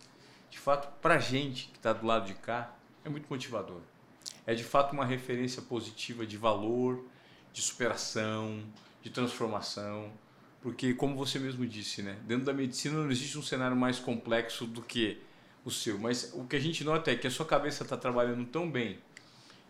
de 0.50 0.60
fato, 0.60 0.92
para 1.02 1.16
a 1.16 1.20
gente 1.20 1.68
que 1.68 1.78
está 1.78 1.94
do 1.94 2.06
lado 2.06 2.26
de 2.26 2.34
cá, 2.34 2.74
é 3.04 3.10
muito 3.10 3.28
motivador. 3.30 3.82
É 4.46 4.56
de 4.56 4.64
fato 4.64 4.94
uma 4.94 5.06
referência 5.06 5.62
positiva 5.62 6.26
de 6.26 6.38
valor, 6.38 7.06
de 7.52 7.62
superação, 7.62 8.64
de 9.02 9.10
transformação. 9.10 10.12
Porque, 10.62 10.94
como 10.94 11.16
você 11.16 11.38
mesmo 11.40 11.66
disse, 11.66 12.02
né? 12.02 12.18
dentro 12.26 12.46
da 12.46 12.54
medicina 12.54 12.98
não 12.98 13.12
existe 13.12 13.38
um 13.38 13.44
cenário 13.44 13.76
mais 13.76 14.00
complexo 14.00 14.66
do 14.66 14.82
que 14.82 15.22
o 15.64 15.72
seu. 15.72 15.98
Mas 16.00 16.32
o 16.34 16.46
que 16.46 16.56
a 16.56 16.60
gente 16.60 16.84
nota 16.84 17.12
é 17.12 17.16
que 17.16 17.28
a 17.28 17.32
sua 17.32 17.46
cabeça 17.46 17.84
está 17.84 17.98
trabalhando 17.98 18.46
tão 18.46 18.70
bem 18.70 19.00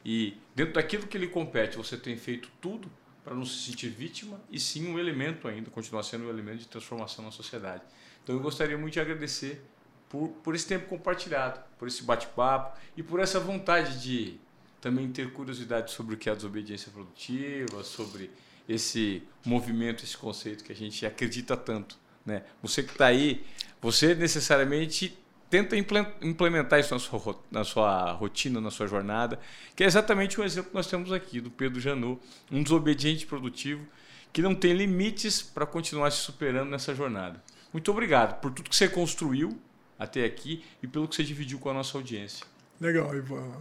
e 0.05 0.37
dentro 0.55 0.75
daquilo 0.75 1.05
que 1.05 1.17
lhe 1.17 1.27
compete 1.27 1.75
você 1.75 1.97
tem 1.97 2.15
feito 2.15 2.49
tudo 2.61 2.89
para 3.23 3.35
não 3.35 3.45
se 3.45 3.65
sentir 3.65 3.89
vítima 3.89 4.39
e 4.49 4.57
sim 4.57 4.87
um 4.87 4.97
elemento 4.97 5.49
ainda, 5.49 5.69
continuar 5.69 6.03
sendo 6.03 6.25
um 6.25 6.29
elemento 6.29 6.59
de 6.59 6.67
transformação 6.67 7.25
na 7.25 7.31
sociedade. 7.31 7.83
Então 8.23 8.33
eu 8.33 8.41
gostaria 8.41 8.77
muito 8.77 8.93
de 8.93 9.01
agradecer 9.01 9.61
por, 10.09 10.29
por 10.43 10.55
esse 10.55 10.67
tempo 10.67 10.87
compartilhado, 10.87 11.59
por 11.77 11.87
esse 11.87 12.03
bate-papo 12.03 12.77
e 12.95 13.03
por 13.03 13.19
essa 13.19 13.39
vontade 13.39 14.01
de 14.01 14.39
também 14.79 15.11
ter 15.11 15.31
curiosidade 15.33 15.91
sobre 15.91 16.15
o 16.15 16.17
que 16.17 16.29
é 16.29 16.31
a 16.31 16.35
desobediência 16.35 16.91
produtiva, 16.91 17.83
sobre 17.83 18.29
esse 18.67 19.23
movimento, 19.45 20.03
esse 20.03 20.17
conceito 20.17 20.63
que 20.63 20.71
a 20.71 20.75
gente 20.75 21.05
acredita 21.05 21.55
tanto. 21.55 21.97
Né? 22.25 22.43
Você 22.61 22.83
que 22.83 22.91
está 22.91 23.07
aí, 23.07 23.45
você 23.81 24.13
necessariamente 24.13 25.17
tenta 25.49 25.75
implementar 25.77 26.79
isso 26.79 26.93
na 26.93 26.99
sua, 26.99 27.39
na 27.49 27.63
sua 27.63 28.11
rotina, 28.11 28.59
na 28.59 28.69
sua 28.69 28.85
jornada, 28.87 29.39
que 29.75 29.83
é 29.83 29.87
exatamente 29.87 30.39
o 30.39 30.43
exemplo 30.43 30.71
que 30.71 30.75
nós 30.75 30.87
temos 30.87 31.11
aqui 31.11 31.39
do 31.39 31.49
Pedro 31.49 31.79
Janot, 31.79 32.21
um 32.51 32.61
desobediente 32.61 33.25
produtivo 33.25 33.85
que 34.33 34.41
não 34.41 34.53
tem 34.53 34.73
limites 34.73 35.41
para 35.41 35.65
continuar 35.65 36.11
se 36.11 36.17
superando 36.17 36.69
nessa 36.69 36.93
jornada. 36.93 37.41
Muito 37.71 37.89
obrigado 37.89 38.39
por 38.41 38.51
tudo 38.51 38.69
que 38.69 38.75
você 38.75 38.89
construiu 38.89 39.57
até 39.97 40.25
aqui 40.25 40.63
e 40.81 40.87
pelo 40.87 41.07
que 41.07 41.15
você 41.15 41.23
dividiu 41.23 41.59
com 41.59 41.69
a 41.69 41.73
nossa 41.73 41.97
audiência. 41.97 42.45
Legal, 42.79 43.15
Ivan. 43.15 43.51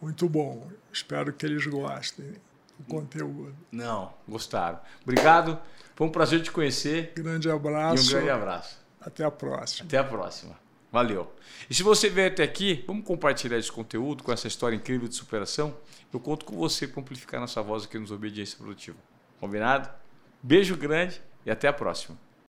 Muito 0.00 0.28
bom. 0.28 0.70
Espero 0.92 1.32
que 1.32 1.46
eles 1.46 1.66
gostem 1.66 2.34
do 2.78 2.84
conteúdo. 2.86 3.56
Não, 3.72 4.12
gostaram. 4.28 4.78
Obrigado. 5.02 5.58
Foi 5.94 6.06
um 6.06 6.10
prazer 6.10 6.42
te 6.42 6.50
conhecer. 6.50 7.12
Grande 7.14 7.50
abraço. 7.50 8.04
E 8.04 8.06
um 8.06 8.10
grande 8.10 8.30
abraço. 8.30 8.78
Até 9.00 9.24
a 9.24 9.30
próxima. 9.30 9.86
Até 9.86 9.98
a 9.98 10.04
próxima. 10.04 10.58
Valeu. 10.92 11.32
E 11.68 11.74
se 11.74 11.82
você 11.82 12.08
veio 12.08 12.28
até 12.28 12.42
aqui, 12.42 12.84
vamos 12.86 13.04
compartilhar 13.04 13.58
esse 13.58 13.72
conteúdo 13.72 14.22
com 14.22 14.32
essa 14.32 14.46
história 14.46 14.76
incrível 14.76 15.08
de 15.08 15.14
superação. 15.14 15.76
Eu 16.12 16.20
conto 16.20 16.44
com 16.44 16.56
você 16.56 16.86
para 16.86 17.00
amplificar 17.00 17.40
nossa 17.40 17.62
voz 17.62 17.84
aqui 17.84 17.98
nos 17.98 18.10
Obediência 18.10 18.56
Produtiva. 18.56 18.96
Combinado? 19.40 19.88
Beijo 20.42 20.76
grande 20.76 21.20
e 21.44 21.50
até 21.50 21.68
a 21.68 21.72
próxima. 21.72 22.25